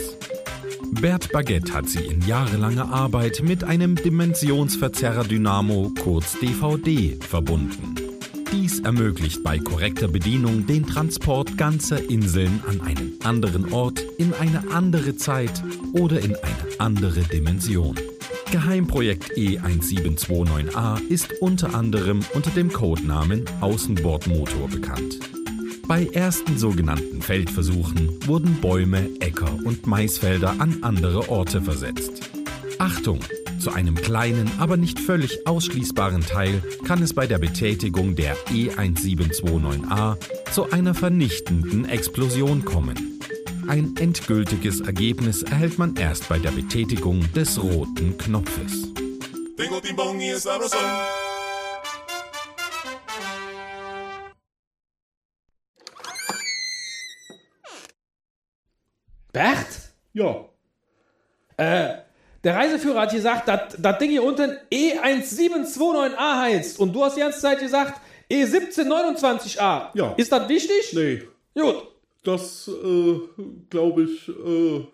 [1.02, 8.16] Bert Baguette hat sie in jahrelanger Arbeit mit einem Dimensionsverzerrer-Dynamo, kurz DVD, verbunden.
[8.52, 14.72] Dies ermöglicht bei korrekter Bedienung den Transport ganzer Inseln an einen anderen Ort, in eine
[14.72, 15.64] andere Zeit
[15.94, 17.95] oder in eine andere Dimension.
[18.52, 25.19] Geheimprojekt E1729A ist unter anderem unter dem Codenamen Außenbordmotor bekannt.
[25.88, 32.30] Bei ersten sogenannten Feldversuchen wurden Bäume, Äcker und Maisfelder an andere Orte versetzt.
[32.78, 33.19] Achtung!
[33.59, 40.17] Zu einem kleinen, aber nicht völlig ausschließbaren Teil kann es bei der Betätigung der E1729A
[40.51, 43.19] zu einer vernichtenden Explosion kommen.
[43.67, 48.93] Ein endgültiges Ergebnis erhält man erst bei der Betätigung des roten Knopfes.
[59.34, 59.93] Bert?
[60.13, 60.45] Ja.
[61.57, 62.06] Äh,
[62.48, 66.80] der Reiseführer hat gesagt, dass das Ding hier unten E1729A heißt.
[66.80, 67.99] Und du hast die ganze Zeit gesagt
[68.32, 69.90] E1729A.
[69.94, 70.14] Ja.
[70.15, 70.94] Ist das wichtig?
[70.94, 71.24] Nee.
[71.53, 71.90] Gut.
[72.24, 73.19] Das, äh,
[73.69, 74.86] glaube ich, äh,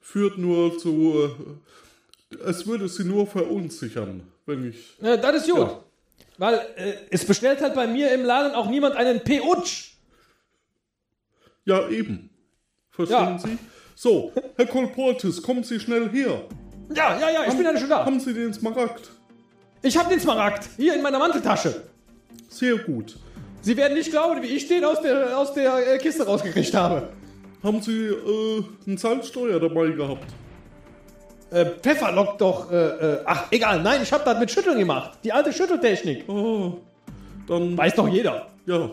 [0.00, 1.28] führt nur zu.
[2.30, 4.94] Äh, es würde sie nur verunsichern, wenn ich.
[5.02, 5.58] Ja, das ist gut.
[5.58, 5.84] Ja.
[6.38, 9.90] Weil äh, es bestellt halt bei mir im Laden auch niemand einen P-Utsch.
[11.66, 12.30] Ja, eben.
[12.90, 13.38] Verstehen Ja.
[13.38, 13.58] Sie?
[13.94, 16.44] So, Herr Kolportis, kommen Sie schnell her.
[16.94, 18.04] Ja, ja, ja, ich bin ja schon da.
[18.04, 19.10] Haben Sie den Smaragd?
[19.82, 21.82] Ich habe den Smaragd hier in meiner Manteltasche.
[22.48, 23.16] Sehr gut.
[23.60, 27.08] Sie werden nicht glauben, wie ich den aus der, aus der äh, Kiste rausgekriegt habe.
[27.62, 30.26] Haben Sie äh, einen Salzsteuer dabei gehabt?
[31.50, 32.70] Äh, Pfeffer lockt doch.
[32.70, 35.18] Äh, äh, ach, egal, nein, ich habe das mit Schütteln gemacht.
[35.24, 36.28] Die alte Schütteltechnik.
[36.28, 36.78] Oh,
[37.46, 37.76] dann.
[37.76, 38.46] Weiß doch jeder.
[38.66, 38.90] Ja.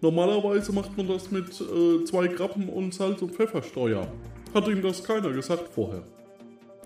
[0.00, 4.06] Normalerweise macht man das mit äh, zwei Grappen und Salz- und Pfeffersteuer.
[4.54, 6.02] Hat Ihnen das keiner gesagt vorher?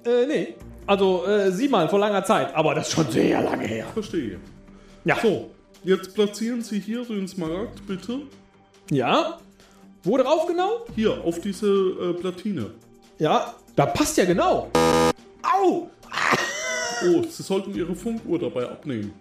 [0.04, 0.54] Äh, nee.
[0.86, 3.86] Also, äh, sie mal vor langer Zeit, aber das ist schon sehr lange her.
[3.94, 4.40] Verstehe.
[5.04, 5.16] Ja.
[5.20, 5.50] So,
[5.84, 8.22] jetzt platzieren Sie hier den Smaragd, bitte.
[8.90, 9.38] Ja?
[10.02, 10.84] Wo drauf genau?
[10.96, 12.70] Hier, auf diese äh, Platine.
[13.18, 14.70] Ja, da passt ja genau.
[15.42, 15.90] Au!
[17.04, 19.12] Oh, Sie sollten Ihre Funkuhr dabei abnehmen.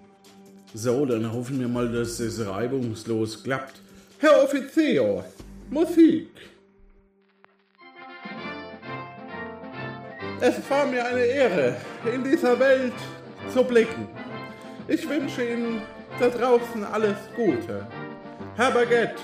[0.75, 3.81] So, dann hoffen wir mal, dass es reibungslos klappt.
[4.19, 5.25] Herr Offizier,
[5.71, 6.29] Musik.
[10.41, 11.76] Es war mir eine Ehre,
[12.11, 12.93] in dieser Welt
[13.53, 14.07] zu blicken.
[14.88, 15.84] Ich wünsche Ihnen
[16.19, 17.85] da draußen alles Gute.
[18.55, 19.22] Herr Baguette,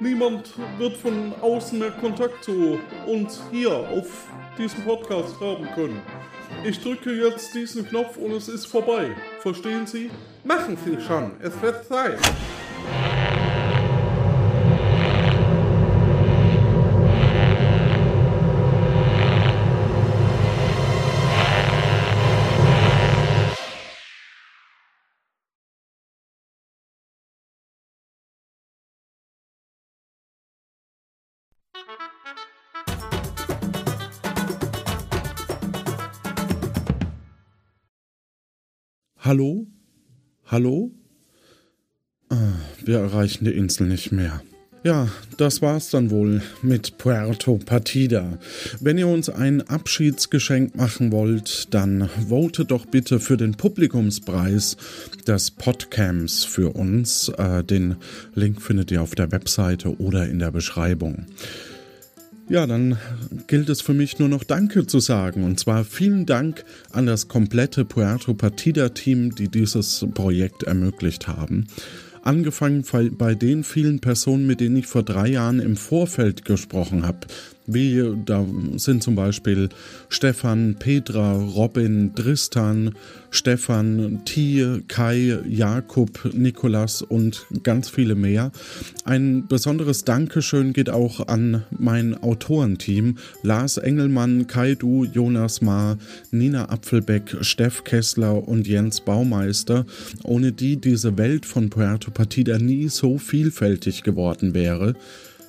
[0.00, 4.26] Niemand wird von außen mehr Kontakt zu uns hier auf
[4.58, 6.02] diesem Podcast haben können.
[6.64, 9.12] Ich drücke jetzt diesen Knopf und es ist vorbei.
[9.40, 10.10] Verstehen Sie?
[10.42, 12.18] machen Sie schon, es wird Zeit.
[39.24, 39.66] Hallo?
[40.44, 40.90] Hallo?
[42.28, 42.36] Ah,
[42.84, 44.42] wir erreichen die Insel nicht mehr.
[44.82, 48.38] Ja, das war's dann wohl mit Puerto Partida.
[48.80, 54.76] Wenn ihr uns ein Abschiedsgeschenk machen wollt, dann votet doch bitte für den Publikumspreis
[55.26, 57.30] des Podcamps für uns.
[57.30, 57.96] Äh, den
[58.34, 61.24] Link findet ihr auf der Webseite oder in der Beschreibung.
[62.48, 62.98] Ja, dann
[63.46, 65.44] gilt es für mich nur noch Danke zu sagen.
[65.44, 71.66] Und zwar vielen Dank an das komplette Puerto Partida-Team, die dieses Projekt ermöglicht haben.
[72.22, 72.84] Angefangen
[73.18, 77.20] bei den vielen Personen, mit denen ich vor drei Jahren im Vorfeld gesprochen habe.
[77.66, 78.46] Wie, da
[78.76, 79.70] sind zum Beispiel
[80.10, 82.94] Stefan, Petra, Robin, Tristan,
[83.30, 88.52] Stefan, Tie, Kai, Jakob, Nikolas und ganz viele mehr.
[89.04, 93.16] Ein besonderes Dankeschön geht auch an mein Autorenteam.
[93.42, 95.96] Lars Engelmann, Kai Du, Jonas Ma,
[96.30, 99.86] Nina Apfelbeck, Steff Kessler und Jens Baumeister,
[100.22, 104.94] ohne die diese Welt von Puerto Partida nie so vielfältig geworden wäre.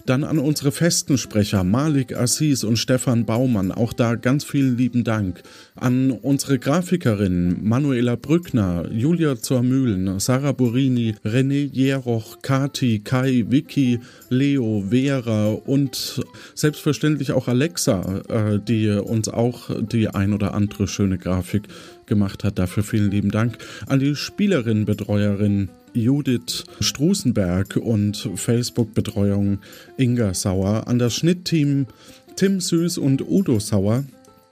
[0.05, 5.03] Dann an unsere festen Sprecher Malik Assis und Stefan Baumann, auch da ganz vielen lieben
[5.03, 5.41] Dank.
[5.75, 13.99] An unsere Grafikerinnen Manuela Brückner, Julia Zormühlen, Sarah Burini, René Jeroch, Kati, Kai, Vicky,
[14.29, 16.23] Leo, Vera und
[16.53, 21.63] selbstverständlich auch Alexa, äh, die uns auch die ein oder andere schöne Grafik
[22.05, 22.59] gemacht hat.
[22.59, 23.57] Dafür vielen lieben Dank.
[23.87, 29.59] An die Spielerin, Betreuerin Judith Strusenberg und Facebook-Betreuung
[29.97, 31.87] Inga Sauer, an das Schnittteam
[32.35, 34.03] Tim Süß und Udo Sauer,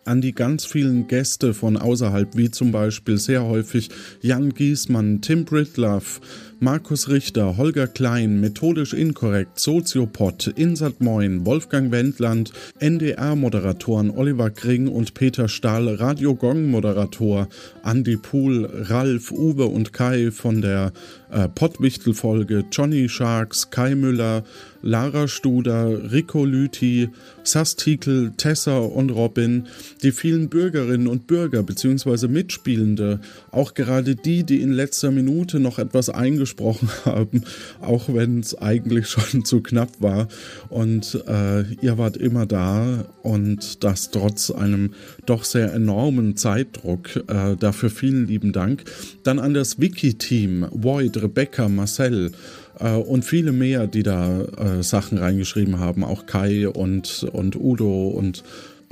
[0.06, 3.90] an die ganz vielen Gäste von außerhalb, wie zum Beispiel sehr häufig
[4.22, 6.22] Jan Giesmann, Tim Britloff,
[6.64, 15.14] Markus Richter, Holger Klein, Methodisch Inkorrekt, Soziopod, Insat Moin, Wolfgang Wendland, NDR-Moderatoren Oliver Kring und
[15.14, 17.50] Peter Stahl, Radio Gong-Moderator
[17.84, 20.94] Andy Pool, Ralf, Uwe und Kai von der
[21.32, 24.46] äh, Pottwichtel-Folge, Johnny Sharks, Kai Müller,
[24.84, 27.10] Lara Studer, Rico Lüthi,
[27.44, 29.68] Sastikel, Tessa und Robin,
[30.04, 32.28] die vielen Bürgerinnen und Bürger bzw.
[32.28, 37.44] Mitspielende, auch gerade die, die in letzter Minute noch etwas eingesprochen haben,
[37.82, 40.28] auch wenn es eigentlich schon zu knapp war.
[40.70, 44.94] Und äh, ihr wart immer da und das trotz einem
[45.26, 47.16] doch sehr enormen Zeitdruck.
[47.28, 48.84] Äh, dafür vielen lieben Dank.
[49.24, 52.32] Dann an das Wiki-Team, Void, Rebecca, Marcel,
[52.80, 58.10] äh, und viele mehr, die da äh, Sachen reingeschrieben haben, auch Kai und, und Udo
[58.10, 58.44] und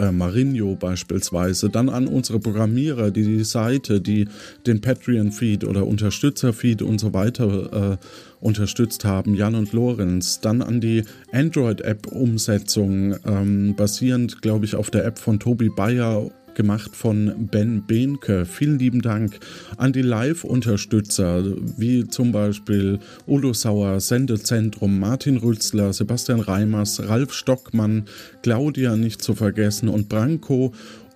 [0.01, 1.69] äh, Marinho beispielsweise.
[1.69, 4.27] Dann an unsere Programmierer, die die Seite, die
[4.65, 7.97] den Patreon-Feed oder Unterstützer-Feed und so weiter äh,
[8.39, 10.39] unterstützt haben, Jan und Lorenz.
[10.41, 16.95] Dann an die Android-App-Umsetzung, ähm, basierend, glaube ich, auf der App von Tobi Bayer gemacht
[16.95, 18.45] von Ben Behnke.
[18.45, 19.39] Vielen lieben Dank
[19.77, 21.43] an die Live-Unterstützer,
[21.77, 28.05] wie zum Beispiel Udo Sauer, Sendezentrum, Martin Rützler, Sebastian Reimers, Ralf Stockmann,
[28.43, 30.73] Claudia nicht zu vergessen und Branko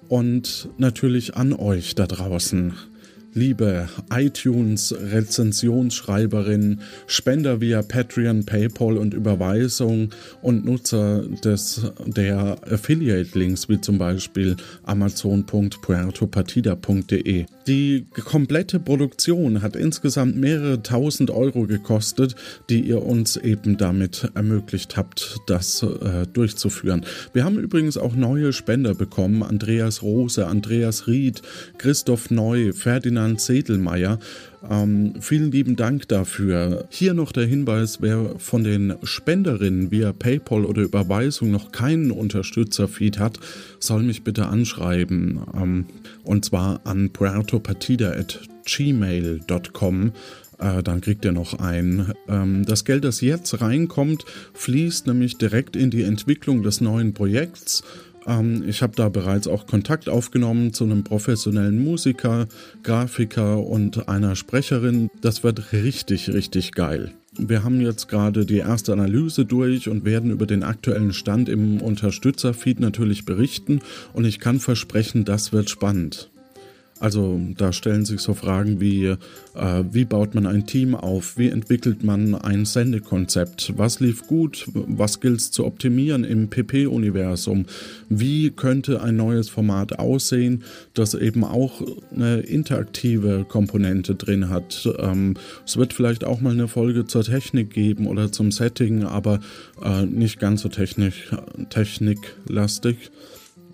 [0.08, 2.74] und natürlich an euch da draußen
[3.36, 10.10] liebe iTunes-Rezensionsschreiberin, Spender via Patreon, PayPal und Überweisung
[10.42, 17.46] und Nutzer des, der Affiliate-Links wie zum Beispiel amazon.puertopartida.de.
[17.68, 22.36] Die komplette Produktion hat insgesamt mehrere tausend Euro gekostet,
[22.70, 27.06] die ihr uns eben damit ermöglicht habt, das äh, durchzuführen.
[27.34, 29.42] Wir haben übrigens auch neue Spender bekommen.
[29.42, 31.42] Andreas Rose, Andreas Ried,
[31.80, 34.20] Christoph Neu, Ferdinand Sedelmeier.
[34.70, 36.88] Ähm, vielen lieben Dank dafür.
[36.90, 43.20] Hier noch der Hinweis, wer von den Spenderinnen via PayPal oder Überweisung noch keinen Unterstützerfeed
[43.20, 43.40] hat,
[43.80, 45.42] soll mich bitte anschreiben.
[45.56, 45.86] Ähm,
[46.24, 50.12] und zwar an puertopartida.gmail.com.
[50.58, 52.14] Äh, dann kriegt ihr noch ein.
[52.28, 57.84] Ähm, das Geld, das jetzt reinkommt, fließt nämlich direkt in die Entwicklung des neuen Projekts.
[58.28, 62.48] Ähm, ich habe da bereits auch Kontakt aufgenommen zu einem professionellen Musiker,
[62.84, 65.10] Grafiker und einer Sprecherin.
[65.22, 67.14] Das wird richtig, richtig geil.
[67.38, 71.82] Wir haben jetzt gerade die erste Analyse durch und werden über den aktuellen Stand im
[71.82, 73.82] Unterstützerfeed natürlich berichten
[74.14, 76.32] und ich kann versprechen, das wird spannend.
[77.00, 79.18] Also da stellen sich so Fragen wie, äh,
[79.92, 85.20] wie baut man ein Team auf, wie entwickelt man ein Sendekonzept, was lief gut, was
[85.20, 87.66] gilt es zu optimieren im PP-Universum,
[88.08, 90.64] wie könnte ein neues Format aussehen,
[90.94, 91.82] das eben auch
[92.16, 94.88] eine interaktive Komponente drin hat.
[94.98, 95.34] Ähm,
[95.66, 99.42] es wird vielleicht auch mal eine Folge zur Technik geben oder zum Setting, aber
[99.84, 101.14] äh, nicht ganz so technik,
[101.70, 103.12] techniklastig,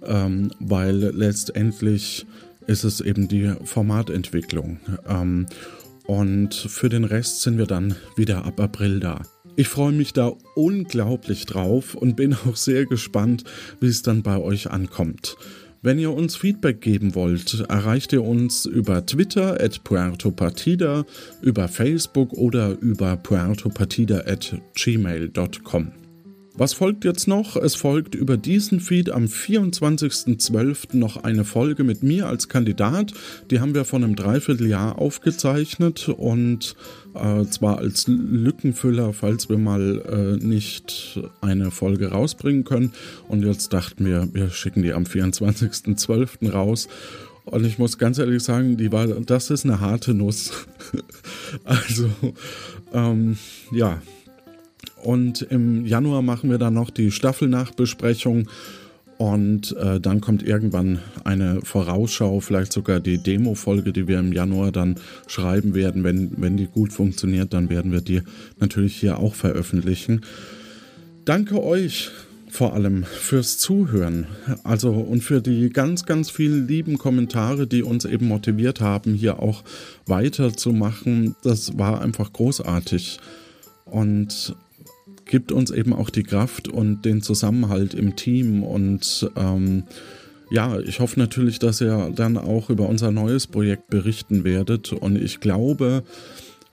[0.04, 2.26] ähm, weil letztendlich
[2.68, 4.80] ist es eben die Formatentwicklung.
[5.08, 5.48] Ähm,
[6.08, 9.22] und für den Rest sind wir dann wieder ab April da.
[9.56, 13.44] Ich freue mich da unglaublich drauf und bin auch sehr gespannt,
[13.80, 15.36] wie es dann bei euch ankommt.
[15.84, 21.06] Wenn ihr uns Feedback geben wollt, erreicht ihr uns über Twitter at puertopartida,
[21.42, 26.01] über Facebook oder über puertopartida at gmail.com.
[26.62, 27.56] Was folgt jetzt noch?
[27.56, 30.96] Es folgt über diesen Feed am 24.12.
[30.96, 33.14] noch eine Folge mit mir als Kandidat.
[33.50, 36.76] Die haben wir vor einem Dreivierteljahr aufgezeichnet und
[37.16, 42.94] äh, zwar als Lückenfüller, falls wir mal äh, nicht eine Folge rausbringen können.
[43.28, 46.52] Und jetzt dachten wir, wir schicken die am 24.12.
[46.52, 46.88] raus.
[47.44, 50.52] Und ich muss ganz ehrlich sagen, die war, das ist eine harte Nuss.
[51.64, 52.08] also,
[52.94, 53.40] ähm,
[53.72, 54.00] ja,
[55.04, 58.48] und im Januar machen wir dann noch die Staffelnachbesprechung.
[59.18, 64.72] Und äh, dann kommt irgendwann eine Vorausschau, vielleicht sogar die Demo-Folge, die wir im Januar
[64.72, 64.96] dann
[65.28, 66.04] schreiben werden.
[66.04, 68.24] Wenn, wenn die gut funktioniert, dann werden wir die
[68.60, 70.22] natürlich hier auch veröffentlichen.
[71.24, 72.10] Danke euch
[72.50, 74.26] vor allem fürs Zuhören.
[74.64, 79.40] Also und für die ganz, ganz vielen lieben Kommentare, die uns eben motiviert haben, hier
[79.40, 79.64] auch
[80.08, 81.36] weiterzumachen.
[81.44, 83.20] Das war einfach großartig.
[83.86, 84.56] Und
[85.32, 89.84] gibt uns eben auch die Kraft und den Zusammenhalt im Team und ähm,
[90.52, 95.16] ja, ich hoffe natürlich, dass ihr dann auch über unser neues Projekt berichten werdet und
[95.16, 96.04] ich glaube,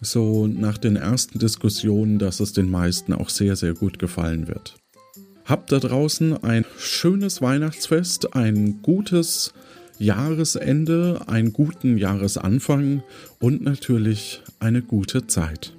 [0.00, 4.74] so nach den ersten Diskussionen, dass es den meisten auch sehr, sehr gut gefallen wird.
[5.44, 9.54] Habt da draußen ein schönes Weihnachtsfest, ein gutes
[9.98, 13.04] Jahresende, einen guten Jahresanfang
[13.38, 15.77] und natürlich eine gute Zeit.